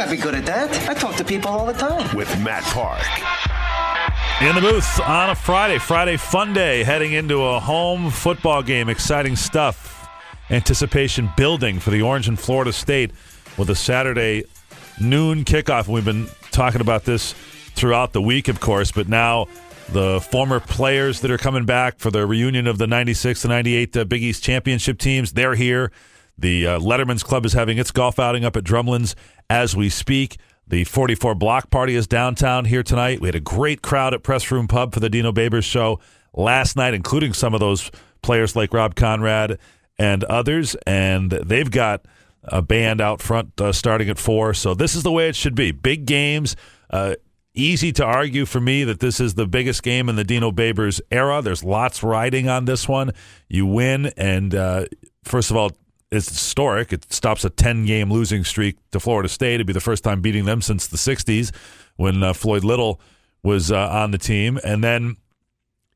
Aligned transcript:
I'd 0.00 0.10
be 0.10 0.16
good 0.16 0.34
at 0.34 0.46
that. 0.46 0.88
I 0.88 0.94
talk 0.94 1.16
to 1.16 1.24
people 1.24 1.50
all 1.50 1.66
the 1.66 1.74
time. 1.74 2.16
with 2.16 2.28
Matt 2.42 2.62
Park. 2.64 3.02
In 4.40 4.54
the 4.54 4.60
booth 4.62 4.98
on 5.00 5.28
a 5.28 5.34
Friday, 5.34 5.78
Friday 5.78 6.16
fun 6.16 6.54
day, 6.54 6.82
heading 6.82 7.12
into 7.12 7.44
a 7.44 7.60
home 7.60 8.10
football 8.10 8.62
game. 8.62 8.88
Exciting 8.88 9.36
stuff. 9.36 10.08
Anticipation 10.48 11.28
building 11.36 11.78
for 11.78 11.90
the 11.90 12.00
Orange 12.00 12.28
and 12.28 12.40
Florida 12.40 12.72
State 12.72 13.10
with 13.58 13.68
a 13.68 13.74
Saturday 13.74 14.44
noon 14.98 15.44
kickoff. 15.44 15.86
We've 15.86 16.02
been 16.02 16.28
talking 16.50 16.80
about 16.80 17.04
this 17.04 17.34
throughout 17.74 18.14
the 18.14 18.22
week, 18.22 18.48
of 18.48 18.58
course, 18.58 18.90
but 18.92 19.06
now 19.06 19.48
the 19.90 20.18
former 20.30 20.60
players 20.60 21.20
that 21.20 21.30
are 21.30 21.38
coming 21.38 21.66
back 21.66 21.98
for 21.98 22.10
the 22.10 22.26
reunion 22.26 22.66
of 22.66 22.78
the 22.78 22.86
96 22.86 23.42
to 23.42 23.48
98 23.48 23.96
uh, 23.98 24.04
Big 24.04 24.22
East 24.22 24.42
championship 24.42 24.98
teams, 24.98 25.32
they're 25.32 25.56
here. 25.56 25.92
The 26.38 26.66
uh, 26.66 26.78
Letterman's 26.78 27.22
Club 27.22 27.44
is 27.44 27.52
having 27.52 27.76
its 27.76 27.90
golf 27.90 28.18
outing 28.18 28.46
up 28.46 28.56
at 28.56 28.64
Drumlin's 28.64 29.14
as 29.50 29.76
we 29.76 29.90
speak. 29.90 30.38
The 30.66 30.84
44 30.84 31.34
Block 31.34 31.68
Party 31.68 31.96
is 31.96 32.06
downtown 32.06 32.64
here 32.64 32.84
tonight. 32.84 33.20
We 33.20 33.26
had 33.28 33.34
a 33.34 33.40
great 33.40 33.82
crowd 33.82 34.14
at 34.14 34.22
Press 34.22 34.50
Room 34.50 34.68
Pub 34.68 34.94
for 34.94 35.00
the 35.00 35.10
Dino 35.10 35.32
Babers 35.32 35.64
show 35.64 35.98
last 36.32 36.76
night, 36.76 36.94
including 36.94 37.32
some 37.32 37.52
of 37.52 37.60
those 37.60 37.90
players 38.22 38.54
like 38.54 38.72
Rob 38.72 38.94
Konrad 38.94 39.58
and 39.98 40.22
others. 40.24 40.76
And 40.86 41.32
they've 41.32 41.70
got 41.70 42.06
a 42.44 42.62
band 42.62 43.00
out 43.00 43.20
front 43.20 43.60
uh, 43.60 43.72
starting 43.72 44.08
at 44.08 44.18
four. 44.18 44.54
So 44.54 44.72
this 44.72 44.94
is 44.94 45.02
the 45.02 45.12
way 45.12 45.28
it 45.28 45.34
should 45.34 45.56
be. 45.56 45.72
Big 45.72 46.06
games. 46.06 46.54
Uh, 46.88 47.16
easy 47.52 47.90
to 47.94 48.04
argue 48.04 48.46
for 48.46 48.60
me 48.60 48.84
that 48.84 49.00
this 49.00 49.18
is 49.18 49.34
the 49.34 49.48
biggest 49.48 49.82
game 49.82 50.08
in 50.08 50.14
the 50.14 50.24
Dino 50.24 50.52
Babers 50.52 51.00
era. 51.10 51.42
There's 51.42 51.64
lots 51.64 52.04
riding 52.04 52.48
on 52.48 52.66
this 52.66 52.88
one. 52.88 53.10
You 53.48 53.66
win, 53.66 54.12
and 54.16 54.54
uh, 54.54 54.84
first 55.24 55.50
of 55.50 55.56
all, 55.56 55.72
it's 56.10 56.28
historic. 56.28 56.92
It 56.92 57.12
stops 57.12 57.44
a 57.44 57.50
10 57.50 57.86
game 57.86 58.10
losing 58.10 58.44
streak 58.44 58.76
to 58.90 59.00
Florida 59.00 59.28
State. 59.28 59.54
It'd 59.54 59.66
be 59.66 59.72
the 59.72 59.80
first 59.80 60.02
time 60.02 60.20
beating 60.20 60.44
them 60.44 60.60
since 60.60 60.86
the 60.86 60.96
60s 60.96 61.54
when 61.96 62.22
uh, 62.22 62.32
Floyd 62.32 62.64
Little 62.64 63.00
was 63.42 63.70
uh, 63.70 63.88
on 63.88 64.10
the 64.10 64.18
team. 64.18 64.58
And 64.64 64.82
then 64.82 65.16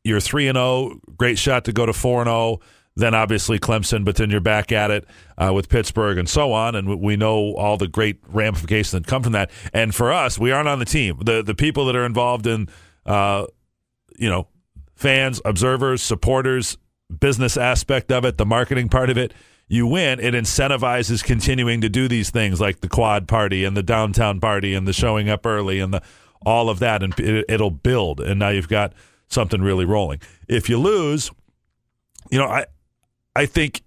you're 0.05 0.21
3 0.21 0.49
and 0.49 0.57
0, 0.57 1.01
great 1.17 1.39
shot 1.39 1.65
to 1.65 1.73
go 1.73 1.85
to 1.87 1.93
4 1.93 2.23
and 2.23 2.29
0. 2.29 2.61
Then 2.97 3.13
obviously 3.13 3.59
Clemson, 3.59 4.05
but 4.05 4.15
then 4.15 4.31
you're 4.31 4.41
back 4.41 4.71
at 4.71 4.93
it 4.93 5.05
uh, 5.37 5.53
with 5.53 5.69
Pittsburgh 5.69 6.17
and 6.17 6.29
so 6.29 6.53
on. 6.53 6.77
And 6.77 7.01
we 7.01 7.17
know 7.17 7.55
all 7.57 7.77
the 7.77 7.89
great 7.89 8.21
ramifications 8.29 8.93
that 8.93 9.07
come 9.09 9.25
from 9.25 9.33
that. 9.33 9.51
And 9.73 9.93
for 9.93 10.13
us, 10.13 10.39
we 10.39 10.53
aren't 10.53 10.69
on 10.69 10.79
the 10.79 10.85
team. 10.85 11.19
The 11.25 11.43
the 11.43 11.57
people 11.57 11.87
that 11.87 11.97
are 11.97 12.05
involved 12.07 12.47
in, 12.47 12.69
uh, 13.05 13.47
you 14.17 14.31
know, 14.31 14.47
fans, 14.95 15.41
observers, 15.45 16.03
supporters, 16.03 16.79
business 17.19 17.57
aspect 17.57 18.13
of 18.13 18.25
it, 18.25 18.39
the 18.39 18.47
marketing 18.47 18.89
part 18.89 19.11
of 19.11 19.19
it, 19.19 19.35
you 19.69 19.87
win, 19.87 20.21
it 20.21 20.35
incentivizes 20.35 21.25
continuing 21.25 21.81
to 21.81 21.89
do 21.89 22.09
these 22.09 22.31
things 22.31 22.61
like 22.61 22.81
the 22.81 22.89
quad 22.89 23.27
party 23.27 23.65
and 23.65 23.77
the 23.77 23.83
downtown 23.83 24.41
party 24.41 24.75
and 24.75 24.87
the 24.87 24.93
showing 24.93 25.29
up 25.29 25.47
early 25.47 25.81
and 25.81 25.95
the 25.95 26.03
all 26.45 26.69
of 26.69 26.79
that, 26.79 27.03
and 27.03 27.19
it, 27.19 27.47
it'll 27.49 27.71
build. 27.71 28.21
And 28.21 28.39
now 28.39 28.51
you've 28.51 28.69
got 28.69 28.93
something 29.29 29.63
really 29.63 29.85
rolling. 29.85 30.21
If 30.49 30.69
you 30.69 30.79
lose, 30.79 31.31
you 32.31 32.39
know, 32.39 32.47
I 32.47 32.67
I 33.35 33.47
think 33.47 33.83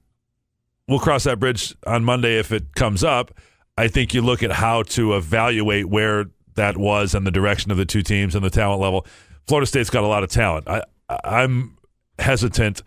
we'll 0.88 1.00
cross 1.00 1.24
that 1.26 1.40
bridge 1.40 1.76
on 1.86 2.04
Monday 2.04 2.40
if 2.40 2.52
it 2.52 2.74
comes 2.76 3.04
up. 3.04 3.32
I 3.78 3.88
think 3.88 4.14
you 4.14 4.22
look 4.22 4.42
at 4.42 4.52
how 4.52 4.84
to 4.84 5.16
evaluate 5.16 5.88
where 5.88 6.26
that 6.56 6.78
was 6.78 7.14
and 7.14 7.28
the 7.28 7.32
direction 7.32 7.70
of 7.70 7.78
the 7.78 7.86
two 7.86 8.02
teams 8.02 8.34
and 8.34 8.44
the 8.44 8.50
talent 8.50 8.82
level. 8.82 9.06
Florida 9.46 9.68
State's 9.68 9.92
got 9.92 10.04
a 10.04 10.08
lot 10.08 10.24
of 10.24 10.30
talent. 10.30 10.68
I 10.68 10.82
I'm 11.24 11.78
hesitant 12.20 12.82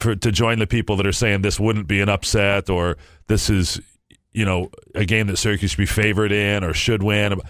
for, 0.00 0.14
to 0.14 0.32
join 0.32 0.58
the 0.58 0.66
people 0.66 0.96
that 0.96 1.06
are 1.06 1.12
saying 1.12 1.42
this 1.42 1.58
wouldn't 1.60 1.86
be 1.86 2.00
an 2.00 2.08
upset 2.08 2.68
or 2.68 2.96
this 3.26 3.48
is 3.48 3.80
you 4.32 4.44
know 4.44 4.70
a 4.94 5.04
game 5.04 5.26
that 5.28 5.36
Syracuse 5.36 5.72
should 5.72 5.78
be 5.78 5.86
favored 5.86 6.32
in 6.32 6.64
or 6.64 6.74
should 6.74 7.02
win. 7.02 7.40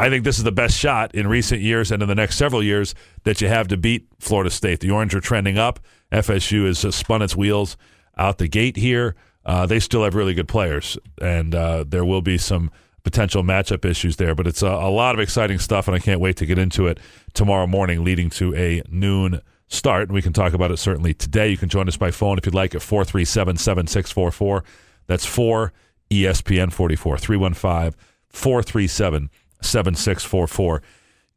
I 0.00 0.08
think 0.08 0.24
this 0.24 0.38
is 0.38 0.44
the 0.44 0.52
best 0.52 0.78
shot 0.78 1.12
in 1.14 1.26
recent 1.26 1.60
years 1.60 1.90
and 1.90 2.00
in 2.02 2.08
the 2.08 2.14
next 2.14 2.36
several 2.36 2.62
years 2.62 2.94
that 3.24 3.40
you 3.40 3.48
have 3.48 3.66
to 3.68 3.76
beat 3.76 4.06
Florida 4.20 4.48
State. 4.48 4.78
The 4.78 4.92
Orange 4.92 5.14
are 5.14 5.20
trending 5.20 5.58
up. 5.58 5.80
FSU 6.12 6.66
has 6.66 6.94
spun 6.94 7.20
its 7.20 7.34
wheels 7.34 7.76
out 8.16 8.38
the 8.38 8.48
gate 8.48 8.76
here. 8.76 9.16
Uh, 9.44 9.66
they 9.66 9.80
still 9.80 10.04
have 10.04 10.14
really 10.14 10.34
good 10.34 10.46
players, 10.46 10.98
and 11.20 11.54
uh, 11.54 11.84
there 11.86 12.04
will 12.04 12.22
be 12.22 12.38
some 12.38 12.70
potential 13.02 13.42
matchup 13.42 13.84
issues 13.84 14.16
there. 14.16 14.34
But 14.34 14.46
it's 14.46 14.62
a, 14.62 14.68
a 14.68 14.90
lot 14.90 15.14
of 15.14 15.20
exciting 15.20 15.58
stuff, 15.58 15.88
and 15.88 15.96
I 15.96 15.98
can't 15.98 16.20
wait 16.20 16.36
to 16.36 16.46
get 16.46 16.58
into 16.58 16.86
it 16.86 17.00
tomorrow 17.34 17.66
morning, 17.66 18.04
leading 18.04 18.30
to 18.30 18.54
a 18.54 18.82
noon 18.88 19.40
start. 19.68 20.08
And 20.08 20.12
we 20.12 20.22
can 20.22 20.32
talk 20.32 20.52
about 20.52 20.70
it 20.70 20.78
certainly 20.78 21.14
today. 21.14 21.48
You 21.48 21.56
can 21.56 21.68
join 21.68 21.88
us 21.88 21.96
by 21.96 22.10
phone 22.10 22.38
if 22.38 22.46
you'd 22.46 22.54
like 22.54 22.74
at 22.74 22.82
437 22.82 23.56
7644. 23.56 24.64
That's 25.06 25.26
4 25.26 25.72
ESPN 26.10 26.72
44 26.72 27.18
315 27.18 27.98
437 28.28 29.30
7644. 29.60 30.82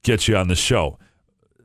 Get 0.03 0.27
you 0.27 0.35
on 0.35 0.47
the 0.47 0.55
show. 0.55 0.97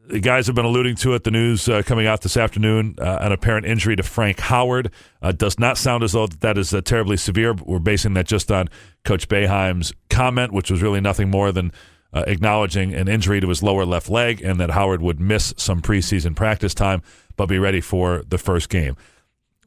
The 0.08 0.20
guys 0.20 0.46
have 0.46 0.54
been 0.54 0.64
alluding 0.64 0.94
to 0.96 1.14
it. 1.14 1.24
The 1.24 1.32
news 1.32 1.68
uh, 1.68 1.82
coming 1.82 2.06
out 2.06 2.20
this 2.20 2.36
afternoon 2.36 2.94
uh, 3.00 3.18
an 3.20 3.32
apparent 3.32 3.66
injury 3.66 3.96
to 3.96 4.04
Frank 4.04 4.38
Howard. 4.38 4.92
Uh, 5.20 5.32
does 5.32 5.58
not 5.58 5.78
sound 5.78 6.04
as 6.04 6.12
though 6.12 6.28
that 6.28 6.56
is 6.56 6.72
uh, 6.72 6.80
terribly 6.80 7.16
severe. 7.16 7.54
We're 7.54 7.80
basing 7.80 8.14
that 8.14 8.26
just 8.26 8.52
on 8.52 8.68
Coach 9.04 9.28
Boeheim's 9.28 9.92
comment, 10.08 10.52
which 10.52 10.70
was 10.70 10.80
really 10.80 11.00
nothing 11.00 11.28
more 11.28 11.50
than 11.50 11.72
uh, 12.16 12.24
acknowledging 12.26 12.94
an 12.94 13.08
injury 13.08 13.40
to 13.40 13.48
his 13.48 13.62
lower 13.62 13.84
left 13.84 14.08
leg 14.08 14.40
and 14.40 14.58
that 14.58 14.70
Howard 14.70 15.02
would 15.02 15.20
miss 15.20 15.52
some 15.58 15.82
preseason 15.82 16.34
practice 16.34 16.72
time 16.72 17.02
but 17.36 17.46
be 17.46 17.58
ready 17.58 17.82
for 17.82 18.22
the 18.26 18.38
first 18.38 18.70
game. 18.70 18.96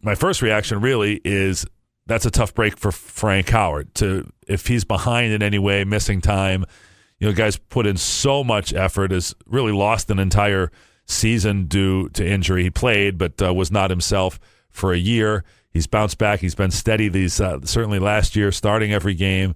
My 0.01 0.15
first 0.15 0.41
reaction 0.41 0.81
really 0.81 1.21
is 1.23 1.67
that's 2.07 2.25
a 2.25 2.31
tough 2.31 2.55
break 2.55 2.75
for 2.75 2.91
Frank 2.91 3.49
Howard 3.49 3.93
to 3.95 4.27
if 4.47 4.65
he's 4.65 4.83
behind 4.83 5.31
in 5.31 5.43
any 5.43 5.59
way, 5.59 5.83
missing 5.83 6.21
time. 6.21 6.65
You 7.19 7.27
know, 7.27 7.33
guys 7.33 7.57
put 7.57 7.85
in 7.85 7.97
so 7.97 8.43
much 8.43 8.73
effort, 8.73 9.11
has 9.11 9.35
really 9.45 9.73
lost 9.73 10.09
an 10.09 10.17
entire 10.17 10.71
season 11.05 11.65
due 11.65 12.09
to 12.09 12.27
injury. 12.27 12.63
He 12.63 12.71
played, 12.71 13.19
but 13.19 13.39
uh, 13.39 13.53
was 13.53 13.71
not 13.71 13.91
himself 13.91 14.39
for 14.71 14.91
a 14.91 14.97
year. 14.97 15.43
He's 15.69 15.85
bounced 15.85 16.17
back. 16.17 16.39
He's 16.39 16.55
been 16.55 16.71
steady 16.71 17.09
these 17.09 17.39
uh, 17.39 17.59
certainly 17.63 17.99
last 17.99 18.35
year, 18.35 18.51
starting 18.51 18.91
every 18.91 19.13
game. 19.13 19.53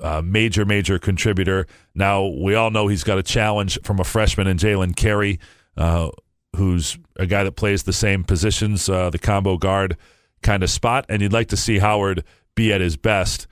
Uh, 0.00 0.20
major, 0.24 0.64
major 0.64 0.98
contributor. 0.98 1.68
Now 1.94 2.26
we 2.26 2.56
all 2.56 2.70
know 2.72 2.88
he's 2.88 3.04
got 3.04 3.16
a 3.16 3.22
challenge 3.22 3.78
from 3.84 4.00
a 4.00 4.04
freshman 4.04 4.48
in 4.48 4.56
Jalen 4.56 4.96
Carey, 4.96 5.38
uh, 5.76 6.10
who's 6.56 6.98
a 7.16 7.26
guy 7.26 7.44
that 7.44 7.52
plays 7.52 7.84
the 7.84 7.92
same 7.92 8.24
positions, 8.24 8.88
uh, 8.88 9.10
the 9.10 9.20
combo 9.20 9.56
guard 9.56 9.96
kind 10.42 10.64
of 10.64 10.70
spot, 10.70 11.06
and 11.08 11.22
you'd 11.22 11.32
like 11.32 11.48
to 11.48 11.56
see 11.56 11.78
Howard 11.78 12.24
be 12.56 12.72
at 12.72 12.80
his 12.80 12.96
best 12.96 13.46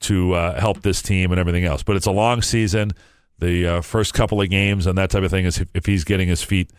to 0.00 0.34
uh, 0.34 0.60
help 0.60 0.82
this 0.82 1.02
team 1.02 1.32
and 1.32 1.40
everything 1.40 1.64
else. 1.64 1.82
But 1.82 1.96
it's 1.96 2.06
a 2.06 2.12
long 2.12 2.42
season. 2.42 2.92
The 3.40 3.66
uh, 3.66 3.80
first 3.80 4.14
couple 4.14 4.40
of 4.40 4.48
games 4.48 4.86
and 4.86 4.96
that 4.98 5.10
type 5.10 5.24
of 5.24 5.32
thing 5.32 5.46
is 5.46 5.58
if, 5.58 5.68
if 5.74 5.86
he's 5.86 6.04
getting 6.04 6.28
his 6.28 6.42
feet 6.42 6.70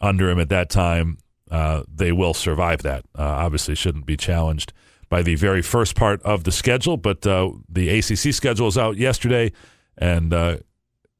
under 0.00 0.30
him 0.30 0.38
at 0.38 0.48
that 0.50 0.70
time, 0.70 1.18
uh, 1.50 1.82
they 1.92 2.12
will 2.12 2.34
survive 2.34 2.82
that. 2.82 3.04
Obviously, 3.16 3.74
shouldn't 3.74 4.06
be 4.06 4.16
challenged 4.16 4.72
by 5.10 5.22
the 5.22 5.34
very 5.34 5.60
first 5.60 5.96
part 5.96 6.22
of 6.22 6.44
the 6.44 6.52
schedule, 6.52 6.96
but 6.96 7.26
uh, 7.26 7.50
the 7.68 7.90
ACC 7.90 8.32
schedule 8.32 8.68
is 8.68 8.78
out 8.78 8.96
yesterday, 8.96 9.52
and 9.98 10.32
uh, 10.32 10.58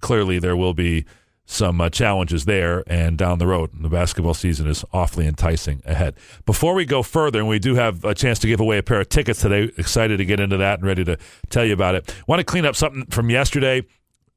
clearly 0.01 0.39
there 0.39 0.57
will 0.57 0.73
be 0.75 1.05
some 1.45 1.81
uh, 1.81 1.91
challenges 1.91 2.45
there 2.45 2.85
and 2.87 3.19
down 3.19 3.41
the 3.41 3.47
road. 3.47 3.71
The 3.75 3.89
basketball 3.89 4.35
season 4.35 4.69
is 4.69 4.85
awfully 4.93 5.27
enticing 5.27 5.83
ahead. 5.85 6.15
Before 6.47 6.75
we 6.75 6.85
go 6.85 7.03
further, 7.03 7.41
and 7.41 7.49
we 7.49 7.59
do 7.59 7.75
have 7.75 8.05
a 8.05 8.15
chance 8.15 8.39
to 8.39 8.47
give 8.47 8.61
away 8.61 8.79
a 8.79 8.83
pair 8.85 9.01
of 9.01 9.09
tickets 9.09 9.41
today, 9.41 9.73
excited 9.77 10.19
to 10.19 10.25
get 10.25 10.39
into 10.39 10.57
that 10.59 10.79
and 10.79 10.87
ready 10.87 11.05
to 11.05 11.19
tell 11.49 11.65
you 11.65 11.73
about 11.73 11.97
it. 11.97 12.15
Want 12.29 12.39
to 12.39 12.45
clean 12.45 12.65
up 12.65 12.77
something 12.77 13.05
from 13.07 13.29
yesterday. 13.31 13.85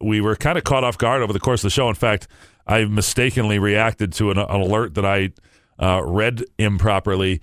We 0.01 0.19
were 0.19 0.35
kind 0.35 0.57
of 0.57 0.63
caught 0.63 0.83
off 0.83 0.97
guard 0.97 1.21
over 1.21 1.31
the 1.31 1.39
course 1.39 1.61
of 1.61 1.67
the 1.67 1.69
show. 1.69 1.87
In 1.87 1.95
fact, 1.95 2.27
I 2.65 2.83
mistakenly 2.85 3.59
reacted 3.59 4.11
to 4.13 4.31
an, 4.31 4.39
an 4.39 4.61
alert 4.61 4.95
that 4.95 5.05
I 5.05 5.29
uh, 5.77 6.01
read 6.03 6.43
improperly 6.57 7.41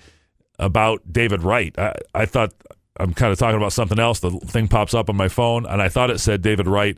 about 0.60 1.12
David 1.12 1.42
Wright. 1.42 1.76
I, 1.78 1.94
I 2.14 2.26
thought 2.26 2.52
I'm 2.98 3.14
kind 3.14 3.32
of 3.32 3.38
talking 3.38 3.56
about 3.56 3.72
something 3.72 3.98
else. 3.98 4.20
The 4.20 4.30
thing 4.30 4.68
pops 4.68 4.94
up 4.94 5.08
on 5.08 5.16
my 5.16 5.28
phone, 5.28 5.66
and 5.66 5.82
I 5.82 5.88
thought 5.88 6.10
it 6.10 6.20
said 6.20 6.42
David 6.42 6.66
Wright 6.66 6.96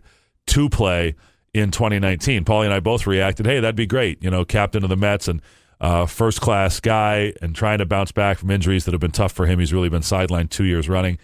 to 0.49 0.69
play 0.69 1.15
in 1.55 1.71
2019. 1.71 2.45
Paulie 2.45 2.65
and 2.65 2.75
I 2.75 2.81
both 2.81 3.07
reacted, 3.07 3.47
hey, 3.47 3.61
that'd 3.61 3.77
be 3.77 3.87
great. 3.87 4.23
You 4.23 4.31
know, 4.31 4.45
captain 4.45 4.83
of 4.83 4.91
the 4.91 4.97
Mets 4.97 5.29
and 5.29 5.41
uh, 5.81 6.07
first 6.07 6.41
class 6.41 6.81
guy 6.81 7.33
and 7.43 7.55
trying 7.55 7.79
to 7.79 7.87
bounce 7.87 8.13
back 8.13 8.39
from 8.39 8.51
injuries 8.51 8.85
that 8.85 8.93
have 8.93 9.01
been 9.01 9.11
tough 9.11 9.33
for 9.33 9.47
him. 9.47 9.59
He's 9.59 9.73
really 9.73 9.89
been 9.89 10.03
sidelined 10.03 10.51
two 10.51 10.65
years 10.65 10.89
running. 10.89 11.19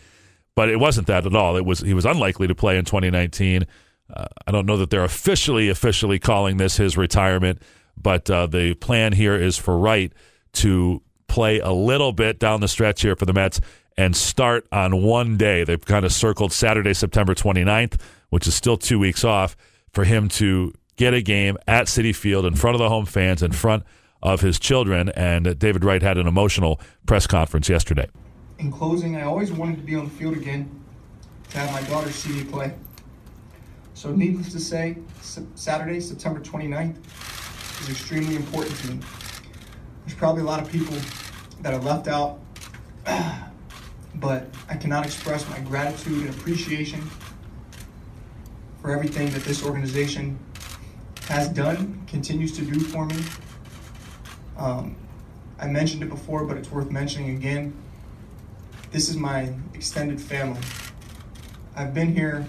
but 0.54 0.68
it 0.68 0.80
wasn't 0.80 1.06
that 1.06 1.24
at 1.24 1.36
all. 1.36 1.56
It 1.56 1.64
was 1.64 1.78
he 1.78 1.94
was 1.94 2.04
unlikely 2.04 2.48
to 2.48 2.54
play 2.54 2.76
in 2.76 2.84
2019. 2.84 3.64
Uh, 4.12 4.26
I 4.46 4.50
don't 4.50 4.66
know 4.66 4.76
that 4.76 4.90
they're 4.90 5.04
officially 5.04 5.68
officially 5.68 6.18
calling 6.18 6.56
this 6.56 6.76
his 6.76 6.96
retirement, 6.96 7.62
but 7.96 8.28
uh, 8.28 8.46
the 8.48 8.74
plan 8.74 9.12
here 9.12 9.36
is 9.36 9.56
for 9.56 9.78
Wright 9.78 10.12
to 10.54 11.00
play 11.38 11.60
a 11.60 11.70
little 11.70 12.12
bit 12.12 12.40
down 12.40 12.60
the 12.60 12.66
stretch 12.66 13.00
here 13.00 13.14
for 13.14 13.24
the 13.24 13.32
Mets 13.32 13.60
and 13.96 14.16
start 14.16 14.66
on 14.72 15.04
one 15.04 15.36
day. 15.36 15.62
They've 15.62 15.84
kind 15.84 16.04
of 16.04 16.12
circled 16.12 16.52
Saturday, 16.52 16.92
September 16.92 17.32
29th, 17.32 18.00
which 18.30 18.48
is 18.48 18.56
still 18.56 18.76
two 18.76 18.98
weeks 18.98 19.22
off, 19.22 19.56
for 19.92 20.02
him 20.02 20.28
to 20.30 20.74
get 20.96 21.14
a 21.14 21.22
game 21.22 21.56
at 21.68 21.86
Citi 21.86 22.12
Field 22.12 22.44
in 22.44 22.56
front 22.56 22.74
of 22.74 22.80
the 22.80 22.88
home 22.88 23.06
fans, 23.06 23.40
in 23.40 23.52
front 23.52 23.84
of 24.20 24.40
his 24.40 24.58
children. 24.58 25.10
And 25.10 25.56
David 25.56 25.84
Wright 25.84 26.02
had 26.02 26.18
an 26.18 26.26
emotional 26.26 26.80
press 27.06 27.28
conference 27.28 27.68
yesterday. 27.68 28.08
In 28.58 28.72
closing, 28.72 29.14
I 29.14 29.22
always 29.22 29.52
wanted 29.52 29.76
to 29.76 29.84
be 29.84 29.94
on 29.94 30.06
the 30.06 30.10
field 30.10 30.36
again 30.36 30.68
to 31.50 31.58
have 31.58 31.70
my 31.70 31.88
daughter 31.88 32.10
see 32.10 32.32
me 32.32 32.42
play. 32.50 32.74
So, 33.94 34.10
needless 34.10 34.50
to 34.50 34.58
say, 34.58 34.98
Saturday, 35.54 36.00
September 36.00 36.40
29th, 36.40 36.96
is 37.82 37.90
extremely 37.90 38.34
important 38.34 38.74
to 38.78 38.90
me. 38.90 39.00
There's 40.04 40.18
probably 40.18 40.42
a 40.42 40.46
lot 40.46 40.60
of 40.60 40.68
people 40.68 40.96
that 41.60 41.74
are 41.74 41.80
left 41.80 42.08
out, 42.08 42.38
but 44.14 44.46
I 44.68 44.76
cannot 44.76 45.04
express 45.04 45.48
my 45.48 45.60
gratitude 45.60 46.26
and 46.26 46.30
appreciation 46.30 47.00
for 48.80 48.92
everything 48.92 49.30
that 49.30 49.42
this 49.42 49.64
organization 49.64 50.38
has 51.28 51.48
done, 51.48 52.02
continues 52.06 52.56
to 52.56 52.64
do 52.64 52.78
for 52.80 53.06
me. 53.06 53.16
Um, 54.56 54.96
I 55.58 55.66
mentioned 55.66 56.02
it 56.02 56.08
before, 56.08 56.44
but 56.44 56.56
it's 56.56 56.70
worth 56.70 56.90
mentioning 56.90 57.36
again. 57.36 57.74
This 58.90 59.08
is 59.08 59.16
my 59.16 59.52
extended 59.74 60.20
family. 60.20 60.60
I've 61.76 61.92
been 61.92 62.14
here 62.14 62.46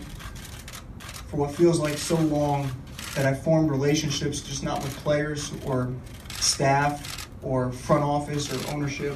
for 1.27 1.37
what 1.37 1.51
feels 1.51 1.79
like 1.79 1.97
so 1.97 2.15
long 2.15 2.71
that 3.15 3.25
I've 3.25 3.43
formed 3.43 3.69
relationships 3.69 4.41
just 4.41 4.63
not 4.63 4.81
with 4.81 4.95
players 4.97 5.51
or 5.65 5.93
staff 6.39 7.18
or 7.41 7.71
front 7.71 8.03
office 8.03 8.51
or 8.53 8.73
ownership, 8.73 9.15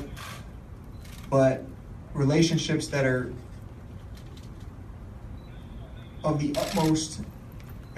but 1.30 1.64
relationships 2.14 2.88
that 2.88 3.06
are 3.06 3.34
of 6.24 6.40
the 6.40 6.56
utmost 6.60 7.22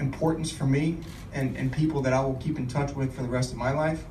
importance 0.00 0.50
for 0.50 0.64
me 0.66 0.98
and, 1.32 1.56
and 1.56 1.72
people 1.72 2.02
that 2.02 2.12
I 2.12 2.20
will 2.20 2.34
keep 2.34 2.58
in 2.58 2.66
touch 2.66 2.94
with 2.94 3.14
for 3.14 3.22
the 3.22 3.28
rest 3.28 3.52
of 3.52 3.58
my 3.58 3.70
life. 3.72 4.04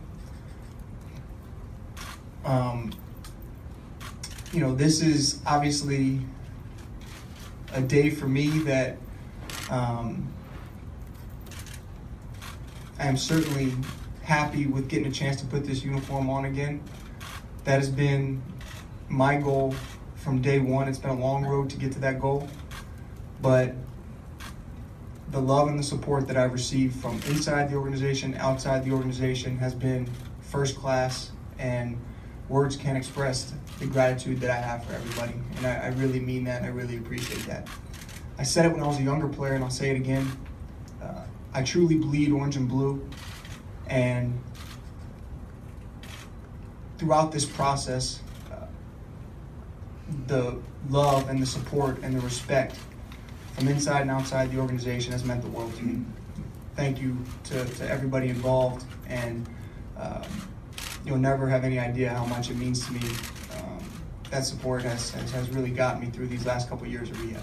Um, 2.46 2.94
you 4.54 4.60
know, 4.60 4.74
this 4.74 5.02
is 5.02 5.42
obviously 5.46 6.22
a 7.74 7.82
day 7.82 8.10
for 8.10 8.28
me 8.28 8.48
that 8.60 8.98
um, 9.70 10.32
I 13.00 13.08
am 13.08 13.18
certainly 13.18 13.74
happy 14.26 14.66
with 14.66 14.90
getting 14.90 15.06
a 15.06 15.12
chance 15.12 15.40
to 15.40 15.46
put 15.46 15.64
this 15.64 15.84
uniform 15.84 16.30
on 16.30 16.46
again. 16.46 16.82
That 17.64 17.80
has 17.80 17.90
been 17.90 18.42
my 19.08 19.38
goal 19.38 19.76
from 20.16 20.42
day 20.42 20.60
one. 20.60 20.88
It's 20.88 20.98
been 20.98 21.12
a 21.12 21.20
long 21.20 21.46
road 21.46 21.70
to 21.70 21.78
get 21.78 21.92
to 21.94 22.00
that 22.00 22.20
goal, 22.20 22.50
but 23.42 23.76
the 25.30 25.40
love 25.40 25.68
and 25.68 25.78
the 25.78 25.84
support 25.84 26.28
that 26.28 26.38
I've 26.38 26.54
received 26.54 27.00
from 27.00 27.16
inside 27.28 27.70
the 27.70 27.76
organization, 27.76 28.34
outside 28.36 28.84
the 28.84 28.92
organization, 28.92 29.58
has 29.58 29.76
been 29.76 30.10
first 30.42 30.76
class, 30.76 31.32
and 31.60 32.00
words 32.50 32.76
can't 32.76 32.98
express 32.98 33.54
the 33.80 33.86
gratitude 33.86 34.40
that 34.42 34.50
I 34.50 34.56
have 34.56 34.84
for 34.86 34.94
everybody. 34.94 35.34
And 35.58 35.68
I, 35.68 35.76
I 35.76 35.88
really 35.90 36.20
mean 36.20 36.44
that, 36.46 36.62
and 36.62 36.66
I 36.66 36.70
really 36.70 36.98
appreciate 36.98 37.46
that. 37.46 37.68
I 38.38 38.44
said 38.44 38.66
it 38.66 38.72
when 38.72 38.82
I 38.82 38.88
was 38.88 39.00
a 39.00 39.04
younger 39.04 39.28
player, 39.28 39.54
and 39.54 39.64
I'll 39.64 39.70
say 39.70 39.92
it 39.92 39.98
again. 39.98 40.32
Uh, 41.02 41.22
I 41.54 41.62
truly 41.62 41.96
bleed 41.96 42.32
orange 42.32 42.56
and 42.56 42.68
blue, 42.68 43.08
and 43.88 44.42
throughout 46.98 47.32
this 47.32 47.46
process, 47.46 48.22
uh, 48.52 48.66
the 50.28 50.58
love 50.90 51.30
and 51.30 51.42
the 51.42 51.46
support 51.46 52.00
and 52.02 52.16
the 52.16 52.22
respect 52.22 52.76
from 53.54 53.68
inside 53.68 54.02
and 54.02 54.12
outside 54.12 54.52
the 54.52 54.60
organization 54.60 55.12
has 55.12 55.24
meant 55.24 55.42
the 55.42 55.50
world 55.50 55.74
to 55.78 55.84
me. 55.84 56.04
Thank 56.76 57.02
you 57.02 57.18
to, 57.46 57.66
to 57.66 57.90
everybody 57.90 58.28
involved, 58.28 58.86
and 59.08 59.48
um, 59.98 60.24
you'll 61.06 61.18
never 61.18 61.48
have 61.48 61.64
any 61.64 61.80
idea 61.80 62.10
how 62.10 62.26
much 62.26 62.50
it 62.50 62.58
means 62.58 62.86
to 62.86 62.92
me. 62.92 63.00
Um, 63.58 63.80
that 64.30 64.46
support 64.46 64.82
has, 64.82 65.12
has, 65.12 65.32
has, 65.32 65.50
really 65.52 65.70
gotten 65.70 66.02
me 66.02 66.08
through 66.08 66.28
these 66.28 66.46
last 66.46 66.68
couple 66.68 66.86
of 66.86 66.92
years 66.92 67.10
of 67.10 67.22
rehab. 67.22 67.42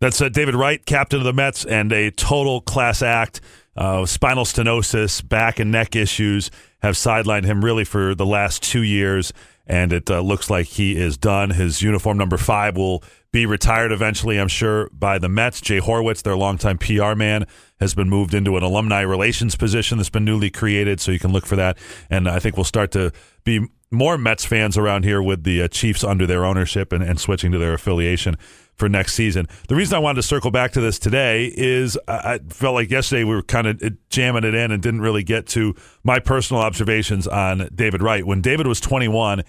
That's 0.00 0.20
uh, 0.20 0.28
David 0.28 0.56
Wright, 0.56 0.84
captain 0.84 1.20
of 1.20 1.24
the 1.24 1.32
Mets, 1.32 1.64
and 1.64 1.92
a 1.92 2.10
total 2.10 2.60
class 2.60 3.02
act. 3.02 3.40
Uh, 3.78 4.04
spinal 4.04 4.44
stenosis, 4.44 5.26
back 5.26 5.60
and 5.60 5.70
neck 5.70 5.94
issues 5.94 6.50
have 6.80 6.96
sidelined 6.96 7.44
him 7.44 7.64
really 7.64 7.84
for 7.84 8.12
the 8.12 8.26
last 8.26 8.60
two 8.60 8.82
years, 8.82 9.32
and 9.68 9.92
it 9.92 10.10
uh, 10.10 10.18
looks 10.20 10.50
like 10.50 10.66
he 10.66 10.96
is 10.96 11.16
done. 11.16 11.50
His 11.50 11.80
uniform 11.80 12.18
number 12.18 12.36
five 12.36 12.76
will 12.76 13.04
be 13.30 13.46
retired 13.46 13.92
eventually, 13.92 14.36
I'm 14.36 14.48
sure, 14.48 14.90
by 14.90 15.18
the 15.18 15.28
Mets. 15.28 15.60
Jay 15.60 15.78
Horwitz, 15.78 16.22
their 16.22 16.36
longtime 16.36 16.78
PR 16.78 17.14
man, 17.14 17.46
has 17.78 17.94
been 17.94 18.08
moved 18.08 18.34
into 18.34 18.56
an 18.56 18.64
alumni 18.64 19.02
relations 19.02 19.54
position 19.54 19.98
that's 19.98 20.10
been 20.10 20.24
newly 20.24 20.50
created, 20.50 20.98
so 21.00 21.12
you 21.12 21.20
can 21.20 21.32
look 21.32 21.46
for 21.46 21.54
that. 21.54 21.78
And 22.10 22.26
I 22.28 22.40
think 22.40 22.56
we'll 22.56 22.64
start 22.64 22.90
to 22.92 23.12
be 23.44 23.64
more 23.92 24.18
Mets 24.18 24.44
fans 24.44 24.76
around 24.76 25.04
here 25.04 25.22
with 25.22 25.44
the 25.44 25.62
uh, 25.62 25.68
Chiefs 25.68 26.02
under 26.02 26.26
their 26.26 26.44
ownership 26.44 26.92
and, 26.92 27.04
and 27.04 27.20
switching 27.20 27.52
to 27.52 27.58
their 27.58 27.74
affiliation 27.74 28.36
for 28.78 28.88
next 28.88 29.14
season. 29.14 29.46
The 29.68 29.74
reason 29.74 29.96
I 29.96 29.98
wanted 29.98 30.22
to 30.22 30.22
circle 30.22 30.50
back 30.50 30.72
to 30.72 30.80
this 30.80 30.98
today 30.98 31.52
is 31.54 31.98
I 32.06 32.38
felt 32.48 32.74
like 32.74 32.90
yesterday 32.90 33.24
we 33.24 33.34
were 33.34 33.42
kind 33.42 33.66
of 33.66 33.82
jamming 34.08 34.44
it 34.44 34.54
in 34.54 34.70
and 34.70 34.82
didn't 34.82 35.00
really 35.00 35.24
get 35.24 35.46
to 35.48 35.74
my 36.04 36.20
personal 36.20 36.62
observations 36.62 37.26
on 37.26 37.68
David 37.74 38.02
Wright. 38.02 38.24
When 38.24 38.40
David 38.40 38.66
was 38.66 38.80
21, 38.80 39.42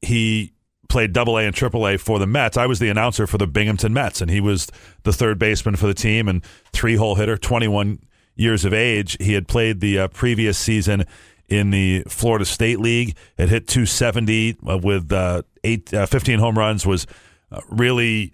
he 0.00 0.52
played 0.88 1.12
double 1.12 1.36
A 1.38 1.44
and 1.44 1.54
triple 1.54 1.86
A 1.86 1.98
for 1.98 2.18
the 2.18 2.26
Mets. 2.26 2.56
I 2.56 2.66
was 2.66 2.78
the 2.78 2.88
announcer 2.88 3.26
for 3.26 3.36
the 3.36 3.46
Binghamton 3.46 3.92
Mets, 3.92 4.22
and 4.22 4.30
he 4.30 4.40
was 4.40 4.68
the 5.02 5.12
third 5.12 5.38
baseman 5.38 5.76
for 5.76 5.86
the 5.86 5.94
team 5.94 6.26
and 6.28 6.42
three 6.72 6.96
hole 6.96 7.16
hitter, 7.16 7.36
21 7.36 8.00
years 8.34 8.64
of 8.64 8.72
age. 8.72 9.16
He 9.20 9.34
had 9.34 9.46
played 9.46 9.80
the 9.80 9.98
uh, 9.98 10.08
previous 10.08 10.56
season 10.56 11.04
in 11.48 11.70
the 11.70 12.04
Florida 12.08 12.44
State 12.44 12.78
League, 12.78 13.16
had 13.38 13.48
hit 13.48 13.66
270 13.68 14.56
uh, 14.66 14.78
with 14.78 15.12
uh, 15.12 15.42
eight, 15.64 15.92
uh, 15.92 16.06
15 16.06 16.38
home 16.38 16.58
runs, 16.58 16.86
was 16.86 17.06
uh, 17.50 17.60
really 17.68 18.32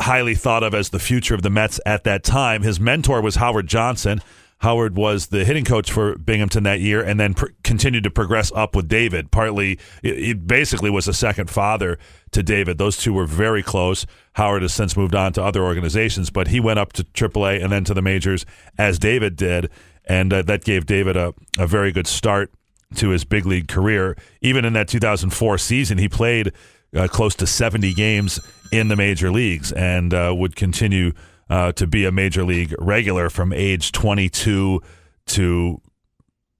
highly 0.00 0.34
thought 0.34 0.62
of 0.62 0.74
as 0.74 0.90
the 0.90 0.98
future 0.98 1.34
of 1.34 1.42
the 1.42 1.50
Mets 1.50 1.78
at 1.84 2.04
that 2.04 2.24
time. 2.24 2.62
His 2.62 2.80
mentor 2.80 3.20
was 3.20 3.36
Howard 3.36 3.66
Johnson. 3.66 4.20
Howard 4.60 4.94
was 4.94 5.28
the 5.28 5.44
hitting 5.44 5.64
coach 5.64 5.90
for 5.90 6.16
Binghamton 6.18 6.64
that 6.64 6.80
year 6.80 7.02
and 7.02 7.18
then 7.18 7.32
pr- 7.32 7.46
continued 7.64 8.04
to 8.04 8.10
progress 8.10 8.52
up 8.54 8.76
with 8.76 8.88
David. 8.88 9.30
Partly, 9.30 9.78
he 10.02 10.34
basically 10.34 10.90
was 10.90 11.08
a 11.08 11.14
second 11.14 11.48
father 11.48 11.98
to 12.32 12.42
David. 12.42 12.76
Those 12.76 12.98
two 12.98 13.14
were 13.14 13.26
very 13.26 13.62
close. 13.62 14.04
Howard 14.34 14.60
has 14.60 14.74
since 14.74 14.98
moved 14.98 15.14
on 15.14 15.32
to 15.34 15.42
other 15.42 15.62
organizations, 15.62 16.28
but 16.28 16.48
he 16.48 16.60
went 16.60 16.78
up 16.78 16.92
to 16.94 17.04
AAA 17.04 17.62
and 17.62 17.72
then 17.72 17.84
to 17.84 17.94
the 17.94 18.02
majors 18.02 18.44
as 18.76 18.98
David 18.98 19.34
did. 19.34 19.70
And 20.04 20.32
uh, 20.32 20.42
that 20.42 20.62
gave 20.62 20.84
David 20.84 21.16
a, 21.16 21.32
a 21.58 21.66
very 21.66 21.90
good 21.90 22.06
start 22.06 22.52
to 22.96 23.10
his 23.10 23.24
big 23.24 23.46
league 23.46 23.68
career. 23.68 24.14
Even 24.42 24.66
in 24.66 24.74
that 24.74 24.88
2004 24.88 25.56
season, 25.56 25.96
he 25.96 26.08
played 26.08 26.52
uh, 26.94 27.08
close 27.08 27.34
to 27.36 27.46
70 27.46 27.92
games 27.94 28.40
in 28.72 28.88
the 28.88 28.96
major 28.96 29.30
leagues 29.30 29.72
and 29.72 30.14
uh, 30.14 30.32
would 30.36 30.56
continue 30.56 31.12
uh, 31.48 31.72
to 31.72 31.86
be 31.86 32.04
a 32.04 32.12
major 32.12 32.44
league 32.44 32.74
regular 32.78 33.28
from 33.28 33.52
age 33.52 33.92
22 33.92 34.80
to 35.26 35.80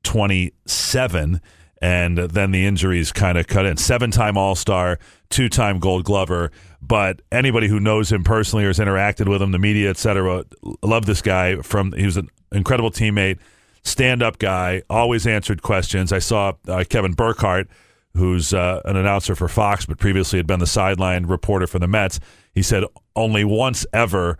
27. 0.03 1.41
And 1.83 2.19
then 2.19 2.51
the 2.51 2.67
injuries 2.67 3.11
kind 3.11 3.39
of 3.39 3.47
cut 3.47 3.65
in. 3.65 3.79
Seven 3.79 4.11
time 4.11 4.37
All 4.37 4.55
Star, 4.55 4.99
two 5.31 5.49
time 5.49 5.79
Gold 5.79 6.05
Glover. 6.05 6.51
But 6.83 7.23
anybody 7.33 7.69
who 7.69 7.81
knows 7.81 8.13
him 8.13 8.23
personally 8.23 8.65
or 8.65 8.69
has 8.69 8.79
interacted 8.79 9.29
with 9.29 9.41
him, 9.41 9.51
the 9.53 9.59
media, 9.59 9.91
etc., 9.91 10.45
love 10.83 11.07
this 11.07 11.23
guy. 11.23 11.57
From 11.63 11.93
he 11.93 12.05
was 12.05 12.19
an 12.19 12.29
incredible 12.53 12.91
teammate, 12.91 13.39
stand 13.83 14.23
up 14.23 14.39
guy, 14.39 14.83
always 14.91 15.27
answered 15.27 15.63
questions. 15.63 16.13
I 16.13 16.19
saw 16.19 16.53
uh, 16.69 16.85
Kevin 16.89 17.15
Burkhardt, 17.15 17.69
who's 18.15 18.53
uh, 18.53 18.81
an 18.85 18.97
announcer 18.97 19.35
for 19.35 19.49
Fox, 19.49 19.87
but 19.87 19.99
previously 19.99 20.39
had 20.39 20.47
been 20.47 20.61
the 20.61 20.67
sideline 20.67 21.27
reporter 21.27 21.67
for 21.67 21.79
the 21.79 21.87
Mets. 21.87 22.21
He 22.53 22.63
said 22.63 22.85
only 23.15 23.45
once 23.45 23.87
ever 23.93 24.39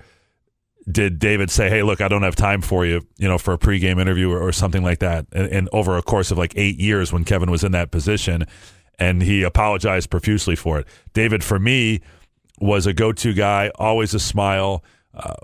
did 0.91 1.19
David 1.19 1.51
say, 1.51 1.69
"Hey, 1.69 1.83
look, 1.83 2.01
I 2.01 2.09
don't 2.09 2.23
have 2.23 2.37
time 2.37 2.63
for 2.63 2.85
you," 2.85 3.03
you 3.17 3.29
know, 3.29 3.39
for 3.39 3.53
a 3.53 3.59
pregame 3.59 4.01
interview 4.01 4.31
or, 4.31 4.41
or 4.41 4.53
something 4.53 4.83
like 4.83 4.99
that? 5.01 5.27
And, 5.33 5.47
and, 5.49 5.69
over 5.73 5.97
a 5.97 6.03
course 6.03 6.31
of 6.31 6.39
like 6.39 6.53
eight 6.57 6.79
years, 6.79 7.13
when 7.13 7.25
Kevin 7.25 7.51
was 7.51 7.63
in 7.63 7.73
that 7.73 7.91
position, 7.91 8.47
and 8.99 9.23
he 9.23 9.43
apologized 9.43 10.11
profusely 10.11 10.57
for 10.57 10.81
it. 10.81 10.87
David, 11.13 11.45
for 11.45 11.59
me, 11.59 12.01
was 12.61 12.87
a 12.87 12.93
go-to 12.93 13.33
guy, 13.35 13.71
always 13.77 14.15
a 14.15 14.21
smile. 14.21 14.85
Uh, 15.15 15.35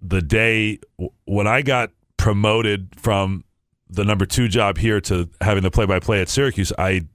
the 0.00 0.22
day 0.22 0.78
when 1.26 1.46
I 1.46 1.62
got 1.62 1.90
promoted 2.16 2.94
from 2.96 3.44
the 3.88 4.04
number 4.04 4.26
two 4.26 4.48
job 4.48 4.78
here 4.78 5.00
to 5.02 5.28
having 5.40 5.62
the 5.62 5.70
play-by-play 5.70 6.20
at 6.20 6.28
Syracuse, 6.28 6.72
I 6.78 7.06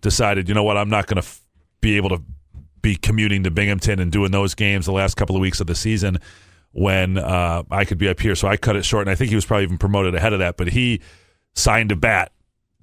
decided, 0.00 0.48
you 0.48 0.54
know 0.54 0.64
what, 0.64 0.76
I'm 0.76 0.90
not 0.90 1.06
going 1.06 1.16
to 1.16 1.26
f- 1.26 1.40
be 1.80 1.96
able 1.96 2.10
to 2.10 2.22
be 2.82 2.96
commuting 2.96 3.44
to 3.44 3.50
Binghamton 3.50 3.98
and 3.98 4.10
doing 4.10 4.30
those 4.30 4.54
games 4.54 4.86
the 4.86 4.92
last 4.92 5.16
couple 5.16 5.36
of 5.36 5.40
weeks 5.40 5.60
of 5.60 5.66
the 5.66 5.74
season 5.74 6.18
when 6.72 7.18
uh, 7.18 7.62
I 7.70 7.84
could 7.84 7.98
be 7.98 8.08
up 8.08 8.20
here. 8.20 8.34
So 8.34 8.48
I 8.48 8.56
cut 8.56 8.76
it 8.76 8.84
short, 8.84 9.02
and 9.02 9.10
I 9.10 9.14
think 9.14 9.30
he 9.30 9.34
was 9.34 9.44
probably 9.44 9.64
even 9.64 9.78
promoted 9.78 10.14
ahead 10.14 10.32
of 10.32 10.38
that. 10.38 10.56
But 10.56 10.68
he 10.68 11.00
signed 11.54 11.92
a 11.92 11.96
bat 11.96 12.32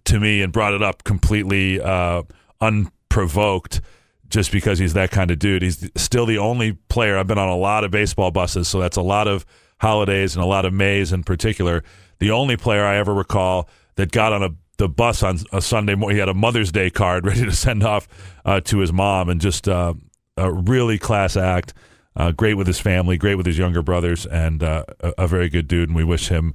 to 0.05 0.19
me 0.19 0.41
and 0.41 0.51
brought 0.51 0.73
it 0.73 0.83
up 0.83 1.03
completely 1.03 1.81
uh, 1.81 2.23
unprovoked 2.61 3.81
just 4.27 4.51
because 4.51 4.79
he's 4.79 4.93
that 4.93 5.11
kind 5.11 5.31
of 5.31 5.39
dude. 5.39 5.61
He's 5.61 5.89
still 5.95 6.25
the 6.25 6.37
only 6.37 6.73
player. 6.73 7.17
I've 7.17 7.27
been 7.27 7.37
on 7.37 7.49
a 7.49 7.55
lot 7.55 7.83
of 7.83 7.91
baseball 7.91 8.31
buses, 8.31 8.67
so 8.67 8.79
that's 8.79 8.97
a 8.97 9.01
lot 9.01 9.27
of 9.27 9.45
holidays 9.79 10.35
and 10.35 10.43
a 10.43 10.47
lot 10.47 10.65
of 10.65 10.73
Mays 10.73 11.13
in 11.13 11.23
particular. 11.23 11.83
The 12.19 12.31
only 12.31 12.57
player 12.57 12.83
I 12.83 12.97
ever 12.97 13.13
recall 13.13 13.69
that 13.95 14.11
got 14.11 14.33
on 14.33 14.43
a 14.43 14.49
the 14.77 14.89
bus 14.89 15.23
on 15.23 15.39
a 15.51 15.61
Sunday 15.61 15.95
morning. 15.95 16.17
He 16.17 16.19
had 16.19 16.29
a 16.29 16.33
Mother's 16.33 16.71
Day 16.71 16.89
card 16.89 17.25
ready 17.25 17.45
to 17.45 17.51
send 17.51 17.83
off 17.83 18.07
uh, 18.43 18.61
to 18.61 18.79
his 18.79 18.91
mom, 18.93 19.29
and 19.29 19.39
just 19.41 19.67
uh, 19.67 19.93
a 20.37 20.51
really 20.51 20.97
class 20.97 21.37
act. 21.37 21.73
Uh, 22.17 22.31
great 22.31 22.53
with 22.53 22.65
his 22.65 22.79
family, 22.79 23.17
great 23.17 23.35
with 23.35 23.45
his 23.45 23.57
younger 23.57 23.81
brothers, 23.81 24.25
and 24.25 24.63
uh, 24.63 24.85
a, 25.01 25.13
a 25.19 25.27
very 25.27 25.49
good 25.49 25.67
dude. 25.67 25.89
And 25.89 25.95
we 25.97 26.05
wish 26.05 26.29
him 26.29 26.53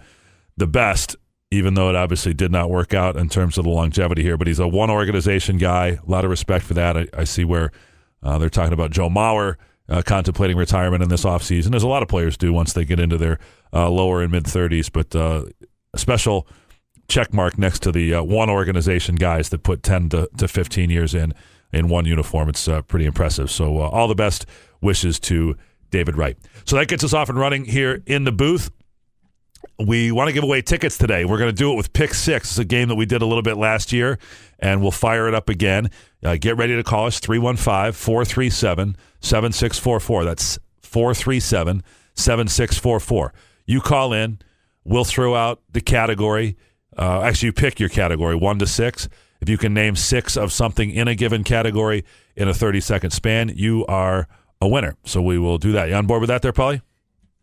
the 0.57 0.67
best, 0.67 1.17
even 1.51 1.75
though 1.75 1.91
it 1.91 1.97
obviously 1.97 2.33
did 2.33 2.51
not 2.51 2.71
work 2.71 2.95
out 2.95 3.17
in 3.17 3.29
terms 3.29 3.59
of 3.59 3.65
the 3.65 3.71
longevity 3.71 4.23
here. 4.23 4.39
But 4.39 4.47
he's 4.47 4.59
a 4.59 4.67
one 4.67 4.89
organization 4.89 5.59
guy. 5.59 5.99
A 6.07 6.11
lot 6.11 6.25
of 6.25 6.31
respect 6.31 6.65
for 6.65 6.73
that. 6.75 6.97
I, 6.97 7.09
I 7.13 7.25
see 7.25 7.45
where 7.45 7.73
uh, 8.23 8.39
they're 8.39 8.49
talking 8.49 8.73
about 8.73 8.91
Joe 8.91 9.11
Mauer 9.11 9.57
uh, 9.91 10.01
contemplating 10.01 10.57
retirement 10.57 11.03
in 11.03 11.11
this 11.11 11.25
offseason, 11.25 11.75
as 11.75 11.83
a 11.83 11.89
lot 11.89 12.03
of 12.03 12.09
players 12.09 12.39
do 12.39 12.55
once 12.55 12.73
they 12.73 12.87
get 12.87 12.99
into 12.99 13.19
their 13.19 13.39
lower 13.71 14.23
and 14.23 14.33
mid 14.33 14.45
30s. 14.45 14.91
But 14.91 15.15
a 15.15 15.99
special 15.99 16.47
check 17.11 17.35
mark 17.35 17.59
next 17.59 17.83
to 17.83 17.93
the 17.93 18.15
uh, 18.15 18.23
one 18.23 18.49
organization 18.49 19.17
guys 19.17 19.51
that 19.51 19.63
put 19.63 19.83
10 19.83 20.09
to, 20.11 20.29
to 20.39 20.49
15 20.49 20.91
years 20.91 21.15
in 21.15 21.35
in 21.73 21.89
one 21.89 22.07
uniform. 22.07 22.49
It's 22.49 22.67
uh, 22.67 22.83
pretty 22.83 23.05
impressive. 23.05 23.51
So, 23.51 23.79
all 23.79 24.09
the 24.09 24.15
best 24.15 24.47
wishes 24.81 25.21
to 25.21 25.57
David 25.91 26.17
Wright. 26.17 26.37
So 26.65 26.77
that 26.77 26.89
gets 26.89 27.05
us 27.05 27.13
off 27.13 27.29
and 27.29 27.39
running 27.39 27.65
here 27.65 28.03
in 28.07 28.25
the 28.25 28.33
booth. 28.33 28.71
We 29.79 30.13
want 30.13 30.29
to 30.29 30.33
give 30.33 30.45
away 30.45 30.63
tickets 30.63 30.97
today. 30.97 31.25
We're 31.25 31.39
going 31.39 31.51
to 31.51 31.57
do 31.57 31.73
it 31.73 31.77
with 31.77 31.93
Pick 31.93 32.15
Six. 32.15 32.51
It's 32.51 32.59
a 32.59 32.65
game 32.65 32.89
that 32.89 32.95
we 32.95 33.07
did 33.07 33.23
a 33.23 33.27
little 33.27 33.43
bit 33.43 33.57
last 33.57 33.93
year, 33.93 34.19
and 34.59 34.81
we'll 34.83 34.91
fire 34.91 35.27
it 35.29 35.35
up 35.35 35.49
again. 35.49 35.91
Uh, 36.23 36.37
get 36.39 36.57
ready 36.57 36.77
to 36.77 36.83
call 36.83 37.07
us 37.07 37.19
315 37.19 37.93
437 37.93 38.97
7644. 39.21 40.25
That's 40.25 40.59
437 40.83 41.83
7644. 42.15 43.33
You 43.67 43.81
call 43.81 44.13
in, 44.13 44.39
we'll 44.85 45.05
throw 45.05 45.35
out 45.35 45.63
the 45.71 45.81
category. 45.81 46.57
Uh, 46.97 47.23
actually, 47.23 47.47
you 47.47 47.53
pick 47.53 47.79
your 47.81 47.89
category, 47.89 48.35
one 48.35 48.59
to 48.59 48.67
six. 48.67 49.09
If 49.41 49.49
you 49.49 49.57
can 49.57 49.73
name 49.73 49.97
six 49.97 50.37
of 50.37 50.53
something 50.53 50.91
in 50.91 51.09
a 51.09 51.15
given 51.15 51.45
category 51.45 52.05
in 52.37 52.49
a 52.49 52.55
30 52.55 52.81
second 52.81 53.11
span, 53.13 53.51
you 53.55 53.87
are 53.87 54.29
a 54.61 54.69
winner. 54.69 54.97
So 55.05 55.23
we 55.23 55.39
will 55.39 55.57
do 55.59 55.73
that. 55.73 55.89
You 55.89 55.95
on 55.95 56.07
board 56.07 56.21
with 56.21 56.29
that 56.29 56.43
there, 56.43 56.53
Polly? 56.53 56.83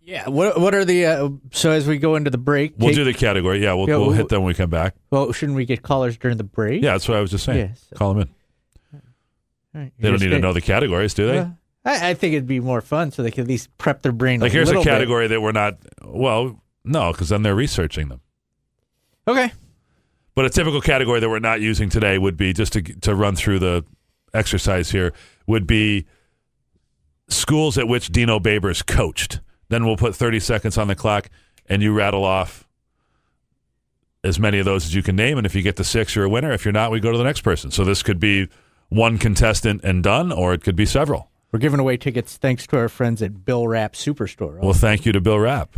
Yeah. 0.01 0.29
What 0.29 0.59
What 0.61 0.75
are 0.75 0.85
the 0.85 1.05
uh, 1.05 1.29
so 1.51 1.71
as 1.71 1.87
we 1.87 1.97
go 1.97 2.15
into 2.15 2.29
the 2.29 2.37
break? 2.37 2.73
We'll 2.77 2.89
take- 2.89 2.97
do 2.97 3.03
the 3.03 3.13
category. 3.13 3.63
Yeah, 3.63 3.73
we'll, 3.73 3.89
Yeah, 3.89 3.97
we'll 3.97 4.07
we'll- 4.07 4.15
hit 4.15 4.29
them 4.29 4.41
when 4.43 4.47
we 4.49 4.53
come 4.53 4.69
back. 4.69 4.95
Well, 5.11 5.31
shouldn't 5.31 5.55
we 5.55 5.65
get 5.65 5.81
callers 5.81 6.17
during 6.17 6.37
the 6.37 6.43
break? 6.43 6.83
Yeah, 6.83 6.91
that's 6.91 7.07
what 7.09 7.17
I 7.17 7.21
was 7.21 7.31
just 7.31 7.43
saying. 7.45 7.73
Call 7.95 8.13
them 8.13 8.21
in. 8.93 9.01
Right. 9.73 9.91
They 9.99 10.09
don't 10.09 10.21
need 10.21 10.29
to 10.29 10.39
know 10.39 10.53
the 10.53 10.61
categories, 10.61 11.13
do 11.13 11.27
they? 11.27 11.37
Uh, 11.39 11.47
I, 11.85 12.09
I 12.09 12.13
think 12.13 12.33
it'd 12.33 12.47
be 12.47 12.59
more 12.59 12.81
fun 12.81 13.11
so 13.11 13.21
they 13.23 13.31
could 13.31 13.41
at 13.41 13.47
least 13.47 13.75
prep 13.77 14.01
their 14.01 14.11
brain. 14.11 14.39
like, 14.39 14.51
here's 14.51 14.69
a 14.69 14.71
little 14.71 14.83
bit. 14.83 14.89
category 14.89 15.27
that 15.27 15.41
we're 15.41 15.51
not. 15.51 15.77
Well, 16.03 16.61
no, 16.83 17.11
because 17.11 17.29
then 17.29 17.43
they're 17.43 17.55
researching 17.55 18.07
them. 18.09 18.21
Okay. 19.27 19.51
But 20.35 20.45
a 20.45 20.49
typical 20.49 20.81
category 20.81 21.19
that 21.19 21.29
we're 21.29 21.39
not 21.39 21.61
using 21.61 21.89
today 21.89 22.17
would 22.17 22.37
be 22.37 22.53
just 22.53 22.73
to 22.73 22.81
to 22.81 23.15
run 23.15 23.35
through 23.35 23.59
the 23.59 23.85
exercise 24.33 24.91
here 24.91 25.13
would 25.47 25.65
be 25.65 26.05
schools 27.27 27.77
at 27.77 27.87
which 27.87 28.09
Dino 28.09 28.39
Babers 28.39 28.85
coached. 28.85 29.39
Then 29.69 29.85
we'll 29.85 29.97
put 29.97 30.15
30 30.15 30.39
seconds 30.39 30.77
on 30.77 30.87
the 30.87 30.95
clock, 30.95 31.29
and 31.65 31.81
you 31.81 31.93
rattle 31.93 32.23
off 32.23 32.67
as 34.23 34.39
many 34.39 34.59
of 34.59 34.65
those 34.65 34.85
as 34.85 34.95
you 34.95 35.03
can 35.03 35.15
name. 35.15 35.37
And 35.37 35.45
if 35.45 35.55
you 35.55 35.61
get 35.61 35.75
the 35.75 35.83
six, 35.83 36.15
you're 36.15 36.25
a 36.25 36.29
winner. 36.29 36.51
If 36.51 36.63
you're 36.63 36.71
not, 36.71 36.91
we 36.91 36.99
go 36.99 37.11
to 37.11 37.17
the 37.17 37.23
next 37.23 37.41
person. 37.41 37.71
So 37.71 37.83
this 37.83 38.03
could 38.03 38.19
be 38.19 38.47
one 38.89 39.17
contestant 39.17 39.81
and 39.83 40.03
done, 40.03 40.31
or 40.31 40.53
it 40.53 40.63
could 40.63 40.75
be 40.75 40.85
several. 40.85 41.29
We're 41.51 41.59
giving 41.59 41.79
away 41.79 41.97
tickets 41.97 42.37
thanks 42.37 42.67
to 42.67 42.77
our 42.77 42.89
friends 42.89 43.21
at 43.21 43.45
Bill 43.45 43.67
Rapp 43.67 43.93
Superstore. 43.93 44.61
Well, 44.61 44.73
thank 44.73 45.05
you 45.05 45.11
to 45.13 45.21
Bill 45.21 45.39
Rapp. 45.39 45.77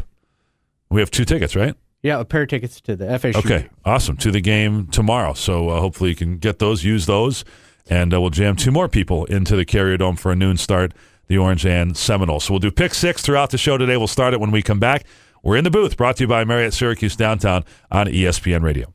We 0.89 1.00
have 1.01 1.12
two 1.12 1.25
tickets, 1.25 1.56
right? 1.56 1.75
Yeah, 2.01 2.20
a 2.20 2.25
pair 2.25 2.44
of 2.44 2.50
tickets 2.50 2.79
to 2.82 2.96
the 2.96 3.06
FSU. 3.06 3.36
Okay, 3.36 3.70
awesome. 3.86 4.15
To 4.18 4.32
the 4.32 4.41
game 4.41 4.88
tomorrow. 4.88 5.34
So 5.34 5.70
uh, 5.70 5.79
hopefully 5.79 6.10
you 6.12 6.15
can 6.15 6.38
get 6.38 6.60
those, 6.60 6.84
use 6.84 7.06
those, 7.06 7.44
and 7.89 8.13
uh, 8.13 8.22
we'll 8.22 8.29
jam 8.29 8.56
two 8.56 8.72
more 8.72 8.88
people 8.88 9.25
into 9.25 9.56
the 9.56 9.65
Carrier 9.65 9.98
Dome 9.98 10.15
for 10.15 10.32
a 10.32 10.36
noon 10.36 10.58
start, 10.58 10.94
the 11.27 11.38
Orange 11.38 11.65
and 11.65 11.98
Seminole. 11.98 12.39
So 12.39 12.53
we'll 12.53 12.60
do 12.60 12.72
pick 12.72 12.94
six 12.94 13.22
throughout 13.22 13.50
the 13.50 13.58
show 13.58 13.77
today. 13.77 13.98
We'll 13.98 14.08
start 14.08 14.34
it 14.34 14.39
when 14.39 14.51
we 14.51 14.62
come 14.62 14.79
back. 14.79 15.06
We're 15.44 15.58
in 15.58 15.63
the 15.63 15.72
booth, 15.72 15.96
brought 15.98 16.18
to 16.18 16.24
you 16.24 16.27
by 16.27 16.44
Marriott 16.44 16.74
Syracuse 16.74 17.15
Downtown 17.15 17.63
on 17.91 18.08
ESPN 18.08 18.62
Radio. 18.62 18.94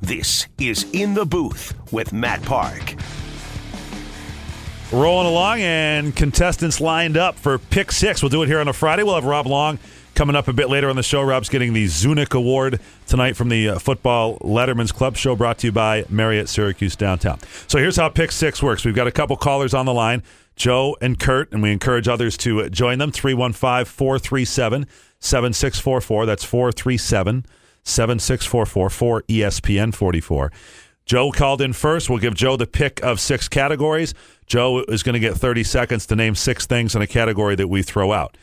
This 0.00 0.46
is 0.58 0.86
In 0.92 1.14
the 1.14 1.26
Booth 1.26 1.74
with 1.92 2.12
Matt 2.12 2.42
Park. 2.42 2.94
Rolling 4.92 5.26
along 5.26 5.60
and 5.60 6.14
contestants 6.16 6.80
lined 6.80 7.16
up 7.16 7.36
for 7.36 7.58
pick 7.58 7.92
six. 7.92 8.22
We'll 8.22 8.30
do 8.30 8.42
it 8.42 8.46
here 8.46 8.60
on 8.60 8.68
a 8.68 8.72
Friday. 8.72 9.02
We'll 9.02 9.16
have 9.16 9.24
Rob 9.24 9.46
Long 9.46 9.78
coming 10.18 10.34
up 10.34 10.48
a 10.48 10.52
bit 10.52 10.68
later 10.68 10.90
on 10.90 10.96
the 10.96 11.02
show. 11.04 11.22
Rob's 11.22 11.48
getting 11.48 11.74
the 11.74 11.86
Zunic 11.86 12.34
Award 12.34 12.80
tonight 13.06 13.36
from 13.36 13.50
the 13.50 13.68
uh, 13.68 13.78
Football 13.78 14.36
Letterman's 14.40 14.90
Club 14.90 15.16
show 15.16 15.36
brought 15.36 15.58
to 15.58 15.68
you 15.68 15.72
by 15.72 16.04
Marriott 16.08 16.48
Syracuse 16.48 16.96
Downtown. 16.96 17.38
So 17.68 17.78
here's 17.78 17.94
how 17.94 18.08
pick 18.08 18.32
six 18.32 18.60
works. 18.60 18.84
We've 18.84 18.96
got 18.96 19.06
a 19.06 19.12
couple 19.12 19.36
callers 19.36 19.74
on 19.74 19.86
the 19.86 19.94
line, 19.94 20.24
Joe 20.56 20.96
and 21.00 21.20
Kurt, 21.20 21.52
and 21.52 21.62
we 21.62 21.70
encourage 21.70 22.08
others 22.08 22.36
to 22.38 22.62
uh, 22.62 22.68
join 22.68 22.98
them. 22.98 23.12
315 23.12 23.84
437 23.84 24.88
7644. 25.20 26.26
That's 26.26 26.42
437 26.42 27.46
7644 27.84 28.90
for 28.90 29.22
ESPN 29.22 29.94
44. 29.94 30.50
Joe 31.06 31.30
called 31.30 31.62
in 31.62 31.72
first. 31.72 32.10
We'll 32.10 32.18
give 32.18 32.34
Joe 32.34 32.56
the 32.56 32.66
pick 32.66 33.00
of 33.04 33.20
six 33.20 33.48
categories. 33.48 34.14
Joe 34.46 34.80
is 34.88 35.04
going 35.04 35.12
to 35.12 35.20
get 35.20 35.36
30 35.36 35.62
seconds 35.62 36.06
to 36.06 36.16
name 36.16 36.34
six 36.34 36.66
things 36.66 36.96
in 36.96 37.02
a 37.02 37.06
category 37.06 37.54
that 37.54 37.68
we 37.68 37.84
throw 37.84 38.10
out. 38.10 38.36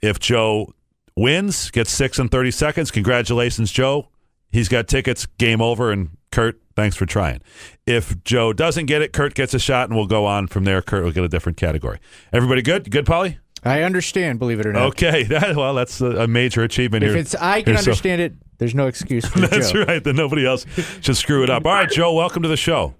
If 0.00 0.20
Joe 0.20 0.72
wins, 1.18 1.70
gets 1.70 1.90
six 1.90 2.18
in 2.18 2.28
30 2.28 2.50
seconds, 2.50 2.90
congratulations, 2.90 3.70
Joe. 3.72 4.08
He's 4.50 4.68
got 4.68 4.88
tickets, 4.88 5.26
game 5.38 5.60
over. 5.60 5.90
And 5.92 6.16
Kurt, 6.32 6.60
thanks 6.74 6.96
for 6.96 7.04
trying. 7.06 7.40
If 7.86 8.22
Joe 8.24 8.52
doesn't 8.52 8.86
get 8.86 9.02
it, 9.02 9.12
Kurt 9.12 9.34
gets 9.34 9.52
a 9.52 9.58
shot, 9.58 9.88
and 9.90 9.96
we'll 9.96 10.06
go 10.06 10.24
on 10.24 10.46
from 10.46 10.64
there. 10.64 10.80
Kurt 10.80 11.04
will 11.04 11.12
get 11.12 11.24
a 11.24 11.28
different 11.28 11.58
category. 11.58 11.98
Everybody 12.32 12.62
good? 12.62 12.90
Good, 12.90 13.04
Polly? 13.04 13.38
I 13.64 13.82
understand, 13.82 14.38
believe 14.38 14.60
it 14.60 14.66
or 14.66 14.72
not. 14.72 14.84
Okay. 14.88 15.24
That, 15.28 15.56
well, 15.56 15.74
that's 15.74 16.00
a, 16.00 16.06
a 16.22 16.26
major 16.28 16.62
achievement 16.62 17.02
If 17.04 17.10
here. 17.10 17.18
it's 17.18 17.34
I 17.34 17.60
can 17.62 17.74
Here, 17.74 17.82
so- 17.82 17.90
understand 17.90 18.20
it, 18.22 18.34
there's 18.58 18.74
no 18.74 18.86
excuse 18.86 19.26
for 19.26 19.40
That's 19.46 19.72
Joe. 19.72 19.84
right. 19.84 20.02
Then 20.02 20.16
nobody 20.16 20.46
else 20.46 20.64
should 21.00 21.16
screw 21.16 21.42
it 21.42 21.50
up. 21.50 21.66
All 21.66 21.72
right, 21.72 21.90
Joe, 21.90 22.12
welcome 22.14 22.42
to 22.42 22.48
the 22.48 22.56
show. 22.56 22.94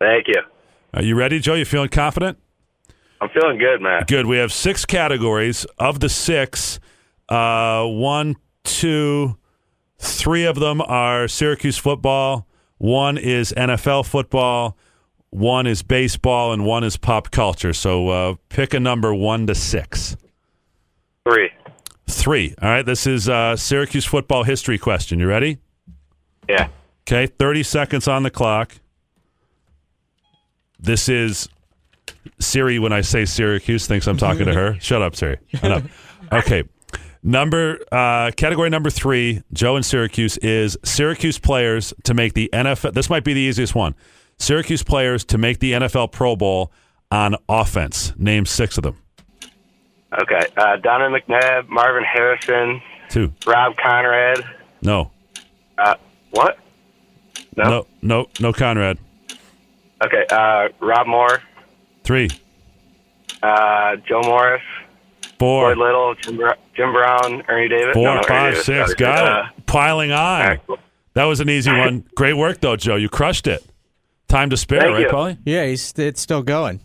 Thank 0.00 0.28
you. 0.28 0.42
Are 0.94 1.02
you 1.02 1.14
ready, 1.14 1.38
Joe? 1.40 1.54
You 1.54 1.64
feeling 1.64 1.88
confident? 1.90 2.38
I'm 3.20 3.28
feeling 3.30 3.58
good, 3.58 3.80
man. 3.80 4.04
Good. 4.06 4.26
We 4.26 4.36
have 4.38 4.52
six 4.52 4.84
categories. 4.84 5.64
Of 5.78 6.00
the 6.00 6.08
six, 6.08 6.78
uh, 7.28 7.84
one, 7.84 8.36
two, 8.64 9.36
three 9.98 10.44
of 10.44 10.58
them 10.58 10.80
are 10.80 11.28
Syracuse 11.28 11.78
football. 11.78 12.46
One 12.78 13.18
is 13.18 13.52
NFL 13.56 14.06
football. 14.06 14.76
One 15.30 15.66
is 15.66 15.82
baseball, 15.82 16.52
and 16.52 16.64
one 16.64 16.84
is 16.84 16.96
pop 16.96 17.30
culture. 17.30 17.72
So 17.72 18.08
uh, 18.08 18.34
pick 18.48 18.74
a 18.74 18.80
number 18.80 19.14
one 19.14 19.46
to 19.48 19.54
six. 19.54 20.16
Three. 21.24 21.50
Three. 22.06 22.54
All 22.62 22.68
right. 22.68 22.86
This 22.86 23.06
is 23.06 23.28
uh, 23.28 23.56
Syracuse 23.56 24.04
football 24.04 24.44
history 24.44 24.78
question. 24.78 25.18
You 25.18 25.26
ready? 25.26 25.58
Yeah. 26.48 26.68
Okay. 27.02 27.26
Thirty 27.26 27.62
seconds 27.62 28.06
on 28.06 28.22
the 28.22 28.30
clock. 28.30 28.76
This 30.78 31.08
is 31.08 31.48
Siri. 32.38 32.78
When 32.78 32.92
I 32.92 33.00
say 33.00 33.24
Syracuse, 33.24 33.86
thinks 33.86 34.06
I'm 34.06 34.18
talking 34.18 34.46
to 34.46 34.54
her. 34.54 34.76
Shut 34.80 35.02
up, 35.02 35.16
Siri. 35.16 35.38
Shut 35.54 35.72
up. 35.72 35.82
Okay. 36.32 36.62
Number 37.26 37.80
uh, 37.90 38.30
category 38.36 38.70
number 38.70 38.88
three, 38.88 39.42
Joe 39.52 39.76
in 39.76 39.82
Syracuse 39.82 40.38
is 40.38 40.78
Syracuse 40.84 41.38
players 41.40 41.92
to 42.04 42.14
make 42.14 42.34
the 42.34 42.48
NFL. 42.52 42.94
This 42.94 43.10
might 43.10 43.24
be 43.24 43.32
the 43.34 43.40
easiest 43.40 43.74
one. 43.74 43.96
Syracuse 44.38 44.84
players 44.84 45.24
to 45.24 45.36
make 45.38 45.58
the 45.58 45.72
NFL 45.72 46.12
Pro 46.12 46.36
Bowl 46.36 46.70
on 47.10 47.34
offense. 47.48 48.12
Name 48.16 48.46
six 48.46 48.76
of 48.78 48.84
them. 48.84 49.02
Okay. 50.22 50.40
Uh, 50.56 50.76
Donovan 50.76 51.20
McNabb, 51.20 51.68
Marvin 51.68 52.04
Harrison, 52.04 52.80
Two. 53.08 53.32
Rob 53.44 53.76
Konrad. 53.76 54.44
No. 54.82 55.10
Uh, 55.78 55.96
what? 56.30 56.58
No. 57.56 57.64
No. 57.64 57.86
No. 58.02 58.26
No. 58.38 58.52
Konrad. 58.52 58.98
Okay. 60.04 60.24
Uh, 60.30 60.68
Rob 60.80 61.08
Moore, 61.08 61.42
Three. 62.04 62.28
uh, 63.42 63.96
Joe 64.08 64.20
Morris, 64.22 64.62
Four. 65.38 65.74
Floyd 65.74 65.78
Little, 65.86 66.14
Jim, 66.14 66.36
Br- 66.36 66.48
Jim 66.74 66.92
Brown, 66.92 67.42
Ernie 67.48 67.68
Davis. 67.68 67.94
Four, 67.94 68.04
No, 68.04 68.14
no, 68.16 68.22
five, 68.22 68.52
Davis. 68.54 68.66
six. 68.66 68.90
Uh, 68.92 68.94
Got 68.96 69.46
it. 69.58 69.66
Piling 69.66 70.12
on. 70.12 70.18
all 70.18 70.48
right, 70.48 70.60
cool. 70.66 70.78
That 71.14 71.24
was 71.24 71.40
an 71.40 71.48
easy 71.50 71.70
one. 71.70 72.04
Great 72.14 72.34
work, 72.34 72.60
though, 72.60 72.76
Joe. 72.76 72.96
You 72.96 73.08
crushed 73.08 73.46
it. 73.46 73.64
Time 74.28 74.50
to 74.50 74.56
spare, 74.56 74.80
Thank 74.80 74.92
right, 74.94 75.02
you. 75.02 75.08
Polly? 75.08 75.38
Yeah, 75.44 75.66
he's 75.66 75.92
it's 75.98 76.20
still 76.20 76.42
going. 76.42 76.80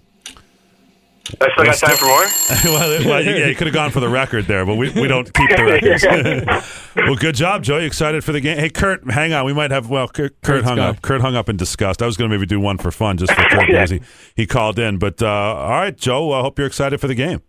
I 1.40 1.50
still 1.52 1.66
got 1.66 1.78
time 1.78 1.96
for 1.98 2.06
more. 2.06 2.26
well, 2.80 3.06
well, 3.06 3.24
yeah, 3.24 3.48
you 3.48 3.56
could 3.56 3.68
have 3.68 3.74
gone 3.74 3.92
for 3.92 4.00
the 4.00 4.10
record 4.10 4.46
there, 4.46 4.66
but 4.66 4.76
we, 4.76 4.90
we 4.92 5.08
don't 5.08 5.32
keep 5.34 5.50
the 5.56 5.64
records. 5.64 6.92
well, 6.96 7.16
good 7.16 7.36
job, 7.36 7.64
Joe. 7.64 7.78
You 7.78 7.86
excited 7.86 8.24
for 8.24 8.32
the 8.32 8.42
game? 8.42 8.58
Hey, 8.58 8.70
Kurt, 8.70 9.10
hang 9.10 9.32
on. 9.32 9.46
We 9.46 9.54
might 9.54 9.72
have. 9.72 9.90
Well, 9.90 10.08
Kurt, 10.08 10.42
Kurt 10.42 10.56
Kurt's 10.58 10.68
hung 10.68 10.78
gone. 10.78 10.90
up. 10.96 11.02
Kurt 11.02 11.22
hung 11.22 11.36
up 11.36 11.48
in 11.48 11.58
disgust. 11.58 12.02
I 12.02 12.06
was 12.06 12.18
going 12.18 12.30
to 12.30 12.36
maybe 12.38 12.46
do 12.48 12.60
one 12.60 12.78
for 12.78 12.92
fun, 12.92 13.18
just 13.18 13.32
for 13.34 13.42
Kurt 13.50 13.68
because 13.68 13.90
he, 13.92 14.02
he 14.36 14.46
called 14.46 14.78
in. 14.80 14.98
But 14.98 15.22
uh, 15.22 15.28
all 15.28 15.70
right, 15.70 15.96
Joe. 15.96 16.32
I 16.34 16.42
hope 16.42 16.58
you're 16.58 16.68
excited 16.68 17.00
for 17.00 17.08
the 17.08 17.16
game. 17.16 17.42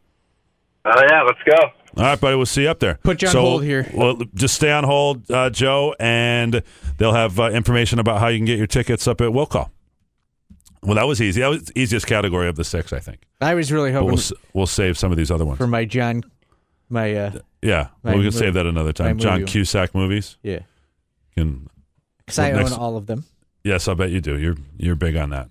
Oh 0.84 1.02
yeah, 1.10 1.22
let's 1.22 1.38
go. 1.46 1.54
All 1.96 2.04
right, 2.04 2.20
buddy. 2.20 2.36
We'll 2.36 2.46
see 2.46 2.62
you 2.62 2.68
up 2.70 2.80
there. 2.80 2.94
Put 3.02 3.22
you 3.22 3.28
on 3.28 3.32
So, 3.32 3.40
hold 3.42 3.64
here. 3.64 3.88
Well, 3.94 4.18
just 4.34 4.54
stay 4.54 4.72
on 4.72 4.84
hold, 4.84 5.30
uh, 5.30 5.50
Joe, 5.50 5.94
and 6.00 6.62
they'll 6.96 7.12
have 7.12 7.38
uh, 7.38 7.50
information 7.50 7.98
about 7.98 8.18
how 8.20 8.28
you 8.28 8.38
can 8.38 8.46
get 8.46 8.58
your 8.58 8.66
tickets 8.66 9.06
up 9.06 9.20
at 9.20 9.32
Will 9.32 9.46
Call. 9.46 9.70
Well, 10.82 10.94
that 10.96 11.06
was 11.06 11.20
easy. 11.20 11.40
That 11.42 11.48
was 11.48 11.64
the 11.64 11.78
easiest 11.78 12.06
category 12.06 12.48
of 12.48 12.56
the 12.56 12.64
six, 12.64 12.92
I 12.92 12.98
think. 12.98 13.22
I 13.40 13.54
was 13.54 13.70
really 13.70 13.92
hoping 13.92 14.08
we'll 14.14 14.22
we'll 14.52 14.66
save 14.66 14.98
some 14.98 15.12
of 15.12 15.18
these 15.18 15.30
other 15.30 15.44
ones. 15.44 15.58
for 15.58 15.66
my 15.68 15.84
John, 15.84 16.24
my 16.88 17.14
uh, 17.14 17.32
yeah, 17.60 17.88
my 18.02 18.10
well, 18.12 18.18
we 18.18 18.24
can 18.28 18.34
mo- 18.34 18.40
save 18.40 18.54
that 18.54 18.66
another 18.66 18.92
time. 18.92 19.18
John. 19.18 19.44
Cusack 19.46 19.94
movies. 19.94 20.38
yeah, 20.42 20.60
Can 21.36 21.68
because 22.18 22.38
I 22.40 22.52
Well, 22.52 22.66
own 22.66 22.72
all 22.72 22.96
of 22.96 23.06
them. 23.06 23.24
yes, 23.62 23.86
I 23.86 23.94
bet 23.94 24.10
you 24.10 24.20
do. 24.20 24.36
You're 24.38 24.56
you're 24.76 24.96
big 24.96 25.14
on 25.16 25.30
that. 25.30 25.50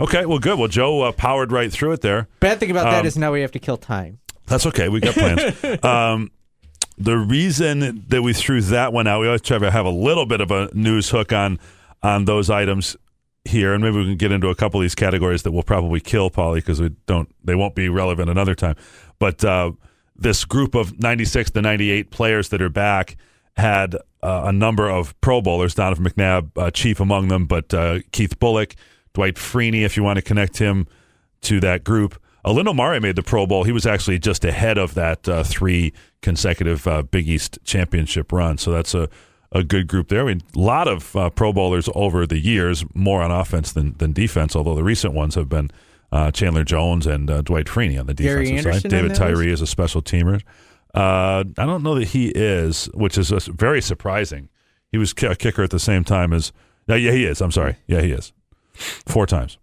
Okay, 0.00 0.26
well, 0.26 0.38
good. 0.38 0.58
Well, 0.58 0.68
Joe 0.68 1.00
uh, 1.02 1.12
powered 1.12 1.50
right 1.50 1.72
through 1.72 1.92
it 1.92 2.02
there. 2.02 2.28
Bad 2.40 2.60
thing 2.60 2.70
about 2.70 2.84
that 2.84 3.00
Um, 3.00 3.06
is 3.06 3.16
now 3.16 3.32
we 3.32 3.40
have 3.40 3.52
to 3.52 3.58
kill 3.58 3.76
time. 3.78 4.18
That's 4.48 4.66
okay. 4.66 4.88
We 4.88 5.00
got 5.00 5.14
plans. 5.14 5.64
um, 5.84 6.30
the 6.96 7.16
reason 7.16 8.04
that 8.08 8.22
we 8.22 8.32
threw 8.32 8.60
that 8.62 8.92
one 8.92 9.06
out, 9.06 9.20
we 9.20 9.26
always 9.26 9.42
try 9.42 9.58
to 9.58 9.70
have 9.70 9.86
a 9.86 9.90
little 9.90 10.26
bit 10.26 10.40
of 10.40 10.50
a 10.50 10.68
news 10.74 11.10
hook 11.10 11.32
on 11.32 11.58
on 12.02 12.24
those 12.24 12.48
items 12.48 12.96
here, 13.44 13.72
and 13.72 13.82
maybe 13.82 13.96
we 13.96 14.04
can 14.04 14.16
get 14.16 14.32
into 14.32 14.48
a 14.48 14.54
couple 14.54 14.80
of 14.80 14.84
these 14.84 14.94
categories 14.94 15.42
that 15.42 15.52
will 15.52 15.62
probably 15.62 16.00
kill 16.00 16.30
Polly 16.30 16.60
because 16.60 16.80
we 16.80 16.90
don't, 17.06 17.28
they 17.42 17.54
won't 17.54 17.74
be 17.74 17.88
relevant 17.88 18.30
another 18.30 18.54
time. 18.54 18.76
But 19.18 19.44
uh, 19.44 19.72
this 20.16 20.44
group 20.44 20.74
of 20.74 20.98
'96 21.00 21.50
to 21.52 21.62
'98 21.62 22.10
players 22.10 22.48
that 22.50 22.62
are 22.62 22.68
back 22.68 23.16
had 23.56 23.96
uh, 24.22 24.42
a 24.46 24.52
number 24.52 24.88
of 24.88 25.18
Pro 25.20 25.40
Bowlers. 25.40 25.74
Donovan 25.74 26.04
McNabb, 26.04 26.50
uh, 26.56 26.70
chief 26.70 27.00
among 27.00 27.28
them, 27.28 27.46
but 27.46 27.72
uh, 27.74 28.00
Keith 28.12 28.38
Bulluck, 28.38 28.74
Dwight 29.14 29.34
Freeney, 29.34 29.84
if 29.84 29.96
you 29.96 30.02
want 30.02 30.16
to 30.16 30.22
connect 30.22 30.58
him 30.58 30.86
to 31.42 31.60
that 31.60 31.84
group. 31.84 32.20
Lynn 32.52 32.68
Omari 32.68 33.00
made 33.00 33.16
the 33.16 33.22
Pro 33.22 33.46
Bowl. 33.46 33.64
He 33.64 33.72
was 33.72 33.86
actually 33.86 34.18
just 34.18 34.44
ahead 34.44 34.78
of 34.78 34.94
that 34.94 35.28
uh, 35.28 35.42
three 35.44 35.92
consecutive 36.22 36.86
uh, 36.86 37.02
Big 37.02 37.28
East 37.28 37.58
championship 37.64 38.32
run. 38.32 38.58
So 38.58 38.70
that's 38.70 38.94
a, 38.94 39.08
a 39.52 39.64
good 39.64 39.88
group 39.88 40.08
there. 40.08 40.22
I 40.22 40.26
mean, 40.26 40.42
a 40.54 40.58
lot 40.58 40.88
of 40.88 41.14
uh, 41.16 41.30
Pro 41.30 41.52
Bowlers 41.52 41.88
over 41.94 42.26
the 42.26 42.38
years, 42.38 42.84
more 42.94 43.22
on 43.22 43.30
offense 43.30 43.72
than, 43.72 43.94
than 43.98 44.12
defense, 44.12 44.54
although 44.54 44.74
the 44.74 44.84
recent 44.84 45.14
ones 45.14 45.34
have 45.34 45.48
been 45.48 45.70
uh, 46.12 46.30
Chandler 46.30 46.64
Jones 46.64 47.06
and 47.06 47.30
uh, 47.30 47.42
Dwight 47.42 47.66
Freeney 47.66 47.98
on 47.98 48.06
the 48.06 48.14
defensive 48.14 48.80
side. 48.82 48.90
David 48.90 49.14
Tyree 49.14 49.50
is 49.50 49.60
a 49.60 49.66
special 49.66 50.00
teamer. 50.02 50.42
Uh, 50.94 51.44
I 51.58 51.66
don't 51.66 51.82
know 51.82 51.94
that 51.96 52.08
he 52.08 52.28
is, 52.28 52.86
which 52.94 53.18
is 53.18 53.30
very 53.30 53.82
surprising. 53.82 54.48
He 54.90 54.96
was 54.96 55.12
a 55.12 55.36
kicker 55.36 55.62
at 55.62 55.70
the 55.70 55.78
same 55.78 56.04
time 56.04 56.32
as. 56.32 56.52
Yeah, 56.86 56.96
he 56.96 57.26
is. 57.26 57.42
I'm 57.42 57.52
sorry. 57.52 57.76
Yeah, 57.86 58.00
he 58.00 58.12
is. 58.12 58.32
Four 58.72 59.26
times. 59.26 59.58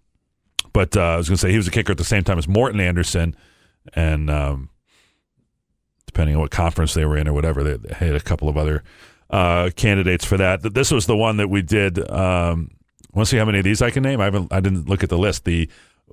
But 0.76 0.98
uh, 0.98 1.02
I 1.02 1.16
was 1.16 1.30
going 1.30 1.38
to 1.38 1.42
say 1.42 1.52
he 1.52 1.58
was 1.58 1.70
a 1.70 1.72
kicker 1.72 1.94
at 1.94 1.98
the 1.98 2.04
same 2.04 2.26
time 2.26 2.38
as 2.38 2.50
Morten 2.50 2.82
Andersen, 2.82 3.34
and 3.94 4.30
um, 4.30 4.70
depending 6.06 6.36
on 6.36 6.42
what 6.42 6.52
conference 6.52 6.94
they 6.94 7.06
were 7.06 7.16
in 7.16 7.30
or 7.30 7.34
whatever, 7.34 7.64
they, 7.64 7.94
had 7.96 8.14
a 8.14 8.20
couple 8.20 8.50
of 8.50 8.58
other 8.58 8.84
uh, 9.30 9.70
candidates 9.78 10.26
for 10.26 10.36
that. 10.36 10.62
This 10.74 10.92
was 10.92 11.06
the 11.06 11.16
one 11.16 11.38
that 11.38 11.48
we 11.48 11.62
did. 11.62 12.00
Um, 12.12 12.72
Want 13.14 13.28
to 13.28 13.32
see 13.32 13.38
how 13.38 13.46
many 13.46 13.60
of 13.60 13.64
these 13.64 13.82
I 13.82 13.92
can 13.92 14.04
name? 14.04 14.20
I 14.20 14.26
haven't. 14.26 14.52
I 14.52 14.60
didn't 14.60 14.90
look 14.90 15.02
at 15.02 15.10
the 15.10 15.18
list. 15.18 15.46
The 15.46 15.70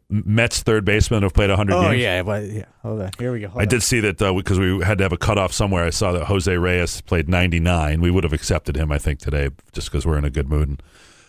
Mets 0.08 0.62
third 0.62 0.84
baseman 0.84 1.24
have 1.24 1.34
played 1.34 1.50
100 1.50 1.74
Oh 1.74 1.82
games. 1.90 2.00
yeah, 2.00 2.22
but 2.22 2.44
yeah. 2.44 2.66
Hold 2.82 3.00
on. 3.00 3.10
Here 3.18 3.32
we 3.32 3.40
go. 3.40 3.48
Hold 3.48 3.60
I 3.60 3.64
on. 3.64 3.68
did 3.68 3.82
see 3.82 3.98
that 3.98 4.18
because 4.18 4.60
we 4.60 4.80
had 4.84 4.98
to 4.98 5.04
have 5.04 5.12
a 5.12 5.16
cutoff 5.16 5.52
somewhere. 5.52 5.84
I 5.84 5.90
saw 5.90 6.12
that 6.12 6.26
Jose 6.26 6.56
Reyes 6.56 7.00
played 7.00 7.28
99. 7.28 8.00
We 8.00 8.12
would 8.12 8.22
have 8.22 8.32
accepted 8.32 8.76
him, 8.76 8.92
I 8.92 8.98
think, 8.98 9.18
today 9.18 9.50
just 9.72 9.90
because 9.90 10.06
we're 10.06 10.18
in 10.18 10.24
a 10.24 10.30
good 10.30 10.48
mood 10.48 10.68
and 10.68 10.82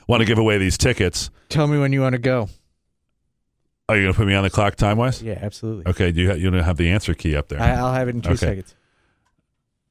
want 0.07 0.21
to 0.21 0.25
give 0.25 0.37
away 0.37 0.59
these 0.59 0.77
tickets. 0.77 1.31
Tell 1.49 1.65
me 1.65 1.79
when 1.79 1.91
you 1.91 2.01
want 2.01 2.13
to 2.13 2.19
go. 2.19 2.49
Are 3.89 3.97
you 3.97 4.03
going 4.03 4.13
to 4.13 4.17
put 4.17 4.27
me 4.27 4.33
on 4.33 4.43
the 4.43 4.49
clock 4.49 4.75
time 4.75 4.97
wise? 4.97 5.21
Yeah, 5.21 5.37
absolutely. 5.41 5.87
Okay. 5.87 6.11
Do 6.11 6.21
you, 6.21 6.29
ha- 6.29 6.35
you 6.35 6.49
don't 6.49 6.63
have 6.63 6.77
the 6.77 6.89
answer 6.89 7.13
key 7.13 7.35
up 7.35 7.49
there? 7.49 7.61
I, 7.61 7.71
I'll 7.71 7.93
have 7.93 8.07
it 8.07 8.15
in 8.15 8.21
two 8.21 8.29
Okay. 8.29 8.37
seconds. 8.37 8.75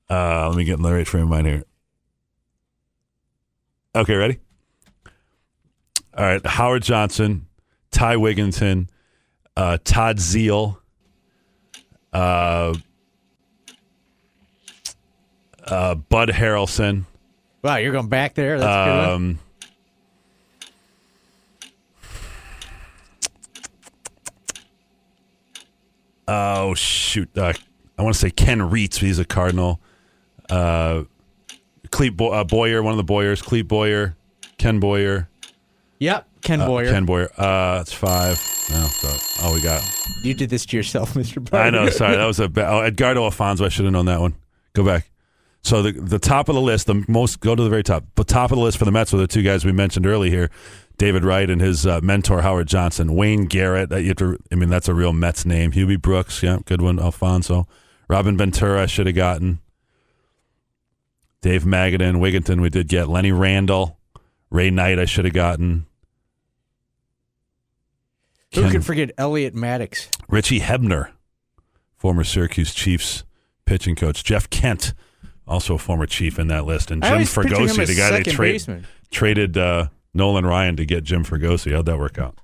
Uh, 0.08 0.48
let 0.48 0.56
me 0.56 0.64
get 0.64 0.76
in 0.76 0.82
the 0.82 0.92
right 0.92 1.06
frame 1.06 1.24
of 1.24 1.28
mind 1.30 1.46
here. 1.46 1.64
Okay, 3.94 4.14
ready? 4.14 4.38
All 6.16 6.24
right. 6.24 6.44
Howard 6.46 6.82
Johnson, 6.82 7.46
Ty 7.90 8.16
Wigginton, 8.16 8.88
uh, 9.56 9.76
Todd 9.84 10.16
Zeile, 10.18 10.78
uh, 12.12 12.74
uh, 15.64 15.94
Bud 15.94 16.30
Harrelson. 16.30 17.04
Wow, 17.62 17.76
you're 17.76 17.92
going 17.92 18.08
back 18.08 18.34
there. 18.34 18.58
That's 18.58 18.70
a 18.70 18.90
good 18.90 18.98
one. 18.98 19.10
Um, 19.10 19.38
oh 26.28 26.74
shoot! 26.74 27.28
Uh, 27.36 27.52
I 27.98 28.02
want 28.02 28.14
to 28.14 28.20
say 28.20 28.30
Ken 28.30 28.58
Reitz. 28.60 28.96
He's 28.98 29.18
a 29.18 29.24
Cardinal. 29.24 29.80
Uh, 30.50 31.04
Clete 31.90 32.16
Bo- 32.16 32.30
uh, 32.30 32.44
Boyer, 32.44 32.82
one 32.82 32.92
of 32.92 32.96
the 32.96 33.04
Boyers. 33.04 33.42
Clete 33.42 33.68
Boyer, 33.68 34.16
Ken 34.58 34.80
Boyer, 34.80 35.28
Yep, 35.98 36.26
Ken 36.42 36.60
uh, 36.60 36.66
Boyer. 36.66 36.90
Ken 36.90 37.04
Boyer. 37.04 37.30
Uh, 37.38 37.80
it's 37.82 37.92
five. 37.92 38.36
No, 38.70 38.86
so 38.86 39.44
all 39.44 39.54
we 39.54 39.60
got. 39.60 39.82
You 40.22 40.34
did 40.34 40.50
this 40.50 40.64
to 40.66 40.76
yourself, 40.76 41.14
Mr. 41.14 41.42
Boyer. 41.44 41.60
I 41.62 41.70
know. 41.70 41.88
Sorry, 41.90 42.16
that 42.16 42.26
was 42.26 42.40
a 42.40 42.48
ba- 42.48 42.68
oh, 42.68 42.80
Edgardo 42.80 43.24
Alfonzo. 43.24 43.64
I 43.64 43.68
should 43.68 43.84
have 43.84 43.92
known 43.92 44.06
that 44.06 44.20
one. 44.20 44.34
Go 44.72 44.84
back. 44.84 45.08
So 45.64 45.82
the 45.82 45.92
the 45.92 46.18
top 46.18 46.48
of 46.48 46.54
the 46.56 46.60
list, 46.60 46.86
the 46.88 47.04
most 47.06 47.40
go 47.40 47.54
to 47.54 47.62
the 47.62 47.70
very 47.70 47.84
top. 47.84 48.04
The 48.16 48.24
top 48.24 48.50
of 48.50 48.56
the 48.56 48.64
list 48.64 48.78
for 48.78 48.84
the 48.84 48.90
Mets 48.90 49.12
were 49.12 49.18
the 49.20 49.26
two 49.28 49.42
guys 49.42 49.64
we 49.64 49.70
mentioned 49.72 50.06
earlier 50.06 50.30
here, 50.30 50.50
David 51.02 51.24
Wright 51.24 51.50
and 51.50 51.60
his 51.60 51.84
uh, 51.84 51.98
mentor 52.00 52.42
Howard 52.42 52.68
Johnson, 52.68 53.16
Wayne 53.16 53.46
Garrett. 53.46 53.88
That 53.88 54.02
you 54.02 54.10
have 54.10 54.18
to, 54.18 54.38
I 54.52 54.54
mean, 54.54 54.68
that's 54.68 54.86
a 54.86 54.94
real 54.94 55.12
Mets 55.12 55.44
name. 55.44 55.72
Hubie 55.72 56.00
Brooks, 56.00 56.44
yeah, 56.44 56.58
good 56.64 56.80
one. 56.80 57.00
Alfonzo, 57.00 57.66
Robin 58.06 58.36
Ventura, 58.36 58.84
I 58.84 58.86
should 58.86 59.08
have 59.08 59.16
gotten. 59.16 59.58
Dave 61.40 61.64
Magadan, 61.64 62.20
Wigginton, 62.20 62.62
we 62.62 62.70
did 62.70 62.86
get 62.86 63.08
Lenny 63.08 63.32
Randle, 63.32 63.98
Ray 64.48 64.70
Knight, 64.70 65.00
I 65.00 65.04
should 65.04 65.24
have 65.24 65.34
gotten. 65.34 65.86
Who 68.54 68.70
can 68.70 68.80
forget 68.80 69.10
Elliott 69.18 69.56
Maddox? 69.56 70.08
Richie 70.28 70.60
Hebner, 70.60 71.10
former 71.96 72.22
Syracuse 72.22 72.72
Chiefs 72.72 73.24
pitching 73.64 73.96
coach. 73.96 74.22
Jeff 74.22 74.48
Kent, 74.50 74.94
also 75.48 75.74
a 75.74 75.78
former 75.78 76.06
Chief 76.06 76.38
in 76.38 76.46
that 76.46 76.64
list. 76.64 76.92
And 76.92 77.02
Jim 77.02 77.12
always 77.12 77.34
picture 77.34 77.56
him 77.56 77.66
Fregosi, 77.66 77.86
the 77.88 77.96
guy 77.96 78.22
they 78.22 78.36
baseman. 78.36 78.86
traded 79.10 79.58
uh, 79.58 79.88
Nolan 80.14 80.44
Ryan 80.46 80.76
to 80.76 80.84
get 80.84 81.04
Jim 81.04 81.24
Fregosi. 81.24 81.72
How'd 81.72 81.86
that 81.86 81.98
work 81.98 82.18
out? 82.18 82.36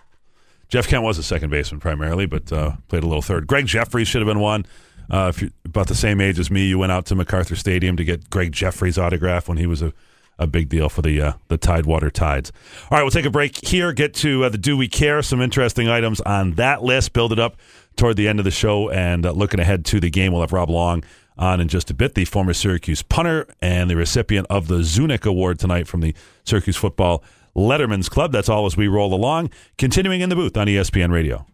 Jeff 0.68 0.86
Kent 0.86 1.02
was 1.02 1.18
a 1.18 1.22
second 1.22 1.50
baseman 1.50 1.80
primarily, 1.80 2.26
but 2.26 2.52
uh, 2.52 2.72
played 2.88 3.02
a 3.02 3.06
little 3.06 3.22
third. 3.22 3.46
Gregg 3.46 3.66
Jefferies 3.66 4.08
should 4.08 4.20
have 4.20 4.26
been 4.26 4.40
one. 4.40 4.66
Uh, 5.10 5.32
if 5.34 5.40
you're 5.40 5.50
about 5.64 5.88
the 5.88 5.94
same 5.94 6.20
age 6.20 6.38
as 6.38 6.50
me, 6.50 6.66
you 6.66 6.78
went 6.78 6.92
out 6.92 7.06
to 7.06 7.14
MacArthur 7.14 7.56
Stadium 7.56 7.96
to 7.96 8.04
get 8.04 8.28
Gregg 8.28 8.52
Jefferies' 8.52 8.98
autograph 8.98 9.48
when 9.48 9.56
he 9.56 9.66
was 9.66 9.80
a, 9.80 9.94
a 10.38 10.46
big 10.46 10.68
deal 10.68 10.90
for 10.90 11.00
the 11.00 11.20
uh, 11.20 11.32
the 11.48 11.56
Tidewater 11.56 12.10
Tides. 12.10 12.52
All 12.90 12.98
right, 12.98 13.02
we'll 13.02 13.10
take 13.10 13.24
a 13.24 13.30
break 13.30 13.66
here. 13.66 13.94
Get 13.94 14.12
to 14.16 14.44
uh, 14.44 14.48
the 14.50 14.58
Do 14.58 14.76
We 14.76 14.86
Care? 14.86 15.22
Some 15.22 15.40
interesting 15.40 15.88
items 15.88 16.20
on 16.20 16.52
that 16.54 16.82
list. 16.82 17.14
Build 17.14 17.32
it 17.32 17.38
up 17.38 17.56
toward 17.96 18.16
the 18.16 18.28
end 18.28 18.38
of 18.38 18.44
the 18.44 18.50
show, 18.50 18.90
and 18.90 19.24
uh, 19.24 19.32
looking 19.32 19.60
ahead 19.60 19.86
to 19.86 20.00
the 20.00 20.10
game, 20.10 20.32
we'll 20.32 20.42
have 20.42 20.52
Rob 20.52 20.68
Long 20.68 21.02
on 21.38 21.60
in 21.60 21.68
just 21.68 21.90
a 21.90 21.94
bit. 21.94 22.14
The 22.14 22.26
former 22.26 22.52
Syracuse 22.52 23.02
punter 23.02 23.46
and 23.62 23.88
the 23.88 23.96
recipient 23.96 24.46
of 24.50 24.68
the 24.68 24.82
Zunic 24.82 25.24
Award 25.24 25.58
tonight 25.58 25.86
from 25.86 26.00
the 26.00 26.14
Syracuse 26.44 26.76
Football 26.76 27.22
Letterman's 27.58 28.08
Club. 28.08 28.32
That's 28.32 28.48
all 28.48 28.66
as 28.66 28.76
we 28.76 28.88
roll 28.88 29.12
along. 29.12 29.50
Continuing 29.76 30.20
in 30.20 30.28
the 30.28 30.36
booth 30.36 30.56
on 30.56 30.66
ESPN 30.66 31.10
Radio. 31.10 31.46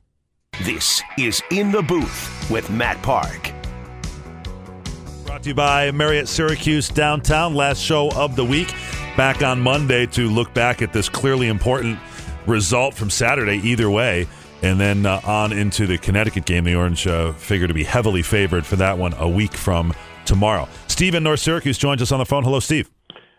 This 0.63 1.03
is 1.19 1.43
In 1.51 1.73
the 1.73 1.83
Booth 1.83 2.51
with 2.51 2.71
Matt 2.71 3.03
Park. 3.03 3.53
Brought 5.25 5.43
to 5.43 5.49
you 5.49 5.55
by 5.55 5.91
Marriott 5.91 6.29
Syracuse 6.29 6.89
Downtown. 6.89 7.55
Last 7.55 7.81
show 7.81 8.11
of 8.13 8.37
the 8.37 8.45
week. 8.45 8.73
Back 9.17 9.43
on 9.43 9.61
Monday 9.61 10.07
to 10.07 10.29
look 10.29 10.55
back 10.55 10.81
at 10.81 10.93
this 10.93 11.09
clearly 11.09 11.49
important 11.49 11.99
result 12.47 12.95
from 12.95 13.11
Saturday, 13.11 13.57
either 13.69 13.91
way. 13.91 14.29
And 14.63 14.79
then 14.79 15.07
uh, 15.07 15.21
on 15.25 15.53
into 15.53 15.87
the 15.87 15.99
Connecticut 15.99 16.45
game. 16.45 16.65
The 16.65 16.77
Orange 16.77 17.07
uh, 17.07 17.33
figure 17.33 17.67
to 17.67 17.75
be 17.75 17.85
heavily 17.85 18.23
favored 18.23 18.65
for 18.65 18.77
that 18.77 18.97
one 18.97 19.13
a 19.15 19.29
week 19.29 19.55
from 19.55 19.93
tomorrow. 20.25 20.69
Steve 20.87 21.15
in 21.17 21.25
North 21.25 21.41
Syracuse 21.41 21.79
joins 21.79 22.01
us 22.01 22.13
on 22.13 22.21
the 22.21 22.27
phone. 22.27 22.45
Hello, 22.45 22.61
Steve. 22.61 22.94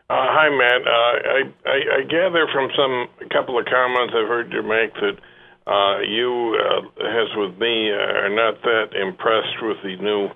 Uh, 0.05 0.21
hi, 0.29 0.53
Matt. 0.53 0.85
Uh, 0.85 1.15
I, 1.17 1.41
I, 1.65 1.77
I 1.97 2.01
gather 2.05 2.45
from 2.53 2.69
some 2.77 3.09
a 3.25 3.29
couple 3.33 3.57
of 3.57 3.65
comments 3.65 4.13
I've 4.13 4.29
heard 4.29 4.53
you 4.53 4.61
make 4.61 4.93
that 5.01 5.17
uh, 5.65 5.97
you, 6.05 6.53
uh, 6.61 6.85
as 7.01 7.33
with 7.33 7.57
me, 7.57 7.89
uh, 7.89 8.21
are 8.21 8.29
not 8.29 8.61
that 8.61 8.93
impressed 8.93 9.57
with 9.65 9.81
the 9.81 9.97
new 9.97 10.29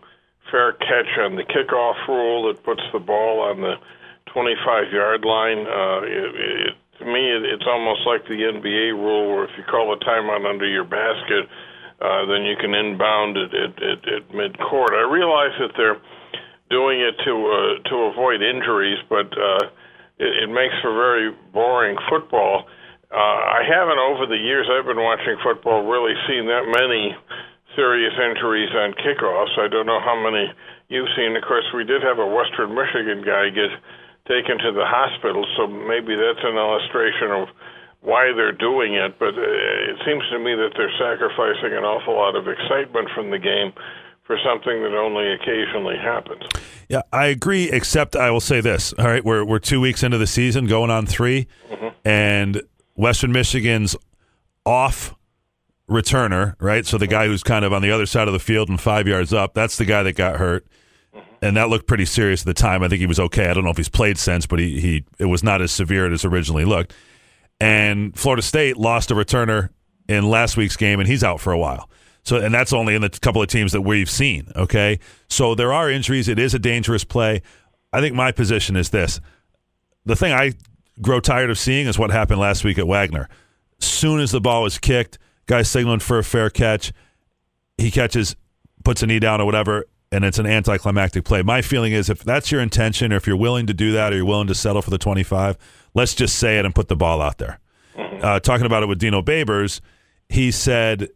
fair 0.49 0.73
catch 0.73 1.13
on 1.21 1.37
the 1.37 1.45
kickoff 1.45 2.01
rule 2.09 2.49
that 2.49 2.65
puts 2.65 2.81
the 2.93 2.97
ball 2.97 3.45
on 3.45 3.61
the 3.61 3.77
25 4.33 4.89
yard 4.89 5.21
line. 5.21 5.61
Uh, 5.61 6.01
it, 6.01 6.29
it, 6.33 6.73
to 6.97 7.05
me, 7.05 7.29
it, 7.29 7.45
it's 7.45 7.69
almost 7.69 8.01
like 8.09 8.25
the 8.25 8.41
NBA 8.49 8.97
rule 8.97 9.29
where 9.29 9.43
if 9.45 9.53
you 9.53 9.63
call 9.69 9.93
a 9.93 10.01
timeout 10.01 10.49
under 10.49 10.65
your 10.65 10.83
basket, 10.83 11.45
then 12.01 12.41
you 12.41 12.57
can 12.57 12.73
inbound 12.73 13.37
it 13.37 13.53
at, 13.53 13.77
at, 13.85 14.01
at 14.01 14.33
mid 14.33 14.57
court. 14.57 14.97
I 14.97 15.05
realize 15.05 15.53
that 15.61 15.77
they're 15.77 16.01
doing 16.69 17.01
it 17.01 17.17
to 17.25 17.33
uh, 17.33 17.89
to 17.89 17.95
avoid 18.13 18.41
injuries, 18.41 18.97
but 19.09 19.27
uh, 19.33 19.65
it, 20.17 20.45
it 20.45 20.49
makes 20.49 20.75
for 20.81 20.93
very 20.93 21.33
boring 21.53 21.97
football. 22.09 22.65
Uh, 23.09 23.39
I 23.57 23.65
haven't 23.65 23.97
over 23.97 24.29
the 24.29 24.37
years 24.37 24.69
I've 24.69 24.85
been 24.85 25.01
watching 25.01 25.37
football 25.41 25.81
really 25.89 26.13
seen 26.29 26.45
that 26.45 26.69
many 26.69 27.17
serious 27.75 28.13
injuries 28.13 28.69
on 28.69 28.93
kickoffs. 29.01 29.57
I 29.57 29.67
don't 29.67 29.89
know 29.89 29.99
how 29.99 30.13
many 30.13 30.45
you've 30.89 31.09
seen. 31.17 31.35
Of 31.35 31.41
course, 31.41 31.65
we 31.73 31.83
did 31.83 32.05
have 32.05 32.21
a 32.21 32.27
Western 32.27 32.73
Michigan 32.77 33.25
guy 33.25 33.49
get 33.49 33.73
taken 34.29 34.61
to 34.61 34.71
the 34.71 34.85
hospital, 34.85 35.41
so 35.57 35.65
maybe 35.65 36.13
that's 36.13 36.45
an 36.45 36.53
illustration 36.53 37.33
of 37.33 37.49
why 38.05 38.29
they're 38.35 38.53
doing 38.53 38.93
it. 38.93 39.17
But 39.17 39.33
uh, 39.33 39.89
it 39.89 39.97
seems 40.05 40.21
to 40.29 40.37
me 40.37 40.53
that 40.53 40.77
they're 40.77 40.93
sacrificing 41.01 41.73
an 41.73 41.81
awful 41.81 42.13
lot 42.13 42.37
of 42.37 42.45
excitement 42.45 43.09
from 43.17 43.33
the 43.33 43.41
game 43.41 43.73
for 44.29 44.37
something 44.45 44.83
that 44.83 44.93
only 44.93 45.33
occasionally 45.33 45.97
happens. 45.97 46.43
Yeah, 46.87 47.01
I 47.11 47.25
agree. 47.27 47.71
Except 47.71 48.15
I 48.15 48.29
will 48.29 48.39
say 48.39 48.61
this. 48.61 48.93
All 48.93 49.07
right, 49.07 49.25
we're 49.25 49.43
we're 49.43 49.57
two 49.57 49.81
weeks 49.81 50.03
into 50.03 50.19
the 50.19 50.27
season, 50.27 50.67
going 50.67 50.91
on 50.91 51.07
3 51.07 51.47
mm-hmm. 51.67 51.87
and 52.05 52.61
Western 52.93 53.31
Michigan's 53.31 53.95
off 54.67 55.15
returner, 55.89 56.53
right? 56.59 56.85
So 56.85 56.99
the 56.99 57.07
guy 57.07 57.25
who's 57.25 57.41
kind 57.41 57.65
of 57.65 57.73
on 57.73 57.81
the 57.81 57.89
other 57.89 58.05
side 58.05 58.27
of 58.27 58.33
the 58.33 58.39
field 58.39 58.69
and 58.69 58.79
five 58.79 59.07
yards 59.07 59.33
up, 59.33 59.55
that's 59.55 59.77
the 59.77 59.85
guy 59.85 60.03
that 60.03 60.13
got 60.13 60.35
hurt. 60.35 60.63
Mm-hmm. 61.15 61.25
And 61.41 61.57
that 61.57 61.69
looked 61.69 61.87
pretty 61.87 62.05
serious 62.05 62.43
at 62.43 62.45
the 62.45 62.53
time. 62.53 62.83
I 62.83 62.87
think 62.87 62.99
he 62.99 63.07
was 63.07 63.19
okay. 63.19 63.49
I 63.49 63.55
don't 63.55 63.63
know 63.63 63.71
if 63.71 63.77
he's 63.77 63.89
played 63.89 64.19
since, 64.19 64.45
but 64.45 64.59
he, 64.59 64.79
he 64.79 65.05
it 65.17 65.25
was 65.25 65.41
not 65.41 65.59
as 65.59 65.71
severe 65.71 66.05
as 66.13 66.23
originally 66.23 66.65
looked. 66.65 66.93
And 67.59 68.15
Florida 68.15 68.43
State 68.43 68.77
lost 68.77 69.09
a 69.09 69.15
returner 69.15 69.69
in 70.07 70.29
last 70.29 70.55
week's 70.55 70.77
game, 70.77 70.99
and 70.99 71.09
he's 71.09 71.23
out 71.23 71.41
for 71.41 71.51
a 71.51 71.57
while. 71.57 71.89
So, 72.23 72.37
and 72.37 72.53
that's 72.53 72.73
only 72.73 72.95
in 72.95 73.01
the 73.01 73.09
couple 73.09 73.41
of 73.41 73.47
teams 73.47 73.71
that 73.71 73.81
we've 73.81 74.09
seen. 74.09 74.51
Okay, 74.55 74.99
so 75.29 75.55
there 75.55 75.73
are 75.73 75.89
injuries. 75.89 76.27
It 76.27 76.39
is 76.39 76.53
a 76.53 76.59
dangerous 76.59 77.03
play. 77.03 77.41
I 77.91 78.01
think 78.01 78.15
my 78.15 78.31
position 78.31 78.75
is 78.75 78.89
this: 78.89 79.19
the 80.05 80.15
thing 80.15 80.33
I 80.33 80.53
grow 81.01 81.19
tired 81.19 81.49
of 81.49 81.57
seeing 81.57 81.87
is 81.87 81.97
what 81.97 82.11
happened 82.11 82.39
last 82.39 82.63
week 82.63 82.77
at 82.77 82.87
Wagner. 82.87 83.29
Soon 83.79 84.19
as 84.19 84.31
the 84.31 84.41
ball 84.41 84.63
was 84.63 84.77
kicked, 84.77 85.17
guy 85.45 85.61
signaling 85.61 85.99
for 85.99 86.19
a 86.19 86.23
fair 86.23 86.49
catch, 86.49 86.91
he 87.77 87.89
catches, 87.89 88.35
puts 88.83 89.01
a 89.01 89.07
knee 89.07 89.19
down 89.19 89.39
or 89.39 89.45
whatever, 89.45 89.85
and 90.11 90.25
it's 90.25 90.39
an 90.39 90.45
anticlimactic 90.45 91.23
play. 91.23 91.41
My 91.41 91.61
feeling 91.61 91.93
is 91.93 92.09
if 92.09 92.23
that's 92.23 92.51
your 92.51 92.61
intention, 92.61 93.13
or 93.13 93.17
if 93.17 93.27
you're 93.27 93.37
willing 93.37 93.67
to 93.67 93.73
do 93.73 93.93
that, 93.93 94.11
or 94.11 94.17
you're 94.17 94.25
willing 94.25 94.47
to 94.47 94.55
settle 94.55 94.81
for 94.81 94.89
the 94.89 94.97
25, 94.97 95.57
let's 95.93 96.13
just 96.13 96.37
say 96.37 96.59
it 96.59 96.65
and 96.65 96.75
put 96.75 96.87
the 96.87 96.95
ball 96.95 97.21
out 97.21 97.37
there. 97.37 97.59
Uh, 98.21 98.39
talking 98.39 98.65
about 98.65 98.83
it 98.83 98.87
with 98.87 98.99
Dino 98.99 99.21
Babers, 99.21 99.81
he 100.27 100.51
said, 100.51 101.09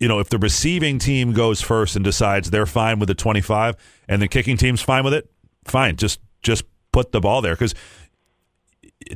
you 0.00 0.08
know, 0.08 0.18
if 0.18 0.30
the 0.30 0.38
receiving 0.38 0.98
team 0.98 1.32
goes 1.32 1.60
first 1.60 1.94
and 1.94 2.04
decides 2.04 2.50
they're 2.50 2.66
fine 2.66 2.98
with 2.98 3.08
the 3.08 3.14
25, 3.14 3.76
and 4.08 4.20
the 4.20 4.28
kicking 4.28 4.56
team's 4.56 4.80
fine 4.80 5.04
with 5.04 5.14
it, 5.14 5.30
fine. 5.64 5.96
Just 5.96 6.18
just 6.42 6.64
put 6.90 7.12
the 7.12 7.20
ball 7.20 7.42
there 7.42 7.54
because, 7.54 7.74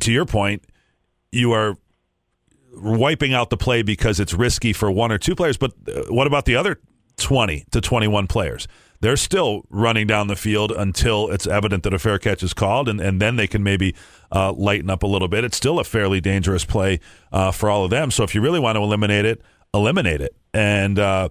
to 0.01 0.13
your 0.13 0.27
point, 0.27 0.63
you 1.33 1.53
are 1.53 1.79
wiping 2.77 3.33
out 3.33 3.51
the 3.51 3.57
play 3.57 3.83
because 3.83 4.21
it's 4.21 4.35
risky 4.35 4.73
for 4.73 4.91
one 4.91 5.11
or 5.11 5.19
two 5.19 5.35
players. 5.35 5.57
But 5.57 5.73
uh, 5.89 6.03
what 6.09 6.27
about 6.27 6.45
the 6.45 6.55
other 6.55 6.79
20 7.17 7.65
to 7.71 7.81
21 7.81 8.27
players? 8.27 8.69
They're 9.01 9.17
still 9.17 9.65
running 9.71 10.07
down 10.07 10.29
the 10.29 10.37
field 10.37 10.71
until 10.71 11.31
it's 11.31 11.47
evident 11.47 11.83
that 11.83 11.93
a 11.93 11.99
fair 11.99 12.19
catch 12.19 12.43
is 12.43 12.55
called, 12.55 12.89
and, 12.89 13.01
and 13.01 13.21
then 13.21 13.37
they 13.37 13.47
can 13.47 13.63
maybe 13.63 13.95
uh, 14.33 14.53
lighten 14.53 14.91
up 14.91 15.03
a 15.03 15.07
little 15.07 15.29
bit. 15.29 15.45
It's 15.45 15.57
still 15.57 15.79
a 15.79 15.85
fairly 15.85 16.21
dangerous 16.21 16.65
play 16.65 17.01
uh, 17.33 17.53
for 17.53 17.71
all 17.71 17.85
of 17.85 17.91
them. 17.91 18.11
So 18.11 18.23
if 18.23 18.35
you 18.35 18.41
really 18.41 18.61
want 18.61 18.77
to 18.77 18.83
eliminate 18.83 19.25
it, 19.25 19.43
eliminate 19.75 20.21
it. 20.21 20.37
And 20.55 20.99
uh, 20.99 21.29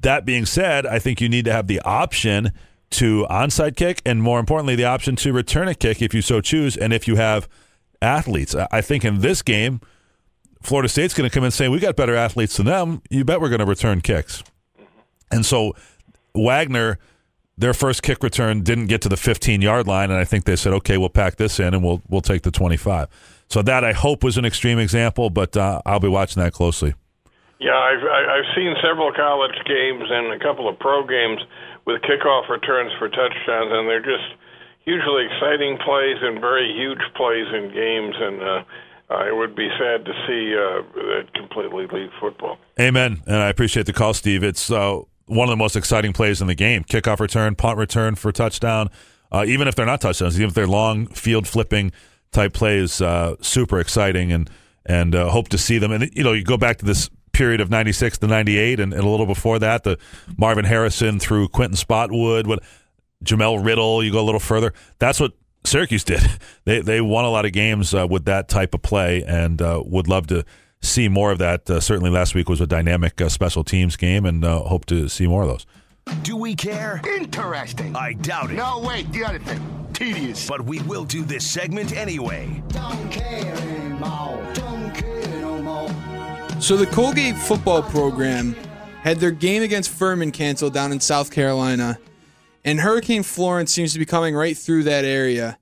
that 0.00 0.24
being 0.24 0.46
said, 0.46 0.86
I 0.86 0.98
think 0.98 1.20
you 1.20 1.28
need 1.28 1.44
to 1.44 1.52
have 1.52 1.66
the 1.66 1.80
option 1.80 2.52
to 2.90 3.26
onside 3.28 3.76
kick, 3.76 4.00
and 4.06 4.22
more 4.22 4.40
importantly, 4.40 4.74
the 4.74 4.84
option 4.84 5.16
to 5.16 5.32
return 5.32 5.68
a 5.68 5.74
kick 5.74 6.00
if 6.00 6.14
you 6.14 6.22
so 6.22 6.40
choose, 6.40 6.76
and 6.76 6.92
if 6.92 7.06
you 7.06 7.16
have 7.16 7.48
athletes. 8.00 8.54
I 8.54 8.80
think 8.80 9.04
in 9.04 9.18
this 9.18 9.42
game, 9.42 9.80
Florida 10.62 10.88
State's 10.88 11.14
going 11.14 11.28
to 11.28 11.34
come 11.34 11.44
in 11.44 11.50
saying 11.50 11.70
we 11.70 11.80
got 11.80 11.96
better 11.96 12.14
athletes 12.14 12.56
than 12.56 12.66
them. 12.66 13.02
You 13.10 13.24
bet 13.24 13.40
we're 13.40 13.50
going 13.50 13.60
to 13.60 13.66
return 13.66 14.00
kicks. 14.00 14.42
And 15.30 15.44
so 15.44 15.74
Wagner, 16.34 16.98
their 17.58 17.74
first 17.74 18.02
kick 18.02 18.22
return 18.22 18.62
didn't 18.62 18.86
get 18.86 19.02
to 19.02 19.08
the 19.08 19.16
15 19.16 19.60
yard 19.60 19.86
line, 19.86 20.10
and 20.10 20.18
I 20.18 20.24
think 20.24 20.44
they 20.44 20.56
said, 20.56 20.72
okay, 20.74 20.96
we'll 20.96 21.08
pack 21.08 21.36
this 21.36 21.60
in 21.60 21.74
and 21.74 21.82
we'll 21.82 22.02
we'll 22.08 22.20
take 22.20 22.42
the 22.42 22.50
25. 22.50 23.08
So 23.48 23.62
that 23.62 23.84
I 23.84 23.92
hope 23.92 24.22
was 24.22 24.38
an 24.38 24.44
extreme 24.44 24.78
example, 24.78 25.28
but 25.28 25.56
uh, 25.56 25.82
I'll 25.84 26.00
be 26.00 26.08
watching 26.08 26.42
that 26.42 26.52
closely. 26.52 26.94
Yeah, 27.58 27.74
I've 27.74 28.04
I've 28.04 28.48
seen 28.54 28.74
several 28.82 29.12
college 29.12 29.58
games 29.66 30.04
and 30.08 30.32
a 30.32 30.38
couple 30.38 30.68
of 30.68 30.78
pro 30.78 31.06
games 31.06 31.40
with 31.86 32.02
kickoff 32.02 32.48
returns 32.48 32.92
for 32.98 33.08
touchdowns, 33.08 33.70
and 33.72 33.88
they're 33.88 34.04
just 34.04 34.30
hugely 34.84 35.26
exciting 35.26 35.76
plays 35.84 36.16
and 36.22 36.40
very 36.40 36.72
huge 36.72 37.02
plays 37.16 37.46
in 37.52 37.72
games, 37.74 38.14
and 38.18 38.40
uh, 38.40 39.26
it 39.26 39.36
would 39.36 39.56
be 39.56 39.68
sad 39.78 40.04
to 40.04 40.12
see 40.26 40.54
uh, 40.54 40.82
that 40.94 41.34
completely 41.34 41.86
leave 41.92 42.10
football. 42.20 42.58
Amen. 42.78 43.22
And 43.26 43.36
I 43.36 43.48
appreciate 43.48 43.86
the 43.86 43.92
call, 43.92 44.14
Steve. 44.14 44.44
It's 44.44 44.70
uh, 44.70 45.00
one 45.26 45.48
of 45.48 45.50
the 45.50 45.56
most 45.56 45.76
exciting 45.76 46.12
plays 46.12 46.40
in 46.40 46.46
the 46.46 46.54
game. 46.54 46.84
Kickoff 46.84 47.20
return, 47.20 47.54
punt 47.54 47.78
return 47.78 48.14
for 48.14 48.32
touchdown. 48.32 48.88
Uh, 49.30 49.44
even 49.46 49.68
if 49.68 49.74
they're 49.74 49.86
not 49.86 50.00
touchdowns, 50.00 50.36
even 50.36 50.48
if 50.48 50.54
they're 50.54 50.66
long 50.66 51.06
field 51.06 51.46
flipping 51.46 51.92
type 52.32 52.52
plays, 52.52 53.00
uh, 53.00 53.36
super 53.40 53.78
exciting 53.78 54.32
and 54.32 54.50
and 54.86 55.14
uh, 55.14 55.28
hope 55.28 55.48
to 55.48 55.58
see 55.58 55.76
them. 55.76 55.92
And 55.92 56.10
you 56.14 56.24
know, 56.24 56.32
you 56.32 56.44
go 56.44 56.56
back 56.56 56.78
to 56.78 56.84
this 56.86 57.10
period 57.38 57.60
of 57.60 57.70
'96 57.70 58.18
to 58.18 58.26
'98, 58.26 58.80
and, 58.80 58.92
and 58.92 59.02
a 59.02 59.08
little 59.08 59.24
before 59.24 59.60
that, 59.60 59.84
the 59.84 59.96
Marvin 60.36 60.64
Harrison 60.64 61.20
through 61.20 61.48
Quinton 61.48 61.76
Spotwood, 61.76 62.46
what 62.46 62.62
Jamel 63.24 63.64
Riddle. 63.64 64.02
You 64.02 64.10
go 64.10 64.20
a 64.20 64.26
little 64.26 64.40
further. 64.40 64.74
That's 64.98 65.20
what 65.20 65.32
Syracuse 65.64 66.04
did. 66.04 66.20
They 66.64 66.80
they 66.80 67.00
won 67.00 67.24
a 67.24 67.30
lot 67.30 67.46
of 67.46 67.52
games 67.52 67.94
uh, 67.94 68.06
with 68.06 68.26
that 68.26 68.48
type 68.48 68.74
of 68.74 68.82
play, 68.82 69.24
and 69.26 69.62
uh, 69.62 69.82
would 69.86 70.06
love 70.06 70.26
to 70.26 70.44
see 70.82 71.08
more 71.08 71.32
of 71.32 71.38
that. 71.38 71.70
Uh, 71.70 71.80
certainly, 71.80 72.10
last 72.10 72.34
week 72.34 72.50
was 72.50 72.60
a 72.60 72.66
dynamic 72.66 73.18
uh, 73.22 73.30
special 73.30 73.64
teams 73.64 73.96
game, 73.96 74.26
and 74.26 74.44
uh, 74.44 74.60
hope 74.64 74.84
to 74.86 75.08
see 75.08 75.26
more 75.26 75.44
of 75.44 75.48
those. 75.48 75.66
Do 76.22 76.36
we 76.36 76.54
care? 76.54 77.00
Interesting. 77.06 77.96
I 77.96 78.12
doubt 78.12 78.50
it. 78.50 78.54
No, 78.54 78.80
wait, 78.80 79.10
the 79.12 79.24
other 79.24 79.38
thing. 79.38 79.88
Tedious. 79.94 80.46
But 80.46 80.62
we 80.62 80.80
will 80.80 81.04
do 81.04 81.24
this 81.24 81.50
segment 81.50 81.96
anyway. 81.96 82.62
So 86.60 86.76
the 86.76 86.86
Colgate 86.86 87.36
football 87.36 87.82
program 87.82 88.54
had 89.02 89.18
their 89.18 89.30
game 89.30 89.62
against 89.62 89.90
Furman 89.90 90.32
canceled 90.32 90.74
down 90.74 90.92
in 90.92 91.00
South 91.00 91.30
Carolina, 91.30 91.98
and 92.64 92.80
Hurricane 92.80 93.22
Florence 93.22 93.72
seems 93.72 93.92
to 93.92 93.98
be 93.98 94.04
coming 94.04 94.34
right 94.34 94.56
through 94.56 94.82
that 94.82 95.04
area. 95.04 95.56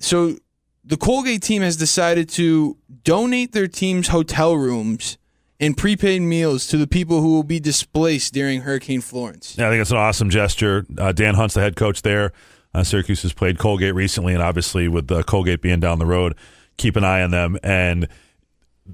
So 0.00 0.36
the 0.84 0.96
Colgate 0.96 1.42
team 1.42 1.62
has 1.62 1.76
decided 1.76 2.28
to 2.30 2.76
donate 3.04 3.52
their 3.52 3.68
team's 3.68 4.08
hotel 4.08 4.56
rooms 4.56 5.18
and 5.60 5.76
prepaid 5.76 6.22
meals 6.22 6.66
to 6.68 6.76
the 6.76 6.88
people 6.88 7.20
who 7.20 7.34
will 7.34 7.44
be 7.44 7.60
displaced 7.60 8.34
during 8.34 8.62
Hurricane 8.62 9.00
Florence. 9.00 9.56
Yeah, 9.56 9.68
I 9.68 9.70
think 9.70 9.82
it's 9.82 9.92
an 9.92 9.98
awesome 9.98 10.30
gesture. 10.30 10.86
Uh, 10.98 11.12
Dan 11.12 11.34
Hunt's 11.34 11.54
the 11.54 11.60
head 11.60 11.76
coach 11.76 12.02
there. 12.02 12.32
Uh, 12.74 12.82
Syracuse 12.82 13.22
has 13.22 13.32
played 13.32 13.58
Colgate 13.58 13.94
recently, 13.94 14.32
and 14.32 14.42
obviously 14.42 14.88
with 14.88 15.12
uh, 15.12 15.22
Colgate 15.22 15.60
being 15.60 15.78
down 15.78 15.98
the 15.98 16.06
road, 16.06 16.34
keep 16.78 16.96
an 16.96 17.04
eye 17.04 17.22
on 17.22 17.30
them. 17.30 17.58
And 17.62 18.08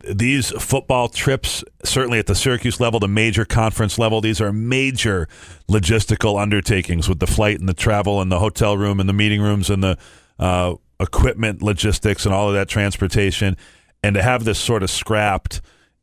these 0.05 0.51
football 0.51 1.09
trips, 1.09 1.65
certainly 1.85 2.19
at 2.19 2.27
the 2.27 2.35
Syracuse 2.35 2.81
level, 2.81 3.01
the 3.01 3.09
major 3.09 3.45
conference 3.45 3.99
level, 3.99 4.21
these 4.21 4.41
are 4.41 4.53
major 4.53 5.29
logistical 5.69 6.41
undertakings 6.41 7.09
with 7.09 7.19
the 7.19 7.27
flight 7.27 7.61
and 7.61 7.69
the 7.69 7.75
travel 7.75 8.21
and 8.21 8.31
the 8.31 8.39
hotel 8.39 8.77
room 8.77 9.01
and 9.01 9.09
the 9.09 9.13
meeting 9.13 9.41
rooms 9.41 9.71
and 9.71 9.83
the 9.83 9.99
uh, 10.39 10.75
equipment 11.01 11.63
logistics 11.63 12.27
and 12.27 12.35
all 12.35 12.49
of 12.49 12.55
that 12.55 12.69
transportation. 12.69 13.57
And 14.03 14.15
to 14.15 14.23
have 14.23 14.45
this 14.45 14.59
sort 14.59 14.83
of 14.83 14.91
scrapped, 14.91 15.61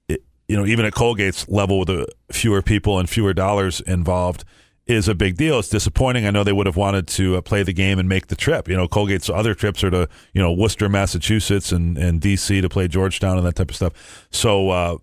it, 0.08 0.23
you 0.47 0.58
know, 0.58 0.65
even 0.65 0.86
at 0.86 0.93
Colgate's 0.93 1.47
level 1.47 1.79
with 1.79 1.88
the 1.88 2.08
fewer 2.31 2.62
people 2.62 2.99
and 2.99 3.10
fewer 3.10 3.34
dollars 3.34 3.81
involved 3.81 4.43
is 4.88 5.08
a 5.08 5.15
big 5.15 5.36
deal. 5.36 5.60
It's 5.60 5.69
disappointing. 5.69 6.28
I 6.28 6.32
know 6.32 6.43
they 6.43 6.54
would 6.54 6.67
have 6.67 6.78
wanted 6.78 7.08
to 7.10 7.38
uh, 7.38 7.41
play 7.41 7.63
the 7.63 7.74
game 7.74 7.98
and 7.98 8.08
make 8.08 8.28
the 8.28 8.36
trip. 8.36 8.67
You 8.67 8.76
know, 8.76 8.88
Colgate's 8.88 9.30
other 9.30 9.56
trips 9.56 9.84
are 9.84 9.89
to 9.89 10.08
you 10.34 10.41
know 10.41 10.52
Worcester, 10.52 10.89
Massachusetts, 10.89 11.71
and 11.71 11.98
and 11.98 12.21
DC 12.21 12.62
to 12.62 12.69
play 12.69 12.88
Georgetown 12.88 13.38
and 13.38 13.45
that 13.48 13.56
type 13.56 13.69
of 13.69 13.76
stuff. 13.76 14.28
So 14.32 14.69
uh, 14.69 14.98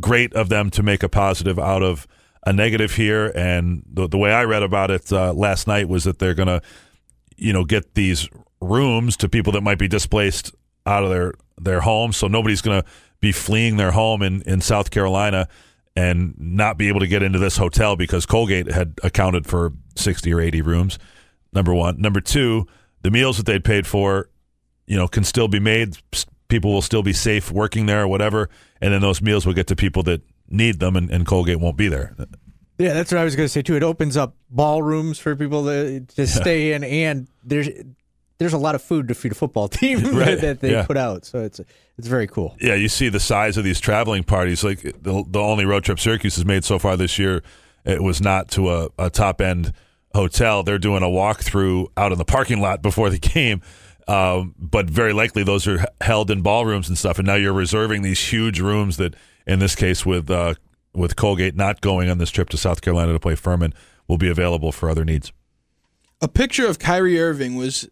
great 0.00 0.32
of 0.34 0.48
them 0.48 0.70
to 0.70 0.82
make 0.82 1.02
a 1.02 1.08
positive 1.08 1.58
out 1.58 1.82
of 1.82 2.06
a 2.46 2.52
negative 2.52 2.94
here. 2.94 3.32
And 3.34 3.82
the 3.86 4.08
the 4.08 4.18
way 4.18 4.32
I 4.32 4.44
read 4.44 4.62
about 4.62 4.90
it 4.90 5.12
uh, 5.12 5.32
last 5.34 5.66
night 5.66 5.88
was 5.88 6.04
that 6.04 6.18
they're 6.18 6.34
gonna 6.34 6.62
you 7.36 7.52
know 7.52 7.64
get 7.64 7.94
these 7.94 8.28
rooms 8.62 9.16
to 9.18 9.28
people 9.28 9.52
that 9.52 9.62
might 9.62 9.78
be 9.78 9.88
displaced 9.88 10.54
out 10.86 11.04
of 11.04 11.10
their 11.10 11.34
their 11.58 11.82
homes. 11.82 12.16
So 12.16 12.26
nobody's 12.26 12.62
gonna 12.62 12.84
be 13.20 13.32
fleeing 13.32 13.76
their 13.76 13.90
home 13.90 14.22
in 14.22 14.40
in 14.42 14.62
South 14.62 14.90
Carolina 14.90 15.46
and 15.96 16.34
not 16.38 16.78
be 16.78 16.88
able 16.88 17.00
to 17.00 17.06
get 17.06 17.22
into 17.22 17.38
this 17.38 17.56
hotel 17.56 17.96
because 17.96 18.26
Colgate 18.26 18.70
had 18.70 18.98
accounted 19.02 19.46
for 19.46 19.72
60 19.96 20.32
or 20.32 20.40
80 20.40 20.62
rooms. 20.62 20.98
Number 21.52 21.74
one. 21.74 22.00
Number 22.00 22.20
two, 22.20 22.66
the 23.02 23.10
meals 23.10 23.36
that 23.38 23.46
they'd 23.46 23.64
paid 23.64 23.86
for, 23.86 24.28
you 24.86 24.96
know, 24.96 25.08
can 25.08 25.24
still 25.24 25.48
be 25.48 25.58
made. 25.58 25.98
People 26.48 26.72
will 26.72 26.82
still 26.82 27.02
be 27.02 27.12
safe 27.12 27.50
working 27.50 27.86
there 27.86 28.02
or 28.02 28.08
whatever. 28.08 28.48
And 28.80 28.92
then 28.92 29.00
those 29.00 29.20
meals 29.20 29.46
will 29.46 29.54
get 29.54 29.66
to 29.68 29.76
people 29.76 30.02
that 30.04 30.22
need 30.48 30.80
them, 30.80 30.96
and, 30.96 31.10
and 31.10 31.26
Colgate 31.26 31.60
won't 31.60 31.76
be 31.76 31.88
there. 31.88 32.14
Yeah, 32.78 32.94
that's 32.94 33.12
what 33.12 33.20
I 33.20 33.24
was 33.24 33.36
going 33.36 33.44
to 33.44 33.48
say 33.48 33.62
too. 33.62 33.76
It 33.76 33.82
opens 33.82 34.16
up 34.16 34.34
ballrooms 34.48 35.18
for 35.18 35.36
people 35.36 35.64
to 35.66 36.00
to 36.00 36.26
stay 36.26 36.72
in, 36.72 36.82
and 36.82 37.28
there's 37.44 37.68
there's 38.40 38.54
a 38.54 38.58
lot 38.58 38.74
of 38.74 38.82
food 38.82 39.06
to 39.08 39.14
feed 39.14 39.32
a 39.32 39.34
football 39.34 39.68
team 39.80 40.00
Right, 40.16 40.40
that 40.40 40.60
they 40.60 40.72
yeah. 40.72 40.86
put 40.86 40.96
out. 40.96 41.26
So 41.26 41.40
it's 41.44 41.60
it's 41.98 42.08
very 42.08 42.26
cool. 42.26 42.56
Yeah, 42.58 42.74
you 42.74 42.88
see 42.88 43.10
the 43.10 43.20
size 43.20 43.58
of 43.58 43.64
these 43.64 43.78
traveling 43.78 44.24
parties. 44.24 44.64
Like 44.64 44.80
the, 44.80 45.22
the 45.28 45.38
only 45.38 45.66
road 45.66 45.84
trip 45.84 46.00
Syracuse 46.00 46.36
has 46.36 46.46
made 46.46 46.64
so 46.64 46.78
far 46.78 46.96
this 46.96 47.18
year, 47.18 47.42
it 47.84 48.02
was 48.02 48.22
not 48.22 48.48
to 48.52 48.70
a, 48.70 48.88
a 48.98 49.10
top 49.10 49.42
end 49.42 49.74
hotel. 50.14 50.62
They're 50.62 50.78
doing 50.78 51.02
a 51.02 51.06
walkthrough 51.06 51.88
out 51.98 52.12
in 52.12 52.18
the 52.18 52.24
parking 52.24 52.60
lot 52.62 52.80
before 52.80 53.10
the 53.10 53.18
game. 53.34 53.60
Um, 54.08 54.54
but 54.58 54.88
very 54.88 55.12
likely 55.12 55.44
those 55.44 55.68
are 55.68 55.84
held 56.00 56.30
in 56.30 56.40
ballrooms 56.40 56.88
and 56.88 56.96
stuff. 56.96 57.18
And 57.18 57.26
now 57.26 57.34
you're 57.34 57.52
reserving 57.52 58.00
these 58.00 58.32
huge 58.32 58.58
rooms 58.58 58.96
that, 58.96 59.14
in 59.46 59.58
this 59.58 59.74
case, 59.74 60.06
with 60.06 60.30
uh, 60.30 60.54
with 60.94 61.14
Colgate 61.14 61.54
not 61.54 61.82
going 61.82 62.08
on 62.08 62.16
this 62.16 62.30
trip 62.30 62.48
to 62.48 62.56
South 62.56 62.80
Carolina 62.80 63.12
to 63.12 63.20
play 63.20 63.34
Furman, 63.34 63.74
will 64.08 64.18
be 64.18 64.30
available 64.30 64.72
for 64.72 64.88
other 64.88 65.04
needs. 65.04 65.30
A 66.22 66.28
picture 66.28 66.66
of 66.66 66.78
Kyrie 66.78 67.20
Irving 67.20 67.54
was 67.56 67.88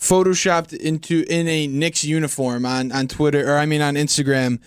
photoshopped 0.00 0.72
into 0.74 1.24
in 1.28 1.48
a 1.48 1.66
Knicks 1.66 2.04
uniform 2.04 2.64
on 2.64 2.92
on 2.92 3.08
Twitter 3.08 3.50
or 3.52 3.58
I 3.58 3.66
mean 3.66 3.80
on 3.82 3.94
Instagram, 3.94 4.60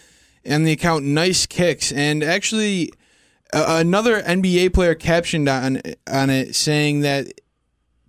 and 0.43 0.65
the 0.67 0.71
account 0.73 1.05
Nice 1.05 1.45
Kicks, 1.45 1.91
and 1.91 2.23
actually 2.23 2.91
uh, 3.53 3.65
another 3.79 4.21
NBA 4.21 4.73
player 4.73 4.95
captioned 4.95 5.47
on 5.49 5.81
on 6.11 6.29
it 6.29 6.55
saying 6.55 7.01
that 7.01 7.27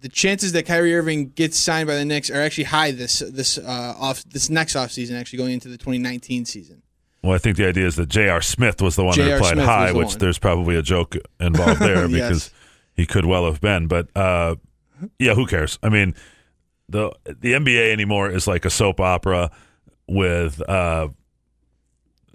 the 0.00 0.08
chances 0.08 0.50
that 0.52 0.66
Kyrie 0.66 0.94
Irving 0.96 1.28
gets 1.30 1.56
signed 1.56 1.86
by 1.86 1.94
the 1.94 2.04
Knicks 2.04 2.28
are 2.28 2.40
actually 2.42 2.64
high 2.64 2.90
this 2.90 3.20
this 3.20 3.56
uh, 3.58 3.94
off 3.98 4.24
this 4.24 4.50
next 4.50 4.74
offseason, 4.74 5.18
actually 5.18 5.38
going 5.38 5.52
into 5.52 5.68
the 5.68 5.78
2019 5.78 6.44
season. 6.44 6.82
Well, 7.22 7.34
I 7.34 7.38
think 7.38 7.56
the 7.56 7.68
idea 7.68 7.86
is 7.86 7.94
that 7.94 8.08
J.R. 8.08 8.42
Smith 8.42 8.82
was 8.82 8.96
the 8.96 9.04
one 9.04 9.16
that 9.16 9.22
J.R. 9.24 9.34
replied 9.36 9.52
Smith 9.52 9.64
high, 9.64 9.92
the 9.92 9.98
which 9.98 10.08
one. 10.08 10.18
there's 10.18 10.40
probably 10.40 10.74
a 10.74 10.82
joke 10.82 11.14
involved 11.38 11.80
there 11.80 12.08
Yes. 12.08 12.10
because 12.10 12.50
he 12.94 13.06
could 13.06 13.24
well 13.26 13.44
have 13.46 13.60
been. 13.60 13.86
But 13.86 14.08
uh, 14.16 14.56
yeah, 15.20 15.34
who 15.34 15.46
cares? 15.46 15.78
I 15.84 15.88
mean, 15.88 16.16
the 16.92 17.10
the 17.24 17.52
NBA 17.54 17.92
anymore 17.92 18.30
is 18.30 18.46
like 18.46 18.64
a 18.64 18.70
soap 18.70 19.00
opera 19.00 19.50
with 20.06 20.60
uh, 20.68 21.08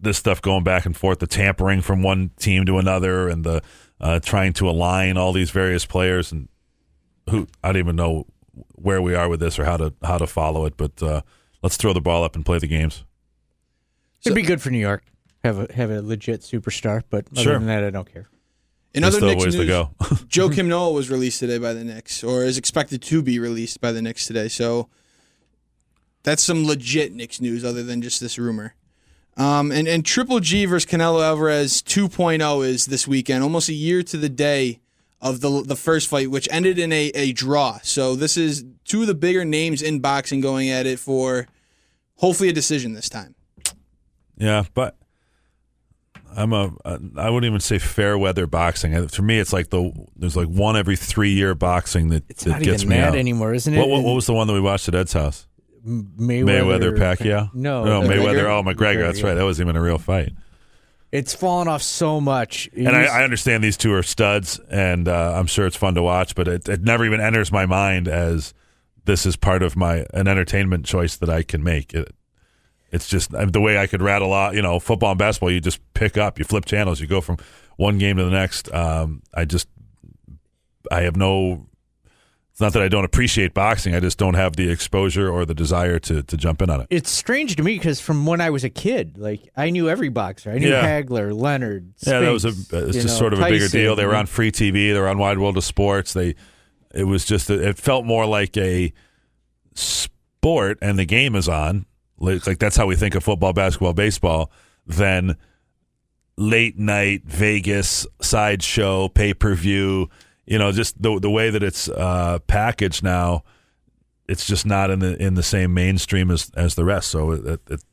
this 0.01 0.17
stuff 0.17 0.41
going 0.41 0.63
back 0.63 0.85
and 0.85 0.95
forth, 0.95 1.19
the 1.19 1.27
tampering 1.27 1.81
from 1.81 2.03
one 2.03 2.31
team 2.39 2.65
to 2.65 2.77
another, 2.77 3.29
and 3.29 3.43
the 3.43 3.61
uh, 4.01 4.19
trying 4.19 4.53
to 4.53 4.69
align 4.69 5.17
all 5.17 5.31
these 5.31 5.51
various 5.51 5.85
players. 5.85 6.31
And 6.31 6.49
who 7.29 7.47
I 7.63 7.71
don't 7.71 7.79
even 7.79 7.95
know 7.95 8.25
where 8.75 9.01
we 9.01 9.15
are 9.15 9.29
with 9.29 9.39
this 9.39 9.57
or 9.59 9.65
how 9.65 9.77
to 9.77 9.93
how 10.03 10.17
to 10.17 10.27
follow 10.27 10.65
it. 10.65 10.75
But 10.77 11.01
uh, 11.01 11.21
let's 11.63 11.77
throw 11.77 11.93
the 11.93 12.01
ball 12.01 12.23
up 12.23 12.35
and 12.35 12.45
play 12.45 12.59
the 12.59 12.67
games. 12.67 13.03
It'd 14.25 14.35
be 14.35 14.41
good 14.41 14.61
for 14.61 14.71
New 14.71 14.79
York 14.79 15.03
have 15.43 15.59
a 15.59 15.73
have 15.73 15.91
a 15.91 16.01
legit 16.01 16.41
superstar, 16.41 17.03
but 17.09 17.25
other 17.31 17.41
Sure. 17.41 17.53
than 17.53 17.67
that, 17.67 17.83
I 17.83 17.89
don't 17.89 18.11
care. 18.11 18.27
In 18.97 19.03
other 19.03 19.17
still 19.17 19.29
Knicks 19.29 19.45
ways 19.45 19.53
to 19.53 19.59
news, 19.59 19.67
go. 19.67 19.91
Joakim 19.99 20.65
Noah 20.67 20.91
was 20.91 21.09
released 21.09 21.39
today 21.39 21.59
by 21.59 21.73
the 21.73 21.83
Knicks, 21.83 22.23
or 22.23 22.43
is 22.43 22.57
expected 22.57 23.01
to 23.03 23.21
be 23.21 23.37
released 23.37 23.79
by 23.79 23.91
the 23.91 24.01
Knicks 24.01 24.25
today. 24.25 24.47
So 24.47 24.89
that's 26.23 26.43
some 26.43 26.65
legit 26.65 27.13
Knicks 27.13 27.39
news, 27.39 27.63
other 27.63 27.83
than 27.83 28.01
just 28.01 28.19
this 28.19 28.37
rumor. 28.37 28.73
Um, 29.37 29.71
and 29.71 29.87
and 29.87 30.03
Triple 30.03 30.39
G 30.39 30.65
versus 30.65 30.89
Canelo 30.89 31.23
Alvarez 31.23 31.83
2.0 31.83 32.65
is 32.65 32.87
this 32.87 33.07
weekend, 33.07 33.43
almost 33.43 33.69
a 33.69 33.73
year 33.73 34.01
to 34.01 34.17
the 34.17 34.29
day 34.29 34.79
of 35.21 35.41
the 35.41 35.61
the 35.61 35.75
first 35.75 36.07
fight, 36.07 36.31
which 36.31 36.47
ended 36.51 36.79
in 36.79 36.91
a, 36.91 37.11
a 37.13 37.33
draw. 37.33 37.79
So 37.83 38.15
this 38.15 38.35
is 38.35 38.65
two 38.83 39.01
of 39.01 39.07
the 39.07 39.13
bigger 39.13 39.45
names 39.45 39.83
in 39.83 39.99
boxing 39.99 40.41
going 40.41 40.69
at 40.69 40.87
it 40.87 40.97
for 40.97 41.47
hopefully 42.15 42.49
a 42.49 42.53
decision 42.53 42.93
this 42.93 43.09
time. 43.09 43.35
Yeah, 44.37 44.63
but 44.73 44.97
I'm 46.35 46.53
a 46.53 46.71
I 47.17 47.29
wouldn't 47.29 47.49
even 47.49 47.59
say 47.59 47.79
fair 47.79 48.17
weather 48.17 48.47
boxing. 48.47 49.07
For 49.07 49.21
me, 49.21 49.39
it's 49.39 49.53
like 49.53 49.69
the 49.69 49.91
there's 50.15 50.35
like 50.35 50.47
one 50.47 50.75
every 50.77 50.95
three 50.95 51.31
year 51.31 51.55
boxing 51.55 52.09
that 52.09 52.23
It's 52.29 52.43
that 52.43 52.49
not 52.51 52.61
gets 52.61 52.83
even 52.83 52.89
me 52.89 52.95
that 52.97 53.09
out. 53.09 53.15
anymore, 53.15 53.53
isn't 53.53 53.73
it? 53.73 53.77
What, 53.77 53.89
what, 53.89 54.03
what 54.03 54.13
was 54.13 54.25
the 54.25 54.33
one 54.33 54.47
that 54.47 54.53
we 54.53 54.61
watched 54.61 54.87
at 54.87 54.95
Ed's 54.95 55.13
house? 55.13 55.47
Mayweather, 55.85 56.43
Mayweather 56.45 56.97
Pacquiao. 56.97 57.53
No, 57.53 57.83
no 57.85 58.01
the- 58.01 58.09
Mayweather. 58.13 58.43
McGregor? 58.43 58.59
Oh, 58.59 58.63
McGregor. 58.63 59.05
That's 59.05 59.21
right. 59.23 59.35
That 59.35 59.43
wasn't 59.45 59.67
even 59.67 59.77
a 59.77 59.81
real 59.81 59.97
fight. 59.97 60.33
It's 61.11 61.33
fallen 61.33 61.69
off 61.69 61.81
so 61.81 62.19
much. 62.19 62.67
It 62.73 62.85
And 62.85 62.89
I, 62.95 63.05
I 63.05 63.23
understand 63.23 63.63
these 63.63 63.77
two 63.77 63.93
are 63.93 64.03
studs, 64.03 64.59
and 64.69 65.07
uh, 65.07 65.33
I'm 65.37 65.47
sure 65.47 65.65
it's 65.65 65.77
fun 65.77 65.95
to 65.95 66.03
watch. 66.03 66.35
But 66.35 66.49
it, 66.49 66.67
it 66.67 66.81
never 66.81 67.05
even 67.05 67.21
enters 67.21 67.49
my 67.51 67.65
mind 67.65 68.09
as 68.09 68.53
this 69.05 69.25
is 69.25 69.37
part 69.37 69.63
of 69.63 69.77
my 69.77 70.05
an 70.13 70.27
entertainment 70.27 70.85
choice 70.85 71.15
that 71.15 71.29
I 71.29 71.43
can 71.43 71.63
make. 71.63 71.93
It, 71.93 72.13
it's 72.91 73.07
just 73.07 73.33
uh, 73.33 73.45
the 73.45 73.61
way 73.61 73.77
I 73.77 73.87
could 73.87 74.01
rattle 74.01 74.33
out. 74.33 74.55
You 74.55 74.61
know, 74.61 74.79
football 74.79 75.11
and 75.11 75.19
basketball. 75.19 75.51
You 75.51 75.59
just 75.59 75.79
pick 75.93 76.17
up, 76.17 76.39
you 76.39 76.45
flip 76.45 76.65
channels, 76.65 76.99
you 77.01 77.07
go 77.07 77.21
from 77.21 77.37
one 77.75 77.97
game 77.97 78.17
to 78.17 78.23
the 78.23 78.31
next. 78.31 78.73
Um, 78.73 79.21
I 79.33 79.45
just, 79.45 79.67
I 80.91 81.01
have 81.01 81.15
no. 81.15 81.65
It's 82.51 82.61
not 82.61 82.73
that 82.73 82.81
I 82.81 82.87
don't 82.87 83.05
appreciate 83.05 83.53
boxing. 83.53 83.93
I 83.93 83.99
just 83.99 84.17
don't 84.17 84.33
have 84.33 84.55
the 84.55 84.71
exposure 84.71 85.29
or 85.29 85.45
the 85.45 85.53
desire 85.53 85.99
to 85.99 86.23
to 86.23 86.37
jump 86.37 86.59
in 86.63 86.71
on 86.71 86.81
it. 86.81 86.87
it's 86.89 87.11
strange 87.11 87.55
to 87.57 87.61
me 87.61 87.75
because 87.75 87.99
from 87.99 88.25
when 88.25 88.41
I 88.41 88.49
was 88.49 88.63
a 88.63 88.69
kid, 88.71 89.19
like 89.19 89.47
I 89.55 89.69
knew 89.69 89.87
every 89.89 90.09
boxer. 90.09 90.49
I 90.49 90.57
knew 90.57 90.69
Yeah. 90.69 90.81
Hagler, 90.81 91.39
Leonard. 91.39 91.93
Yeah, 91.99 92.21
that 92.21 92.31
was 92.31 92.45
a. 92.45 92.47
It's 92.47 92.93
just 92.93 93.07
know, 93.07 93.13
sort 93.13 93.33
of 93.33 93.41
a 93.41 93.47
bigger 93.47 93.67
deal. 93.67 93.95
They 93.95 94.07
were 94.07 94.15
on 94.15 94.25
free 94.25 94.51
TV. 94.51 94.91
They 94.91 94.99
were 94.99 95.07
on 95.07 95.19
Wide 95.19 95.37
World 95.37 95.55
of 95.57 95.63
Sports. 95.65 96.13
They, 96.13 96.33
it 96.95 97.03
was 97.03 97.25
just. 97.25 97.51
A, 97.51 97.69
it 97.69 97.77
felt 97.77 98.05
more 98.05 98.25
like 98.25 98.57
a 98.57 98.91
sport, 99.75 100.79
and 100.81 100.97
the 100.97 101.05
game 101.05 101.35
is 101.35 101.47
on. 101.47 101.85
Like, 102.17 102.45
like 102.47 102.59
that's 102.59 102.75
how 102.75 102.85
we 102.85 102.95
think 102.95 103.15
of 103.15 103.23
football, 103.23 103.53
basketball, 103.53 103.93
baseball. 103.93 104.51
then 104.85 105.37
late 106.37 106.77
night 106.77 107.23
Vegas 107.25 108.05
sideshow 108.21 109.09
pay 109.09 109.33
per 109.33 109.53
view. 109.55 110.09
You 110.45 110.57
know, 110.57 110.71
just 110.71 111.01
the 111.01 111.19
the 111.19 111.29
way 111.29 111.49
that 111.49 111.63
it's 111.63 111.89
uh, 111.89 112.39
packaged 112.47 113.03
now. 113.03 113.43
It's 114.27 114.45
just 114.45 114.65
not 114.65 114.89
in 114.89 114.99
the 114.99 115.21
in 115.21 115.35
the 115.35 115.43
same 115.43 115.73
mainstream 115.73 116.31
as 116.31 116.51
as 116.55 116.75
the 116.75 116.83
rest. 116.83 117.09
So 117.09 117.31
it, 117.31 117.61
it, 117.69 117.83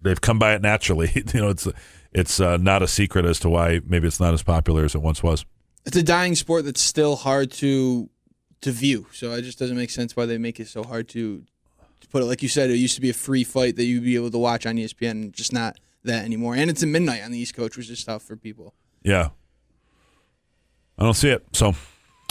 they've 0.00 0.20
come 0.20 0.38
by 0.38 0.54
it 0.54 0.62
naturally. 0.62 1.10
you 1.14 1.40
know, 1.40 1.50
it's 1.50 1.68
it's 2.12 2.40
uh, 2.40 2.56
not 2.58 2.82
a 2.82 2.88
secret 2.88 3.24
as 3.24 3.38
to 3.40 3.48
why 3.48 3.80
maybe 3.86 4.06
it's 4.06 4.20
not 4.20 4.34
as 4.34 4.42
popular 4.42 4.84
as 4.84 4.94
it 4.94 5.02
once 5.02 5.22
was. 5.22 5.44
It's 5.84 5.96
a 5.96 6.02
dying 6.02 6.34
sport 6.34 6.64
that's 6.64 6.80
still 6.80 7.16
hard 7.16 7.50
to 7.52 8.08
to 8.62 8.72
view. 8.72 9.06
So 9.12 9.32
it 9.32 9.42
just 9.42 9.58
doesn't 9.58 9.76
make 9.76 9.90
sense 9.90 10.16
why 10.16 10.26
they 10.26 10.38
make 10.38 10.60
it 10.60 10.68
so 10.68 10.82
hard 10.82 11.08
to, 11.10 11.44
to 12.02 12.08
put 12.08 12.22
it. 12.22 12.26
Like 12.26 12.42
you 12.42 12.48
said, 12.48 12.70
it 12.70 12.76
used 12.76 12.94
to 12.96 13.00
be 13.00 13.10
a 13.10 13.14
free 13.14 13.44
fight 13.44 13.76
that 13.76 13.84
you'd 13.84 14.04
be 14.04 14.14
able 14.16 14.30
to 14.30 14.38
watch 14.38 14.66
on 14.66 14.76
ESPN, 14.76 15.32
just 15.32 15.52
not 15.52 15.78
that 16.04 16.24
anymore. 16.24 16.54
And 16.54 16.68
it's 16.70 16.82
at 16.82 16.88
midnight 16.88 17.22
on 17.24 17.30
the 17.32 17.38
East 17.38 17.54
Coast, 17.54 17.76
which 17.76 17.88
is 17.90 18.04
tough 18.04 18.22
for 18.22 18.36
people. 18.36 18.74
Yeah, 19.02 19.30
I 20.98 21.04
don't 21.04 21.14
see 21.14 21.30
it. 21.30 21.44
So 21.52 21.74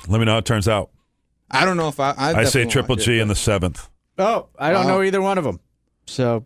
let 0.08 0.20
me 0.20 0.26
know 0.26 0.34
how 0.34 0.38
it 0.38 0.46
turns 0.46 0.68
out. 0.68 0.90
I 1.50 1.66
don't 1.66 1.78
know 1.78 1.90
if 1.90 2.00
I. 2.00 2.12
I, 2.12 2.34
I 2.34 2.44
say 2.46 2.66
Triple 2.66 2.96
G 2.96 3.18
it, 3.18 3.22
in 3.22 3.28
the 3.28 3.36
seventh. 3.36 3.90
Oh, 4.18 4.48
I 4.58 4.72
don't 4.72 4.86
Wow. 4.86 4.98
know 4.98 5.04
either 5.04 5.22
one 5.22 5.38
of 5.38 5.44
them. 5.44 5.60
So 6.08 6.46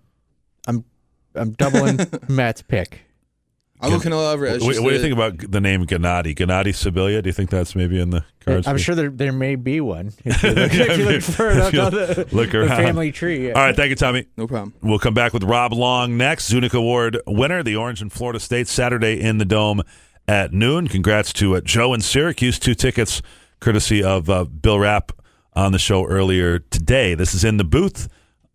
I'm 0.67 0.83
I'm 1.35 1.51
doubling 1.57 1.99
Matt's 2.27 2.61
pick. 2.61 3.04
I'll 3.85 3.99
go 3.99 4.09
Canelo 4.09 4.29
Alvarez. 4.31 4.61
What, 4.63 4.69
just 4.73 4.83
what 4.83 4.89
do 4.89 4.95
you 4.95 5.01
think 5.01 5.13
about 5.13 5.51
the 5.51 5.61
name 5.61 5.85
Gennady? 5.85 6.35
Gennady 6.35 6.69
Sibilia? 6.73 7.21
Do 7.23 7.29
you 7.29 7.33
think 7.33 7.49
that's 7.49 7.75
maybe 7.75 7.99
in 7.99 8.09
the 8.09 8.25
cards? 8.41 8.67
I'm 8.67 8.75
for- 8.75 8.79
sure 8.79 8.95
there 8.95 9.09
there 9.09 9.31
may 9.31 9.55
be 9.55 9.81
one 9.81 10.11
if 10.25 10.43
you 10.43 10.49
look, 10.51 10.73
if 10.73 10.97
you 10.97 11.05
look 11.05 11.21
further 11.21 11.61
up 11.61 11.73
on 11.73 11.91
the, 11.93 12.27
look 12.31 12.51
the 12.51 12.61
around. 12.61 12.69
family 12.69 13.11
tree. 13.11 13.51
All 13.51 13.61
right, 13.63 13.75
thank 13.75 13.89
you, 13.89 13.95
Tommy. 13.95 14.27
No 14.37 14.47
problem. 14.47 14.73
We'll 14.81 14.99
come 14.99 15.13
back 15.13 15.33
with 15.33 15.43
Rob 15.43 15.73
Long 15.73 16.17
next. 16.17 16.47
Zunic 16.47 16.73
Award 16.73 17.17
winner, 17.27 17.63
the 17.63 17.75
Orange 17.75 18.01
and 18.01 18.11
Florida 18.11 18.39
State, 18.39 18.67
Saturday 18.67 19.19
in 19.21 19.37
the 19.37 19.45
Dome 19.45 19.81
at 20.27 20.51
noon. 20.53 20.87
Congrats 20.87 21.31
to 21.33 21.55
uh, 21.55 21.61
Joe 21.61 21.93
in 21.93 22.01
Syracuse. 22.01 22.59
Two 22.59 22.75
tickets 22.75 23.21
courtesy 23.59 24.03
of 24.03 24.29
uh, 24.29 24.43
Bill 24.43 24.79
Rapp 24.79 25.11
on 25.53 25.71
the 25.71 25.79
show 25.79 26.05
earlier 26.05 26.59
today. 26.59 27.15
This 27.15 27.33
is 27.33 27.43
in 27.43 27.57
the 27.57 27.63
booth 27.63 28.07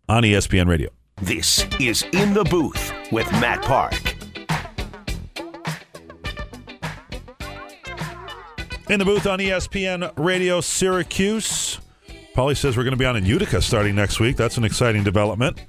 on 0.07 0.23
ESPN 0.23 0.67
Radio. 0.67 0.89
This 1.21 1.65
is 1.79 2.03
In 2.13 2.33
the 2.33 2.43
Booth 2.45 2.91
with 3.11 3.31
Matt 3.33 3.61
Park. 3.61 4.10
In 8.91 8.99
the 8.99 9.05
booth 9.05 9.25
on 9.25 9.39
ESPN 9.39 10.11
Radio 10.17 10.59
Syracuse. 10.59 11.79
Polly 12.33 12.55
says 12.55 12.75
we're 12.75 12.83
going 12.83 12.91
to 12.91 12.97
be 12.97 13.05
on 13.05 13.15
in 13.15 13.25
Utica 13.25 13.61
starting 13.61 13.95
next 13.95 14.19
week. 14.19 14.35
That's 14.35 14.57
an 14.57 14.65
exciting 14.65 15.05
development. 15.05 15.61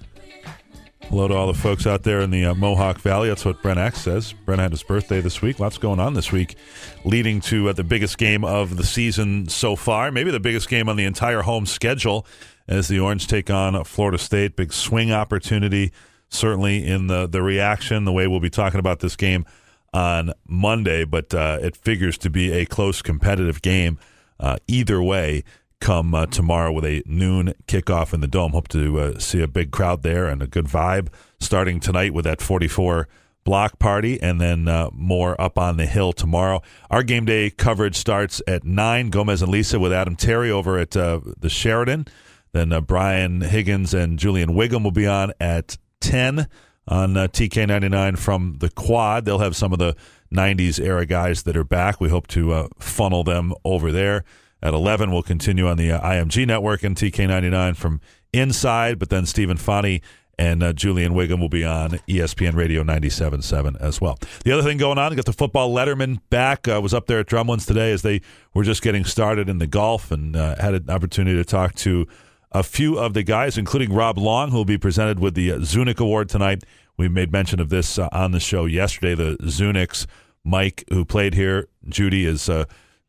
Hello 1.03 1.29
to 1.29 1.35
all 1.35 1.47
the 1.47 1.55
folks 1.55 1.87
out 1.87 2.03
there 2.03 2.21
in 2.21 2.33
the 2.33 2.47
uh, 2.47 2.55
Mohawk 2.55 2.99
Valley. 2.99 3.29
That's 3.29 3.45
what 3.45 3.63
Brent 3.63 3.79
Axe 3.79 4.01
says. 4.01 4.33
Brent 4.33 4.61
had 4.61 4.73
his 4.73 4.83
birthday 4.83 5.21
this 5.21 5.41
week. 5.41 5.61
Lots 5.61 5.79
going 5.79 6.01
on 6.01 6.15
this 6.15 6.33
week, 6.33 6.57
leading 7.05 7.41
to 7.43 7.69
uh, 7.69 7.73
the 7.75 7.85
biggest 7.85 8.19
game 8.19 8.45
of 8.45 8.77
the 8.77 8.83
season 8.83 9.49
so 9.49 9.77
far. 9.77 10.11
Maybe 10.11 10.33
the 10.33 10.41
biggest 10.41 10.69
game 10.69 10.89
on 10.89 10.97
the 10.97 11.05
entire 11.05 11.43
home 11.43 11.65
schedule 11.65 12.27
as 12.67 12.89
the 12.89 12.99
Orange 12.99 13.29
take 13.29 13.51
on 13.51 13.85
Florida 13.85 14.19
State. 14.19 14.57
Big 14.57 14.73
swing 14.73 15.13
opportunity, 15.13 15.93
certainly 16.29 16.85
in 16.85 17.07
the, 17.07 17.29
the 17.29 17.41
reaction, 17.41 18.05
the 18.05 18.13
way 18.13 18.27
we'll 18.27 18.41
be 18.41 18.51
talking 18.51 18.81
about 18.81 18.99
this 18.99 19.15
game 19.15 19.47
on 19.92 20.33
Monday, 20.46 21.05
but 21.05 21.35
uh, 21.35 21.59
it 21.61 21.76
figures 21.76 22.18
to 22.18 22.31
be 22.31 22.52
a 22.52 22.66
close 22.66 23.02
competitive 23.02 23.62
game 23.62 23.98
uh, 24.40 24.57
either 24.66 25.02
way 25.02 25.44
come 25.81 26.14
uh, 26.14 26.26
tomorrow 26.26 26.70
with 26.70 26.85
a 26.85 27.02
noon 27.07 27.55
kickoff 27.66 28.14
in 28.14 28.20
the 28.20 28.28
Dome. 28.28 28.52
Hope 28.52 28.68
to 28.68 29.00
uh, 29.00 29.18
see 29.18 29.42
a 29.42 29.48
big 29.48 29.72
crowd 29.72 30.02
there 30.02 30.26
and 30.26 30.40
a 30.40 30.46
good 30.46 30.66
vibe 30.66 31.09
starting 31.40 31.81
tonight 31.81 32.14
with 32.14 32.24
that 32.24 32.40
44 32.40 33.09
block 33.44 33.81
party, 33.81 34.22
and 34.22 34.40
then 34.40 34.68
uh, 34.68 34.88
more 34.92 35.38
up 35.40 35.59
on 35.59 35.76
the 35.76 35.87
hill 35.87 36.12
tomorrow. 36.12 36.62
Our 36.90 37.02
game 37.02 37.24
day 37.24 37.50
coverage 37.50 37.96
starts 37.96 38.40
at 38.46 38.62
9. 38.62 39.11
Gomez 39.11 39.42
and 39.42 39.50
Lisa 39.50 39.81
with 39.81 39.92
Adam 39.92 40.14
Terry 40.14 40.50
over 40.50 40.78
at 40.78 40.96
uh, 40.96 41.20
the 41.38 41.48
Sheraton. 41.48 42.07
Then 42.52 42.68
Brian 42.85 43.40
Higgins 43.40 43.92
and 43.94 44.18
Julian 44.18 44.50
Wiggum 44.50 44.85
will 44.85 44.92
be 44.92 45.07
on 45.07 45.33
at 45.40 45.78
10 46.00 46.46
on 46.88 47.16
uh, 47.16 47.29
TK99 47.29 48.18
from 48.18 48.57
the 48.59 48.71
quad. 48.71 49.25
They'll 49.25 49.38
have 49.38 49.57
some 49.57 49.73
of 49.73 49.79
the 49.79 49.97
90s 50.33 50.81
era 50.81 51.07
guys 51.07 51.42
that 51.45 51.57
are 51.57 51.64
back. 51.64 52.01
We 52.01 52.09
hope 52.09 52.27
to 52.29 52.53
uh, 52.53 52.68
funnel 52.79 53.25
them 53.25 53.55
over 53.64 53.92
there. 53.92 54.25
At 54.62 54.75
11, 54.75 55.11
we'll 55.11 55.23
continue 55.23 55.66
on 55.66 55.77
the 55.77 55.92
uh, 55.92 56.01
IMG 56.01 56.47
network 56.47 56.85
and 56.85 56.97
TK99 56.97 57.77
from 57.77 58.01
inside, 58.33 58.99
but 58.99 59.11
then 59.11 59.27
Stephen 59.27 59.57
Fani 59.57 60.03
and 60.38 60.62
uh, 60.62 60.73
Julian 60.73 61.12
Wiggum 61.12 61.40
will 61.40 61.49
be 61.49 61.64
on 61.64 61.90
ESPN 62.09 62.55
Radio 62.55 62.83
97.7 62.83 63.81
as 63.81 64.01
well. 64.01 64.18
The 64.45 64.53
other 64.53 64.62
thing 64.62 64.79
going 64.79 64.99
on, 64.99 65.14
got 65.14 65.27
the 65.27 65.33
football 65.33 65.75
letterman 65.75 66.21
back. 66.31 66.66
Uh, 66.66 66.81
was 66.83 66.95
up 66.95 67.07
there 67.07 67.18
at 67.18 67.27
Drumlins 67.27 67.66
today 67.66 67.92
as 67.92 68.03
they 68.03 68.23
were 68.55 68.64
just 68.64 68.83
getting 68.83 69.05
started 69.05 69.49
in 69.49 69.59
the 69.59 69.66
golf 69.66 70.11
and 70.11 70.35
uh, 70.35 70.57
had 70.61 70.75
an 70.75 70.90
opportunity 70.90 71.37
to 71.37 71.45
talk 71.45 71.75
to 71.77 72.07
a 72.53 72.62
few 72.62 72.99
of 72.99 73.15
the 73.15 73.23
guys, 73.23 73.59
including 73.59 73.93
Rob 73.93 74.19
Long, 74.19 74.51
who 74.51 74.59
will 74.59 74.65
be 74.65 74.79
presented 74.79 75.19
with 75.19 75.35
the 75.35 75.53
uh, 75.53 75.59
Zunic 75.62 75.99
Award 76.01 76.29
tonight. 76.29 76.65
We 76.97 77.09
made 77.09 77.33
mention 77.33 77.61
of 77.61 77.71
this 77.71 77.99
uh, 77.99 78.09
on 78.12 78.33
the 78.33 78.41
show 78.41 78.67
yesterday. 78.67 79.15
The 79.15 79.37
Zunics, 79.49 80.07
Mike, 80.45 80.85
who 80.91 81.05
played 81.05 81.35
here, 81.35 81.69
Judy 81.88 82.27
is 82.27 82.49
a 82.49 82.67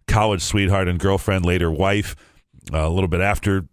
college 0.08 0.42
sweetheart 0.42 0.88
and 0.88 1.00
girlfriend, 1.00 1.46
later 1.46 1.70
wife. 1.70 2.16
Uh, 2.74 2.88
a 2.88 2.90
little 2.90 3.10
bit 3.10 3.22
after 3.22 3.66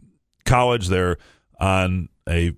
college, 0.45 0.89
they're 0.89 1.17
on 1.61 2.09
a 2.29 2.53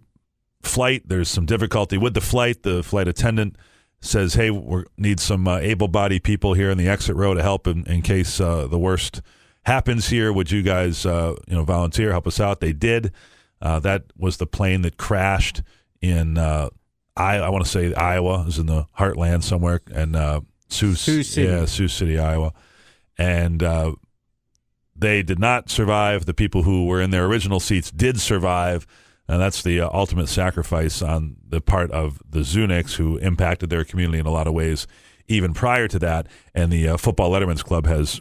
flight. 0.63 1.03
There's 1.07 1.29
some 1.29 1.45
difficulty 1.45 1.99
with 1.99 2.15
the 2.15 2.21
flight. 2.21 2.63
The 2.63 2.83
flight 2.83 3.09
attendant 3.09 3.57
says, 4.01 4.35
"Hey, 4.35 4.51
we 4.51 4.85
need 4.97 5.21
some 5.21 5.47
uh, 5.47 5.59
able-bodied 5.59 6.25
people 6.25 6.55
here 6.55 6.71
in 6.71 6.79
the 6.79 6.89
exit 6.89 7.17
row 7.17 7.35
to 7.35 7.43
help 7.43 7.67
in, 7.67 7.85
in 7.87 8.01
case 8.01 8.41
uh, 8.41 8.67
the 8.67 8.79
worst 8.79 9.21
happens 9.65 10.09
here. 10.09 10.33
Would 10.33 10.51
you 10.51 10.63
guys, 10.63 11.07
uh, 11.07 11.35
you 11.47 11.55
know, 11.55 11.65
volunteer, 11.65 12.11
help 12.11 12.27
us 12.27 12.41
out?" 12.41 12.61
They 12.61 12.73
did. 12.73 13.13
Uh, 13.61 13.79
that 13.81 14.05
was 14.17 14.39
the 14.39 14.47
plane 14.47 14.83
that 14.83 14.97
crashed 14.97 15.63
in 16.01 16.37
uh, 16.39 16.71
I. 17.17 17.37
I 17.37 17.49
want 17.49 17.65
to 17.65 17.71
say 17.71 17.95
Iowa. 17.95 18.45
is 18.47 18.59
in 18.59 18.67
the 18.67 18.87
heartland 18.99 19.45
somewhere, 19.45 19.81
and 19.95 20.17
uh, 20.17 20.41
Sioux, 20.69 20.95
Sioux 20.95 21.23
City. 21.23 21.49
yeah, 21.49 21.65
Sioux 21.67 21.89
City, 21.89 22.19
Iowa, 22.19 22.53
and 23.17 23.63
uh, 23.63 23.93
they 24.97 25.23
did 25.23 25.39
not 25.39 25.71
survive. 25.71 26.27
The 26.27 26.35
people 26.35 26.63
who 26.63 26.87
were 26.87 27.01
in 27.01 27.11
their 27.11 27.27
original 27.27 27.61
seats 27.61 27.91
did 27.91 28.21
survive, 28.21 28.87
and 29.29 29.41
that's 29.41 29.63
the 29.63 29.81
uh, 29.81 29.91
ultimate 29.93 30.29
sacrifice 30.29 31.03
on 31.03 31.37
the 31.47 31.61
part 31.61 31.91
of 31.91 32.21
the 32.29 32.45
Zunics, 32.45 32.95
who 32.95 33.19
impacted 33.19 33.71
their 33.71 33.85
community 33.85 34.19
in 34.19 34.27
a 34.27 34.31
lot 34.31 34.47
of 34.47 34.55
ways, 34.55 34.87
even 35.29 35.55
prior 35.55 35.89
to 35.89 35.99
that. 35.99 36.27
And 36.55 36.73
the 36.73 36.89
uh, 36.89 36.97
Football 36.97 37.31
Letterman's 37.31 37.63
Club 37.63 37.87
has, 37.87 38.21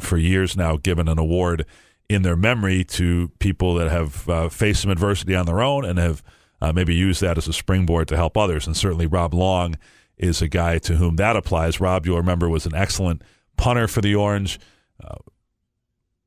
for 0.00 0.16
years 0.16 0.56
now, 0.56 0.76
given 0.76 1.08
an 1.08 1.18
award 1.18 1.66
in 2.08 2.22
their 2.22 2.36
memory 2.36 2.84
to 2.84 3.30
people 3.38 3.74
that 3.74 3.90
have 3.90 4.28
uh, 4.28 4.48
faced 4.48 4.82
some 4.82 4.90
adversity 4.90 5.34
on 5.34 5.46
their 5.46 5.62
own 5.62 5.84
and 5.84 5.98
have 5.98 6.22
uh, 6.60 6.72
maybe 6.72 6.94
used 6.94 7.20
that 7.20 7.38
as 7.38 7.48
a 7.48 7.52
springboard 7.52 8.08
to 8.08 8.16
help 8.16 8.36
others. 8.36 8.66
And 8.66 8.76
certainly, 8.76 9.06
Rob 9.06 9.34
Long 9.34 9.76
is 10.16 10.42
a 10.42 10.48
guy 10.48 10.78
to 10.78 10.96
whom 10.96 11.16
that 11.16 11.36
applies. 11.36 11.80
Rob, 11.80 12.06
you'll 12.06 12.16
remember, 12.16 12.48
was 12.48 12.66
an 12.66 12.74
excellent 12.74 13.22
punter 13.56 13.88
for 13.88 14.00
the 14.00 14.14
Orange. 14.14 14.58
Uh, 15.02 15.16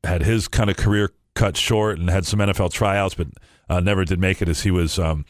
had 0.04 0.24
his 0.24 0.48
kind 0.48 0.70
of 0.70 0.78
career 0.78 1.12
cut 1.36 1.58
short 1.58 2.00
and 2.00 2.10
had 2.10 2.26
some 2.26 2.40
NFL 2.40 2.72
tryouts, 2.72 3.16
but 3.16 3.28
uh, 3.70 3.80
never 3.80 4.06
did 4.06 4.20
make 4.20 4.42
it 4.42 4.50
as 4.50 4.62
he 4.62 4.72
was 4.72 4.98
um, 4.98 5.26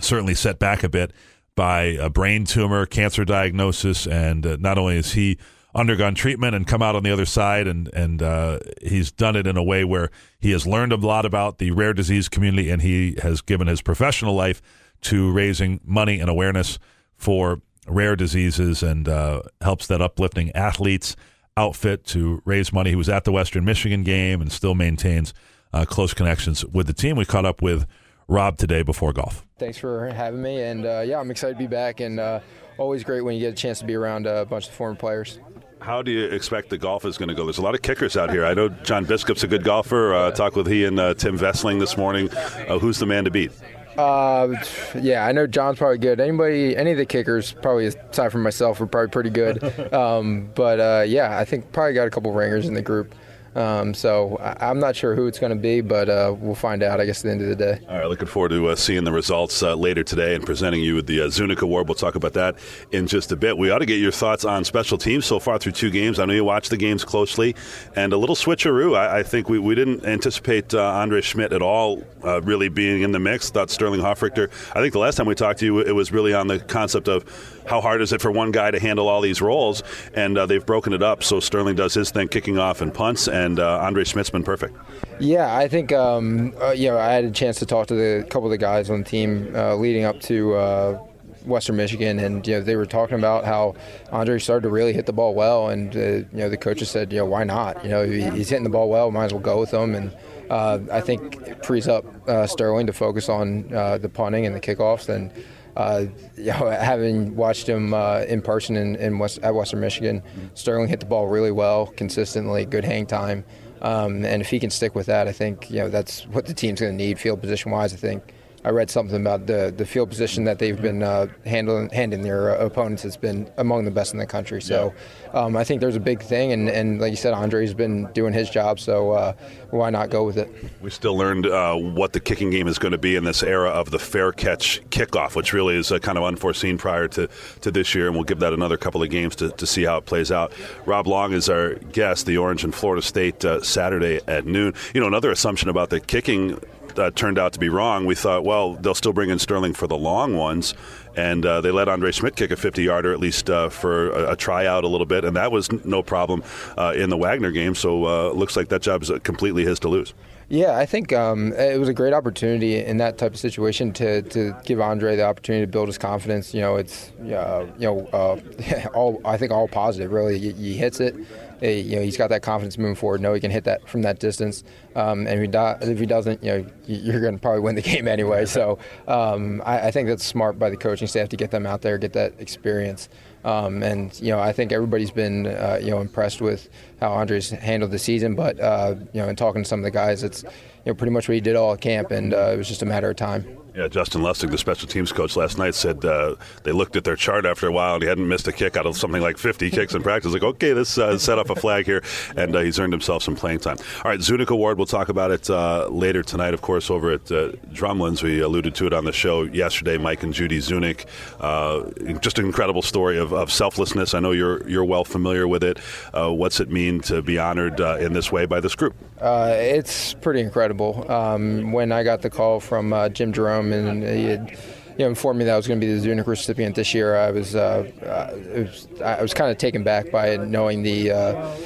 certainly 0.00 0.34
set 0.34 0.58
back 0.58 0.82
a 0.82 0.88
bit 0.88 1.12
by 1.54 1.82
a 1.82 2.08
brain 2.08 2.44
tumor, 2.44 2.86
cancer 2.86 3.24
diagnosis, 3.24 4.06
and 4.06 4.46
uh, 4.46 4.56
not 4.60 4.78
only 4.78 4.96
is 4.96 5.12
he 5.12 5.38
undergone 5.78 6.14
treatment 6.14 6.54
and 6.54 6.66
come 6.66 6.82
out 6.82 6.96
on 6.96 7.02
the 7.02 7.12
other 7.12 7.26
side, 7.26 7.66
and 7.66 7.88
and 7.94 8.22
uh, 8.22 8.58
he's 8.82 9.12
done 9.12 9.36
it 9.36 9.46
in 9.46 9.56
a 9.56 9.62
way 9.62 9.84
where 9.84 10.10
he 10.40 10.50
has 10.50 10.66
learned 10.66 10.92
a 10.92 10.96
lot 10.96 11.24
about 11.24 11.58
the 11.58 11.70
rare 11.70 11.94
disease 11.94 12.28
community, 12.28 12.70
and 12.70 12.82
he 12.82 13.16
has 13.22 13.40
given 13.40 13.66
his 13.66 13.80
professional 13.80 14.34
life 14.34 14.60
to 15.02 15.30
raising 15.32 15.80
money 15.84 16.20
and 16.20 16.28
awareness 16.28 16.78
for 17.16 17.62
rare 17.86 18.16
diseases, 18.16 18.82
and 18.82 19.08
uh, 19.08 19.42
helps 19.60 19.86
that 19.86 20.02
uplifting 20.02 20.50
athletes 20.52 21.16
outfit 21.56 22.04
to 22.06 22.42
raise 22.44 22.72
money. 22.72 22.90
He 22.90 22.96
was 22.96 23.08
at 23.08 23.24
the 23.24 23.32
Western 23.32 23.64
Michigan 23.64 24.02
game 24.04 24.40
and 24.40 24.52
still 24.52 24.74
maintains 24.74 25.34
uh, 25.72 25.84
close 25.84 26.14
connections 26.14 26.64
with 26.64 26.86
the 26.86 26.92
team. 26.92 27.16
We 27.16 27.24
caught 27.24 27.44
up 27.44 27.62
with 27.62 27.86
Rob 28.28 28.58
today 28.58 28.82
before 28.82 29.12
golf. 29.12 29.44
Thanks 29.58 29.78
for 29.78 30.08
having 30.10 30.42
me, 30.42 30.60
and 30.60 30.86
uh, 30.86 31.02
yeah, 31.04 31.18
I'm 31.18 31.30
excited 31.30 31.54
to 31.54 31.58
be 31.58 31.66
back, 31.66 32.00
and 32.00 32.20
uh, 32.20 32.40
always 32.76 33.02
great 33.02 33.22
when 33.22 33.34
you 33.34 33.40
get 33.40 33.52
a 33.52 33.56
chance 33.56 33.80
to 33.80 33.84
be 33.84 33.94
around 33.94 34.26
a 34.26 34.44
bunch 34.44 34.68
of 34.68 34.74
former 34.74 34.94
players. 34.94 35.40
How 35.80 36.02
do 36.02 36.10
you 36.10 36.24
expect 36.26 36.70
the 36.70 36.78
golf 36.78 37.04
is 37.04 37.16
going 37.16 37.28
to 37.28 37.34
go? 37.34 37.44
There's 37.44 37.58
a 37.58 37.62
lot 37.62 37.74
of 37.74 37.82
kickers 37.82 38.16
out 38.16 38.30
here. 38.30 38.44
I 38.44 38.54
know 38.54 38.68
John 38.68 39.06
Biskup's 39.06 39.44
a 39.44 39.48
good 39.48 39.64
golfer. 39.64 40.12
Uh, 40.14 40.30
talked 40.32 40.56
with 40.56 40.66
he 40.66 40.84
and 40.84 40.98
uh, 40.98 41.14
Tim 41.14 41.38
Vessling 41.38 41.78
this 41.78 41.96
morning. 41.96 42.30
Uh, 42.32 42.78
who's 42.78 42.98
the 42.98 43.06
man 43.06 43.24
to 43.24 43.30
beat? 43.30 43.52
Uh, 43.96 44.54
yeah, 45.00 45.26
I 45.26 45.32
know 45.32 45.46
John's 45.46 45.78
probably 45.78 45.98
good. 45.98 46.20
Anybody, 46.20 46.76
any 46.76 46.92
of 46.92 46.98
the 46.98 47.06
kickers, 47.06 47.52
probably 47.52 47.86
aside 47.86 48.30
from 48.30 48.42
myself, 48.42 48.80
are 48.80 48.86
probably 48.86 49.10
pretty 49.10 49.30
good. 49.30 49.62
Um, 49.98 50.50
but 50.54 50.80
uh, 50.80 51.04
yeah, 51.06 51.38
I 51.38 51.44
think 51.44 51.72
probably 51.72 51.94
got 51.94 52.06
a 52.06 52.10
couple 52.10 52.30
ringers 52.32 52.66
in 52.68 52.74
the 52.74 52.82
group. 52.82 53.14
Um, 53.58 53.92
so 53.92 54.36
I- 54.40 54.68
I'm 54.68 54.78
not 54.78 54.94
sure 54.94 55.16
who 55.16 55.26
it's 55.26 55.38
going 55.40 55.50
to 55.50 55.58
be, 55.58 55.80
but 55.80 56.08
uh, 56.08 56.34
we'll 56.38 56.54
find 56.54 56.82
out, 56.82 57.00
I 57.00 57.06
guess, 57.06 57.18
at 57.20 57.24
the 57.24 57.30
end 57.32 57.42
of 57.42 57.48
the 57.48 57.56
day. 57.56 57.80
All 57.88 57.98
right, 57.98 58.08
looking 58.08 58.28
forward 58.28 58.50
to 58.50 58.68
uh, 58.68 58.76
seeing 58.76 59.02
the 59.02 59.10
results 59.12 59.62
uh, 59.62 59.74
later 59.74 60.04
today 60.04 60.36
and 60.36 60.46
presenting 60.46 60.80
you 60.80 60.94
with 60.94 61.06
the 61.08 61.22
uh, 61.22 61.28
Zunic 61.28 61.62
Award. 61.62 61.88
We'll 61.88 61.96
talk 61.96 62.14
about 62.14 62.34
that 62.34 62.56
in 62.92 63.08
just 63.08 63.32
a 63.32 63.36
bit. 63.36 63.58
We 63.58 63.70
ought 63.70 63.78
to 63.78 63.86
get 63.86 63.96
your 63.98 64.12
thoughts 64.12 64.44
on 64.44 64.62
special 64.64 64.96
teams 64.96 65.26
so 65.26 65.40
far 65.40 65.58
through 65.58 65.72
two 65.72 65.90
games. 65.90 66.20
I 66.20 66.24
know 66.24 66.34
you 66.34 66.44
watched 66.44 66.70
the 66.70 66.76
games 66.76 67.04
closely, 67.04 67.56
and 67.96 68.12
a 68.12 68.16
little 68.16 68.36
switcheroo. 68.36 68.96
I, 68.96 69.18
I 69.18 69.22
think 69.24 69.48
we, 69.48 69.58
we 69.58 69.74
didn't 69.74 70.04
anticipate 70.04 70.72
uh, 70.72 70.80
Andre 70.82 71.20
Szmyt 71.20 71.52
at 71.52 71.60
all 71.62 72.04
uh, 72.24 72.40
really 72.42 72.68
being 72.68 73.02
in 73.02 73.10
the 73.10 73.18
mix. 73.18 73.50
Thought 73.50 73.70
Sterling 73.70 74.00
Hofrichter. 74.00 74.50
I 74.76 74.80
think 74.80 74.92
the 74.92 75.00
last 75.00 75.16
time 75.16 75.26
we 75.26 75.34
talked 75.34 75.58
to 75.60 75.64
you, 75.64 75.80
it 75.80 75.92
was 75.92 76.12
really 76.12 76.32
on 76.32 76.46
the 76.46 76.60
concept 76.60 77.08
of 77.08 77.24
how 77.66 77.80
hard 77.80 78.00
is 78.00 78.12
it 78.12 78.22
for 78.22 78.30
one 78.30 78.50
guy 78.50 78.70
to 78.70 78.78
handle 78.78 79.08
all 79.08 79.20
these 79.20 79.42
roles, 79.42 79.82
and 80.14 80.36
they've 80.36 80.64
broken 80.64 80.92
it 80.92 81.02
up. 81.02 81.22
So 81.24 81.40
Sterling 81.40 81.74
does 81.76 81.92
his 81.94 82.10
thing, 82.10 82.28
kicking 82.28 82.58
off 82.58 82.80
and 82.80 82.94
punts, 82.94 83.28
and 83.28 83.47
uh, 83.56 83.78
Andre 83.80 84.04
Szmyt's 84.04 84.30
been 84.30 84.42
perfect. 84.42 84.76
Yeah, 85.20 85.56
I 85.56 85.68
think 85.68 85.92
um, 85.92 86.52
uh, 86.60 86.70
you 86.70 86.88
know 86.88 86.98
I 86.98 87.12
had 87.12 87.24
a 87.24 87.30
chance 87.30 87.58
to 87.60 87.66
talk 87.66 87.86
to 87.88 87.94
the 87.94 88.24
couple 88.24 88.46
of 88.46 88.50
the 88.50 88.58
guys 88.58 88.90
on 88.90 89.02
the 89.02 89.08
team 89.08 89.52
uh, 89.54 89.76
leading 89.76 90.04
up 90.04 90.20
to 90.22 90.54
uh, 90.54 91.04
Western 91.44 91.76
Michigan, 91.76 92.18
and 92.18 92.46
you 92.46 92.54
know 92.54 92.60
they 92.60 92.76
were 92.76 92.86
talking 92.86 93.16
about 93.18 93.44
how 93.44 93.74
Andre 94.12 94.38
started 94.38 94.62
to 94.62 94.68
really 94.68 94.92
hit 94.92 95.06
the 95.06 95.12
ball 95.12 95.34
well, 95.34 95.68
and 95.68 95.96
uh, 95.96 96.00
you 96.00 96.26
know 96.32 96.48
the 96.48 96.56
coaches 96.56 96.90
said, 96.90 97.12
you 97.12 97.18
know, 97.18 97.24
why 97.26 97.44
not? 97.44 97.82
You 97.84 97.90
know, 97.90 98.04
he's 98.04 98.48
hitting 98.48 98.64
the 98.64 98.70
ball 98.70 98.88
well, 98.88 99.10
might 99.10 99.26
as 99.26 99.32
well 99.32 99.42
go 99.42 99.60
with 99.60 99.72
him, 99.72 99.94
and 99.94 100.14
uh, 100.50 100.78
I 100.92 101.00
think 101.00 101.36
it 101.46 101.64
frees 101.64 101.88
up 101.88 102.04
uh, 102.28 102.46
Sterling 102.46 102.86
to 102.86 102.92
focus 102.92 103.28
on 103.28 103.72
uh, 103.74 103.98
the 103.98 104.08
punting 104.08 104.46
and 104.46 104.54
the 104.54 104.60
kickoffs, 104.60 105.08
and. 105.08 105.32
Uh, 105.78 106.06
you 106.36 106.46
know, 106.46 106.68
having 106.70 107.34
watched 107.36 107.68
him 107.68 107.94
uh, 107.94 108.20
in 108.28 108.42
person 108.42 108.76
in, 108.76 108.96
in 108.96 109.18
West, 109.18 109.38
at 109.42 109.54
Western 109.54 109.80
Michigan, 109.80 110.22
Sterling 110.54 110.88
hit 110.88 111.00
the 111.00 111.06
ball 111.06 111.28
really 111.28 111.52
well, 111.52 111.86
consistently, 111.86 112.66
good 112.66 112.84
hang 112.84 113.06
time. 113.06 113.44
Um, 113.80 114.24
and 114.24 114.42
if 114.42 114.50
he 114.50 114.58
can 114.58 114.70
stick 114.70 114.94
with 114.94 115.06
that, 115.06 115.28
I 115.28 115.32
think 115.32 115.70
you 115.70 115.78
know 115.78 115.88
that's 115.88 116.26
what 116.26 116.46
the 116.46 116.54
team's 116.54 116.80
going 116.80 116.92
to 116.92 116.96
need 116.96 117.18
field 117.18 117.40
position 117.40 117.70
wise. 117.70 117.94
I 117.94 117.96
think 117.96 118.34
I 118.68 118.70
read 118.70 118.90
something 118.90 119.18
about 119.18 119.46
the 119.46 119.72
the 119.74 119.86
field 119.86 120.10
position 120.10 120.44
that 120.44 120.58
they've 120.58 120.80
been 120.80 121.02
uh, 121.02 121.28
handling 121.46 121.88
handing 121.88 122.20
their 122.20 122.50
uh, 122.50 122.66
opponents 122.66 123.02
has 123.02 123.16
been 123.16 123.50
among 123.56 123.86
the 123.86 123.90
best 123.90 124.12
in 124.12 124.18
the 124.18 124.26
country. 124.26 124.60
So 124.60 124.92
um, 125.32 125.56
I 125.56 125.64
think 125.64 125.80
there's 125.80 125.96
a 125.96 126.00
big 126.00 126.20
thing, 126.20 126.52
and, 126.52 126.68
and 126.68 127.00
like 127.00 127.10
you 127.10 127.16
said, 127.16 127.32
Andre's 127.32 127.72
been 127.72 128.12
doing 128.12 128.34
his 128.34 128.50
job. 128.50 128.78
So 128.78 129.12
uh, 129.12 129.32
why 129.70 129.88
not 129.88 130.10
go 130.10 130.22
with 130.22 130.36
it? 130.36 130.50
We 130.82 130.90
still 130.90 131.16
learned 131.16 131.46
uh, 131.46 131.76
what 131.76 132.12
the 132.12 132.20
kicking 132.20 132.50
game 132.50 132.68
is 132.68 132.78
going 132.78 132.92
to 132.92 132.98
be 132.98 133.16
in 133.16 133.24
this 133.24 133.42
era 133.42 133.70
of 133.70 133.90
the 133.90 133.98
fair 133.98 134.32
catch 134.32 134.82
kickoff, 134.90 135.34
which 135.34 135.54
really 135.54 135.76
is 135.76 135.90
uh, 135.90 135.98
kind 135.98 136.18
of 136.18 136.24
unforeseen 136.24 136.76
prior 136.76 137.08
to, 137.08 137.26
to 137.62 137.70
this 137.70 137.94
year, 137.94 138.06
and 138.06 138.14
we'll 138.14 138.24
give 138.24 138.40
that 138.40 138.52
another 138.52 138.76
couple 138.76 139.02
of 139.02 139.08
games 139.08 139.34
to, 139.36 139.48
to 139.52 139.66
see 139.66 139.84
how 139.84 139.96
it 139.96 140.04
plays 140.04 140.30
out. 140.30 140.52
Rob 140.84 141.06
Long 141.06 141.32
is 141.32 141.48
our 141.48 141.76
guest, 141.76 142.26
the 142.26 142.36
Orange 142.36 142.64
and 142.64 142.74
Florida 142.74 143.00
State 143.00 143.42
uh, 143.46 143.62
Saturday 143.62 144.20
at 144.26 144.44
noon. 144.44 144.74
You 144.92 145.00
know, 145.00 145.06
another 145.06 145.30
assumption 145.30 145.70
about 145.70 145.88
the 145.88 146.00
kicking 146.00 146.60
uh, 146.98 147.10
turned 147.12 147.38
out 147.38 147.52
to 147.52 147.58
be 147.58 147.68
wrong. 147.68 148.04
We 148.04 148.14
thought, 148.14 148.44
well, 148.44 148.74
they'll 148.74 148.94
still 148.94 149.12
bring 149.12 149.30
in 149.30 149.38
Sterling 149.38 149.74
for 149.74 149.86
the 149.86 149.96
long 149.96 150.36
ones. 150.36 150.74
And 151.16 151.44
uh, 151.44 151.60
they 151.60 151.70
let 151.70 151.88
Andre 151.88 152.12
Szmyt 152.12 152.36
kick 152.36 152.50
a 152.50 152.56
50 152.56 152.82
yarder, 152.82 153.12
at 153.12 153.18
least 153.18 153.50
uh, 153.50 153.70
for 153.70 154.10
a, 154.10 154.32
a, 154.32 154.36
tryout 154.36 154.84
a 154.84 154.88
little 154.88 155.06
bit. 155.06 155.24
And 155.24 155.36
that 155.36 155.50
was 155.50 155.68
n- 155.68 155.80
no 155.84 156.00
problem 156.02 156.44
uh, 156.76 156.92
in 156.94 157.10
the 157.10 157.16
Wagner 157.16 157.50
game. 157.50 157.74
So 157.74 158.04
uh, 158.04 158.30
looks 158.32 158.56
like 158.56 158.68
that 158.68 158.82
job 158.82 159.02
is 159.02 159.10
completely 159.24 159.64
his 159.64 159.80
to 159.80 159.88
lose. 159.88 160.14
Yeah, 160.50 160.78
I 160.78 160.86
think 160.86 161.12
um, 161.12 161.52
it 161.52 161.78
was 161.78 161.88
a 161.88 161.92
great 161.92 162.14
opportunity 162.14 162.82
in 162.82 162.96
that 162.98 163.18
type 163.18 163.34
of 163.34 163.38
situation 163.38 163.92
to, 163.94 164.22
to 164.22 164.56
give 164.64 164.80
Andre 164.80 165.14
the 165.14 165.24
opportunity 165.24 165.66
to 165.66 165.70
build 165.70 165.88
his 165.88 165.98
confidence. 165.98 166.54
You 166.54 166.62
know, 166.62 166.76
it's 166.76 167.10
uh, 167.20 167.66
you 167.78 167.86
know 167.86 168.08
uh, 168.14 168.88
all 168.94 169.20
I 169.26 169.36
think 169.36 169.52
all 169.52 169.68
positive. 169.68 170.10
Really, 170.10 170.38
he, 170.38 170.52
he 170.52 170.74
hits 170.74 171.00
it. 171.00 171.14
Eh, 171.62 171.80
you 171.80 171.96
know 171.96 172.02
he's 172.02 172.16
got 172.16 172.28
that 172.30 172.42
confidence 172.42 172.78
moving 172.78 172.94
forward. 172.94 173.20
Know 173.20 173.34
he 173.34 173.40
can 173.40 173.50
hit 173.50 173.64
that 173.64 173.88
from 173.88 174.02
that 174.02 174.18
distance, 174.18 174.64
um, 174.94 175.26
and 175.26 175.38
if 175.38 175.40
he, 175.40 175.46
do, 175.46 175.92
if 175.92 175.98
he 175.98 176.06
doesn't, 176.06 176.42
you 176.42 176.52
know 176.52 176.66
you're 176.86 177.20
going 177.20 177.34
to 177.34 177.40
probably 177.40 177.60
win 177.60 177.74
the 177.74 177.82
game 177.92 178.08
anyway. 178.08 178.44
So 178.44 178.78
um, 179.06 179.62
I, 179.64 179.88
I 179.88 179.90
think 179.90 180.08
that's 180.08 180.24
smart 180.24 180.58
by 180.58 180.70
the 180.70 180.76
coaching 180.76 181.08
staff 181.08 181.28
to 181.30 181.36
get 181.36 181.50
them 181.50 181.66
out 181.66 181.82
there, 181.82 181.98
get 181.98 182.12
that 182.14 182.34
experience. 182.38 183.08
Um, 183.44 183.82
and 183.82 184.18
you 184.20 184.30
know, 184.30 184.40
I 184.40 184.52
think 184.52 184.72
everybody's 184.72 185.10
been 185.10 185.46
uh, 185.46 185.78
you 185.80 185.90
know 185.90 186.00
impressed 186.00 186.40
with 186.40 186.68
how 187.00 187.12
Andres 187.12 187.50
handled 187.50 187.92
the 187.92 187.98
season. 187.98 188.34
But 188.34 188.58
uh, 188.60 188.96
you 189.12 189.20
know, 189.20 189.28
in 189.28 189.36
talking 189.36 189.62
to 189.62 189.68
some 189.68 189.80
of 189.80 189.84
the 189.84 189.90
guys, 189.90 190.22
it's 190.22 190.42
you 190.42 190.50
know 190.86 190.94
pretty 190.94 191.12
much 191.12 191.28
what 191.28 191.34
he 191.34 191.40
did 191.40 191.56
all 191.56 191.76
camp, 191.76 192.10
and 192.10 192.34
uh, 192.34 192.50
it 192.52 192.56
was 192.56 192.68
just 192.68 192.82
a 192.82 192.86
matter 192.86 193.10
of 193.10 193.16
time. 193.16 193.58
Yeah, 193.78 193.86
Justin 193.86 194.22
Lustig, 194.22 194.50
the 194.50 194.58
special 194.58 194.88
teams 194.88 195.12
coach 195.12 195.36
last 195.36 195.56
night, 195.56 195.72
said 195.72 196.04
uh, 196.04 196.34
they 196.64 196.72
looked 196.72 196.96
at 196.96 197.04
their 197.04 197.14
chart 197.14 197.46
after 197.46 197.68
a 197.68 197.70
while 197.70 197.94
and 197.94 198.02
he 198.02 198.08
hadn't 198.08 198.26
missed 198.26 198.48
a 198.48 198.52
kick 198.52 198.76
out 198.76 198.86
of 198.86 198.98
something 198.98 199.22
like 199.22 199.38
50 199.38 199.70
kicks 199.70 199.94
in 199.94 200.02
practice. 200.02 200.32
Like, 200.32 200.42
okay, 200.42 200.72
this 200.72 200.98
uh, 200.98 201.16
set 201.16 201.38
up 201.38 201.48
a 201.48 201.54
flag 201.54 201.86
here, 201.86 202.02
and 202.36 202.56
uh, 202.56 202.60
he's 202.62 202.80
earned 202.80 202.92
himself 202.92 203.22
some 203.22 203.36
playing 203.36 203.60
time. 203.60 203.76
All 204.04 204.10
right, 204.10 204.20
Zunic 204.20 204.50
Award, 204.50 204.78
we'll 204.78 204.86
talk 204.88 205.08
about 205.08 205.30
it 205.30 205.48
uh, 205.48 205.86
later 205.90 206.24
tonight, 206.24 206.54
of 206.54 206.60
course, 206.60 206.90
over 206.90 207.12
at 207.12 207.30
uh, 207.30 207.52
Drumlins. 207.70 208.20
We 208.20 208.40
alluded 208.40 208.74
to 208.74 208.86
it 208.88 208.92
on 208.92 209.04
the 209.04 209.12
show 209.12 209.42
yesterday. 209.42 209.96
Mike 209.96 210.24
and 210.24 210.34
Judy 210.34 210.58
Zunic, 210.58 211.06
uh, 211.38 211.88
just 212.20 212.40
an 212.40 212.46
incredible 212.46 212.82
story 212.82 213.16
of, 213.16 213.32
of, 213.32 213.52
selflessness. 213.52 214.12
I 214.12 214.18
know 214.18 214.32
you're 214.32 214.68
you're 214.68 214.84
well 214.84 215.04
familiar 215.04 215.46
with 215.46 215.62
it. 215.62 215.78
what's 216.12 216.58
it 216.58 216.68
mean 216.68 217.00
to 217.02 217.22
be 217.22 217.38
honored 217.38 217.78
in 217.78 218.12
this 218.12 218.32
way 218.32 218.44
by 218.44 218.58
this 218.58 218.74
group? 218.74 218.96
it's 219.20 220.14
pretty 220.14 220.40
incredible. 220.40 221.08
Um, 221.10 221.70
when 221.70 221.92
I 221.92 222.02
got 222.02 222.22
the 222.22 222.30
call 222.30 222.58
from 222.58 222.92
Jim 223.12 223.32
Jerome 223.32 223.67
and 223.72 224.02
he 224.02 224.58
you 224.98 225.04
know, 225.04 225.10
informed 225.10 225.38
me 225.38 225.44
that 225.44 225.54
I 225.54 225.56
was 225.56 225.68
going 225.68 225.80
to 225.80 225.86
be 225.86 225.92
the 225.92 226.00
Zunic 226.00 226.26
recipient 226.26 226.74
this 226.74 226.92
year, 226.92 227.16
I 227.16 227.30
was, 227.30 227.54
uh, 227.54 227.88
uh 228.02 228.60
was 228.62 228.88
I 229.00 229.22
was 229.22 229.32
kind 229.32 229.50
of 229.50 229.56
taken 229.56 229.84
back 229.84 230.10
by 230.10 230.30
it, 230.30 230.40
knowing 230.40 230.82
the, 230.82 231.12
uh, 231.12 231.56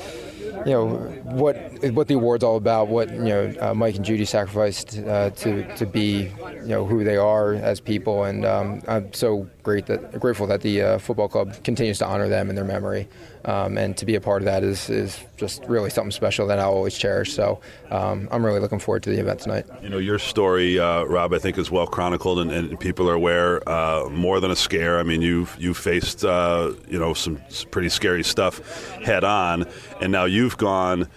you 0.67 0.73
know, 0.73 0.97
what 1.25 1.57
what 1.95 2.09
the 2.09 2.15
award's 2.15 2.45
all 2.45 2.57
about, 2.57 2.89
what 2.89 3.11
you 3.11 3.23
know, 3.23 3.55
uh, 3.59 3.73
Mike 3.73 3.97
and 3.97 4.05
Judy 4.05 4.27
sacrificed 4.27 4.99
uh, 4.99 5.31
to 5.31 5.77
to 5.77 5.87
be, 5.87 6.31
you 6.57 6.69
know, 6.69 6.85
who 6.85 7.05
they 7.05 7.17
are 7.17 7.55
as 7.55 7.81
people, 7.81 8.25
and 8.25 8.45
um, 8.45 8.83
I'm 8.87 9.11
so 9.15 9.49
great 9.63 9.87
that 9.87 10.21
grateful 10.21 10.47
that 10.49 10.61
the 10.61 10.83
uh, 10.83 10.99
football 10.99 11.29
club 11.29 11.65
continues 11.65 11.99
to 11.99 12.07
honor 12.07 12.29
them 12.29 12.51
in 12.51 12.55
their 12.55 12.67
memory. 12.67 13.09
Um, 13.45 13.77
and 13.77 13.97
to 13.97 14.07
be 14.07 14.15
a 14.15 14.21
part 14.21 14.43
of 14.43 14.47
that 14.47 14.63
is, 14.63 14.89
is 14.89 15.19
just 15.37 15.65
really 15.65 15.91
something 15.91 16.13
special 16.13 16.47
that 16.47 16.59
I'll 16.59 16.73
always 16.73 16.97
cherish. 16.97 17.33
So 17.35 17.61
um, 17.91 18.29
I'm 18.31 18.45
really 18.45 18.61
looking 18.61 18.79
forward 18.79 19.03
to 19.05 19.11
the 19.11 19.19
event 19.19 19.41
tonight. 19.41 19.67
You 19.83 19.89
know, 19.89 19.99
your 19.99 20.19
story, 20.19 20.79
uh, 20.79 21.05
Rob, 21.05 21.33
I 21.33 21.39
think 21.39 21.59
is 21.59 21.71
well 21.71 21.87
chronicled, 21.87 22.39
and, 22.39 22.53
and 22.53 22.79
people 22.79 23.09
are 23.11 23.15
aware. 23.15 23.69
Uh, 23.69 24.09
more 24.11 24.41
than 24.41 24.51
a 24.51 24.57
scare. 24.57 24.99
I 24.99 25.03
mean, 25.03 25.23
you've 25.23 25.57
you 25.59 25.75
faced 25.75 26.25
uh, 26.25 26.73
you 26.89 26.99
know 26.99 27.15
some 27.15 27.41
pretty 27.71 27.89
scary 27.89 28.23
stuff 28.23 28.91
head 29.03 29.25
on, 29.25 29.67
and 30.01 30.13
now 30.13 30.25
you've 30.25 30.57
gone 30.57 31.09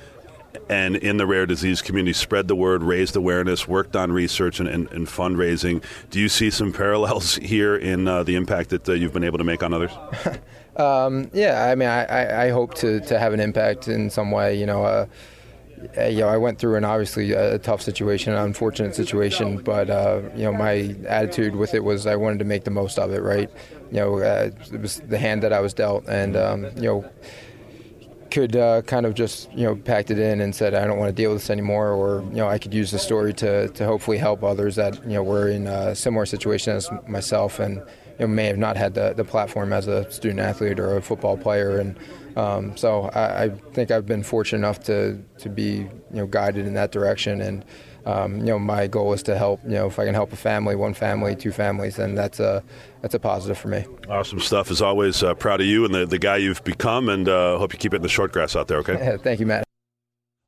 and 0.69 0.95
in 0.95 1.17
the 1.17 1.25
rare 1.25 1.45
disease 1.45 1.81
community 1.81 2.13
spread 2.13 2.47
the 2.47 2.55
word, 2.55 2.81
raised 2.83 3.15
awareness, 3.15 3.67
worked 3.67 3.95
on 3.95 4.11
research 4.11 4.59
and, 4.59 4.67
and, 4.67 4.91
and 4.91 5.07
fundraising. 5.07 5.83
Do 6.09 6.19
you 6.19 6.29
see 6.29 6.49
some 6.49 6.73
parallels 6.83 7.35
here 7.35 7.75
in 7.75 8.07
uh, 8.07 8.23
the 8.23 8.35
impact 8.35 8.69
that 8.69 8.87
uh, 8.89 8.93
you've 8.93 9.13
been 9.13 9.23
able 9.23 9.37
to 9.37 9.43
make 9.43 9.63
on 9.63 9.73
others? 9.73 9.91
um, 10.77 11.29
yeah, 11.33 11.65
I 11.65 11.75
mean, 11.75 11.89
I, 11.89 12.45
I, 12.45 12.49
hope 12.49 12.73
to, 12.75 12.99
to 13.01 13.17
have 13.17 13.33
an 13.33 13.39
impact 13.39 13.87
in 13.87 14.09
some 14.09 14.31
way. 14.31 14.59
You 14.59 14.65
know, 14.65 14.83
uh, 14.83 15.05
you 15.97 16.19
know, 16.19 16.27
I 16.27 16.37
went 16.37 16.59
through 16.59 16.75
an 16.75 16.83
obviously 16.83 17.31
a 17.31 17.57
tough 17.59 17.81
situation, 17.81 18.33
an 18.33 18.39
unfortunate 18.39 18.95
situation, 18.95 19.57
but 19.57 19.89
uh, 19.89 20.21
you 20.35 20.43
know, 20.43 20.53
my 20.53 20.95
attitude 21.07 21.55
with 21.55 21.73
it 21.73 21.83
was 21.83 22.05
I 22.05 22.15
wanted 22.15 22.39
to 22.39 22.45
make 22.45 22.63
the 22.63 22.71
most 22.71 22.99
of 22.99 23.11
it. 23.13 23.21
Right? 23.21 23.49
You 23.91 23.97
know, 23.97 24.19
uh, 24.19 24.51
it 24.71 24.81
was 24.81 24.99
the 25.01 25.17
hand 25.17 25.43
that 25.43 25.53
I 25.53 25.59
was 25.59 25.73
dealt, 25.73 26.07
and 26.07 26.35
um, 26.35 26.65
you 26.75 26.83
know 26.83 27.09
could 28.35 28.57
uh, 28.57 28.81
kind 28.81 29.05
of 29.05 29.13
just 29.13 29.49
you 29.53 29.63
know 29.63 29.77
packed 29.77 30.11
it 30.11 30.19
in 30.19 30.41
and 30.41 30.53
said 30.53 30.73
I 30.73 30.85
don't 30.85 30.97
want 30.97 31.07
to 31.07 31.15
deal 31.15 31.31
with 31.31 31.41
this 31.41 31.49
anymore, 31.49 31.91
or 31.91 32.21
you 32.31 32.35
know 32.35 32.49
I 32.49 32.57
could 32.57 32.73
use 32.73 32.91
the 32.91 32.99
story 32.99 33.33
to 33.35 33.69
to 33.69 33.85
hopefully 33.85 34.17
help 34.17 34.43
others 34.43 34.75
that 34.75 35.01
you 35.03 35.13
know 35.13 35.23
were 35.23 35.47
in 35.47 35.67
a 35.67 35.95
similar 35.95 36.25
situation 36.25 36.75
as 36.75 36.89
myself 37.07 37.59
and 37.59 37.81
you 38.19 38.27
know, 38.27 38.27
may 38.27 38.45
have 38.45 38.57
not 38.57 38.77
had 38.77 38.93
the, 38.93 39.13
the 39.13 39.23
platform 39.23 39.73
as 39.73 39.87
a 39.87 40.09
student 40.11 40.39
athlete 40.39 40.79
or 40.79 40.97
a 40.97 41.01
football 41.01 41.37
player, 41.37 41.79
and 41.79 41.97
um, 42.37 42.75
so 42.75 43.03
I, 43.13 43.43
I, 43.43 43.49
think 43.49 43.91
I've 43.91 44.05
been 44.05 44.23
fortunate 44.23 44.59
enough 44.59 44.81
to 44.85 45.21
to 45.37 45.49
be 45.49 45.71
you 45.71 45.89
know 46.11 46.27
guided 46.27 46.67
in 46.67 46.73
that 46.73 46.91
direction 46.91 47.41
and 47.41 47.65
um, 48.05 48.37
you 48.39 48.45
know, 48.45 48.59
my 48.59 48.87
goal 48.87 49.13
is 49.13 49.23
to 49.23 49.37
help. 49.37 49.63
You 49.63 49.71
know, 49.71 49.87
if 49.87 49.97
I 49.97 50.05
can 50.05 50.13
help 50.13 50.31
a 50.31 50.35
family, 50.35 50.75
one 50.75 50.93
family, 50.93 51.35
two 51.35 51.51
families, 51.51 51.95
then 51.95 52.13
that's 52.13 52.39
a 52.39 52.63
that's 53.01 53.15
a 53.15 53.19
positive 53.19 53.57
for 53.57 53.67
me. 53.67 53.85
Awesome 54.07 54.39
stuff. 54.39 54.69
As 54.69 54.81
always, 54.81 55.23
uh, 55.23 55.33
proud 55.33 55.59
of 55.59 55.67
you 55.67 55.85
and 55.85 55.93
the, 55.93 56.05
the 56.05 56.19
guy 56.19 56.37
you've 56.37 56.63
become, 56.63 57.09
and 57.09 57.27
uh, 57.27 57.57
hope 57.57 57.73
you 57.73 57.79
keep 57.79 57.93
it 57.93 57.97
in 57.97 58.01
the 58.03 58.09
short 58.09 58.31
grass 58.31 58.55
out 58.55 58.67
there. 58.67 58.77
Okay. 58.77 59.17
Thank 59.23 59.39
you, 59.39 59.47
Matt. 59.47 59.65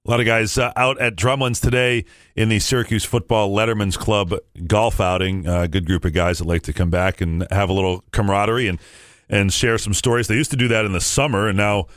A 0.07 0.09
lot 0.09 0.21
of 0.21 0.25
guys 0.25 0.57
uh, 0.57 0.71
out 0.77 1.01
at 1.01 1.17
Drumlins 1.17 1.61
today 1.61 2.05
in 2.33 2.47
the 2.47 2.59
Syracuse 2.59 3.03
Football 3.03 3.53
Letterman's 3.53 3.97
Club 3.97 4.33
golf 4.65 5.01
outing. 5.01 5.45
A 5.45 5.51
uh, 5.51 5.67
good 5.67 5.85
group 5.85 6.05
of 6.05 6.13
guys 6.13 6.37
that 6.37 6.45
like 6.45 6.61
to 6.61 6.71
come 6.71 6.89
back 6.89 7.19
and 7.19 7.45
have 7.51 7.69
a 7.69 7.73
little 7.73 8.05
camaraderie 8.11 8.69
and 8.69 8.79
and 9.27 9.51
share 9.51 9.77
some 9.77 9.93
stories. 9.93 10.29
They 10.29 10.35
used 10.35 10.51
to 10.51 10.55
do 10.55 10.69
that 10.69 10.85
in 10.85 10.93
the 10.93 11.01
summer, 11.01 11.49
and 11.49 11.57
now 11.57 11.87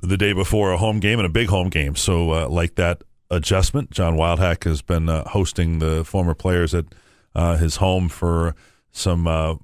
the 0.00 0.16
day 0.16 0.32
before 0.32 0.72
a 0.72 0.78
home 0.78 0.98
game 0.98 1.18
and 1.18 1.26
a 1.26 1.28
big 1.28 1.48
home 1.48 1.68
game. 1.68 1.94
So 1.94 2.30
uh, 2.30 2.48
like 2.48 2.76
that 2.76 3.02
adjustment. 3.30 3.90
John 3.90 4.16
Wildhack 4.16 4.64
has 4.64 4.80
been 4.80 5.10
uh, 5.10 5.28
hosting 5.28 5.78
the 5.78 6.06
former 6.06 6.34
players 6.34 6.74
at 6.74 6.86
uh, 7.34 7.58
his 7.58 7.76
home 7.76 8.08
for 8.08 8.54
some 8.92 9.26
uh, 9.26 9.56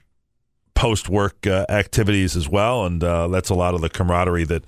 post 0.75 1.09
work 1.09 1.47
activities 1.47 2.37
as 2.37 2.51
well, 2.51 2.85
and 2.85 3.01
that's 3.01 3.49
a 3.49 3.55
lot 3.55 3.73
of 3.73 3.81
the 3.81 3.89
camaraderie 3.89 4.45
that 4.45 4.65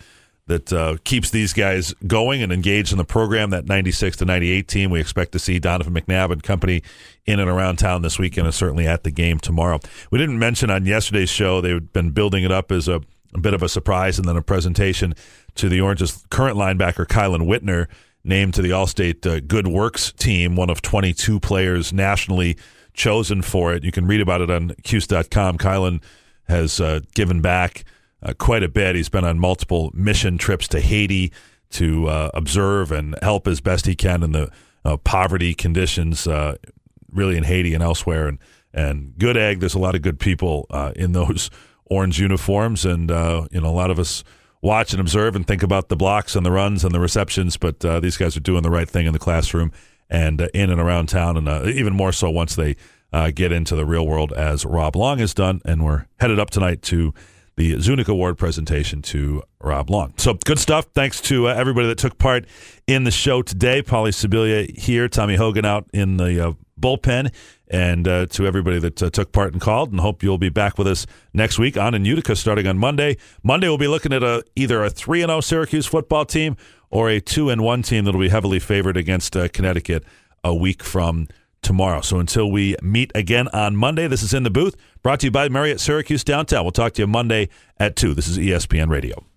that 0.50 0.72
uh, 0.72 0.96
keeps 1.04 1.30
these 1.30 1.52
guys 1.52 1.94
going 2.06 2.42
and 2.42 2.52
engaged 2.52 2.92
in 2.92 2.98
the 2.98 3.04
program. 3.04 3.50
That 3.50 3.66
ninety 3.66 3.92
six 3.92 4.16
to 4.18 4.24
ninety 4.24 4.50
eight 4.50 4.68
team, 4.68 4.90
we 4.90 5.00
expect 5.00 5.32
to 5.32 5.38
see 5.38 5.58
Donovan 5.58 5.94
McNabb 5.94 6.30
and 6.30 6.42
company 6.42 6.82
in 7.24 7.40
and 7.40 7.48
around 7.48 7.76
town 7.76 8.02
this 8.02 8.18
weekend, 8.18 8.46
and 8.46 8.54
certainly 8.54 8.86
at 8.86 9.04
the 9.04 9.10
game 9.10 9.38
tomorrow. 9.38 9.78
We 10.10 10.18
didn't 10.18 10.38
mention 10.38 10.70
on 10.70 10.84
yesterday's 10.84 11.30
show 11.30 11.60
they've 11.60 11.92
been 11.92 12.10
building 12.10 12.44
it 12.44 12.52
up 12.52 12.72
as 12.72 12.88
a, 12.88 13.00
a 13.34 13.40
bit 13.40 13.54
of 13.54 13.62
a 13.62 13.68
surprise, 13.68 14.18
and 14.18 14.28
then 14.28 14.36
a 14.36 14.42
presentation 14.42 15.14
to 15.54 15.68
the 15.68 15.80
Orange's 15.80 16.24
current 16.30 16.56
linebacker 16.56 17.06
Kielan 17.06 17.46
Whitner 17.46 17.86
named 18.24 18.54
to 18.54 18.62
the 18.62 18.70
Allstate 18.70 19.26
uh, 19.26 19.40
Good 19.40 19.66
Works 19.66 20.12
team, 20.12 20.56
one 20.56 20.68
of 20.68 20.82
22 20.82 21.40
players 21.40 21.92
nationally 21.92 22.56
chosen 22.92 23.40
for 23.40 23.72
it. 23.72 23.84
You 23.84 23.92
can 23.92 24.06
read 24.06 24.20
about 24.20 24.40
it 24.40 24.50
on 24.50 24.74
Cuse.com. 24.82 25.58
Kielan 25.58 26.02
has 26.48 26.80
uh, 26.80 27.00
given 27.14 27.40
back 27.40 27.84
uh, 28.22 28.34
quite 28.34 28.62
a 28.62 28.68
bit. 28.68 28.96
He's 28.96 29.08
been 29.08 29.24
on 29.24 29.38
multiple 29.38 29.90
mission 29.94 30.38
trips 30.38 30.68
to 30.68 30.80
Haiti 30.80 31.32
to 31.70 32.08
uh, 32.08 32.30
observe 32.34 32.92
and 32.92 33.16
help 33.22 33.46
as 33.46 33.60
best 33.60 33.86
he 33.86 33.94
can 33.94 34.22
in 34.22 34.32
the 34.32 34.50
uh, 34.84 34.96
poverty 34.98 35.54
conditions, 35.54 36.26
uh, 36.26 36.56
really 37.10 37.36
in 37.36 37.44
Haiti 37.44 37.74
and 37.74 37.82
elsewhere. 37.82 38.28
And 38.28 38.38
and 38.72 39.18
good 39.18 39.36
egg. 39.36 39.58
There's 39.58 39.74
a 39.74 39.80
lot 39.80 39.96
of 39.96 40.02
good 40.02 40.20
people 40.20 40.66
in 40.94 41.10
those 41.10 41.50
orange 41.86 42.20
uniforms, 42.20 42.84
and 42.84 43.10
you 43.10 43.60
know 43.60 43.68
a 43.68 43.74
lot 43.74 43.90
of 43.90 43.98
us 43.98 44.22
watch 44.62 44.92
and 44.92 45.00
observe 45.00 45.34
and 45.34 45.46
think 45.46 45.62
about 45.62 45.88
the 45.88 45.96
blocks 45.96 46.36
and 46.36 46.44
the 46.44 46.50
runs 46.50 46.84
and 46.84 46.94
the 46.94 47.00
receptions, 47.00 47.56
but 47.56 47.84
uh, 47.84 48.00
these 48.00 48.16
guys 48.16 48.36
are 48.36 48.40
doing 48.40 48.62
the 48.62 48.70
right 48.70 48.88
thing 48.88 49.06
in 49.06 49.12
the 49.12 49.18
classroom 49.18 49.72
and 50.08 50.42
uh, 50.42 50.48
in 50.52 50.70
and 50.70 50.80
around 50.80 51.08
town, 51.08 51.36
and 51.36 51.48
uh, 51.48 51.64
even 51.66 51.94
more 51.94 52.12
so 52.12 52.28
once 52.28 52.56
they 52.56 52.76
uh, 53.12 53.30
get 53.30 53.52
into 53.52 53.74
the 53.74 53.86
real 53.86 54.06
world, 54.06 54.32
as 54.32 54.64
Rob 54.64 54.96
Long 54.96 55.18
has 55.18 55.32
done. 55.34 55.60
And 55.64 55.84
we're 55.84 56.06
headed 56.18 56.38
up 56.38 56.50
tonight 56.50 56.82
to 56.82 57.14
the 57.60 57.78
Zunic 57.78 58.08
Award 58.08 58.38
presentation 58.38 59.02
to 59.02 59.42
Rob 59.60 59.90
Long. 59.90 60.14
So 60.16 60.32
good 60.46 60.58
stuff. 60.58 60.86
Thanks 60.94 61.20
to 61.22 61.48
uh, 61.48 61.52
everybody 61.52 61.88
that 61.88 61.98
took 61.98 62.16
part 62.16 62.46
in 62.86 63.04
the 63.04 63.10
show 63.10 63.42
today. 63.42 63.82
Polly 63.82 64.12
Sibilia 64.12 64.74
here, 64.78 65.08
Tommy 65.08 65.36
Hogan 65.36 65.66
out 65.66 65.86
in 65.92 66.16
the 66.16 66.48
uh, 66.48 66.52
bullpen 66.80 67.30
and 67.68 68.08
uh, 68.08 68.24
to 68.26 68.46
everybody 68.46 68.78
that 68.78 69.02
uh, 69.02 69.10
took 69.10 69.32
part 69.32 69.52
and 69.52 69.60
called. 69.60 69.90
And 69.90 70.00
hope 70.00 70.22
you'll 70.22 70.38
be 70.38 70.48
back 70.48 70.78
with 70.78 70.86
us 70.86 71.06
next 71.34 71.58
week 71.58 71.76
on 71.76 71.92
in 71.92 72.06
Utica 72.06 72.34
starting 72.34 72.66
on 72.66 72.78
Monday. 72.78 73.18
Monday 73.42 73.68
we'll 73.68 73.76
be 73.76 73.88
looking 73.88 74.14
at 74.14 74.22
a 74.22 74.42
either 74.56 74.82
a 74.82 74.88
three 74.88 75.20
and 75.20 75.28
zero 75.28 75.36
oh 75.36 75.40
Syracuse 75.42 75.84
football 75.84 76.24
team 76.24 76.56
or 76.88 77.10
a 77.10 77.20
two 77.20 77.50
and 77.50 77.60
one 77.60 77.82
team 77.82 78.06
that'll 78.06 78.18
be 78.18 78.30
heavily 78.30 78.58
favored 78.58 78.96
against 78.96 79.36
uh, 79.36 79.48
Connecticut 79.48 80.02
a 80.42 80.54
week 80.54 80.82
from 80.82 81.28
tomorrow. 81.62 82.00
So 82.00 82.18
until 82.18 82.50
we 82.50 82.76
meet 82.82 83.12
again 83.14 83.48
on 83.48 83.76
Monday, 83.76 84.06
this 84.08 84.22
is 84.22 84.34
in 84.34 84.42
the 84.42 84.50
booth 84.50 84.76
brought 85.02 85.20
to 85.20 85.26
you 85.26 85.30
by 85.30 85.48
Marriott 85.48 85.80
Syracuse 85.80 86.24
downtown. 86.24 86.64
We'll 86.64 86.72
talk 86.72 86.92
to 86.94 87.02
you 87.02 87.06
Monday 87.06 87.48
at 87.78 87.96
two. 87.96 88.14
This 88.14 88.28
is 88.28 88.38
ESPN 88.38 88.88
Radio. 88.88 89.29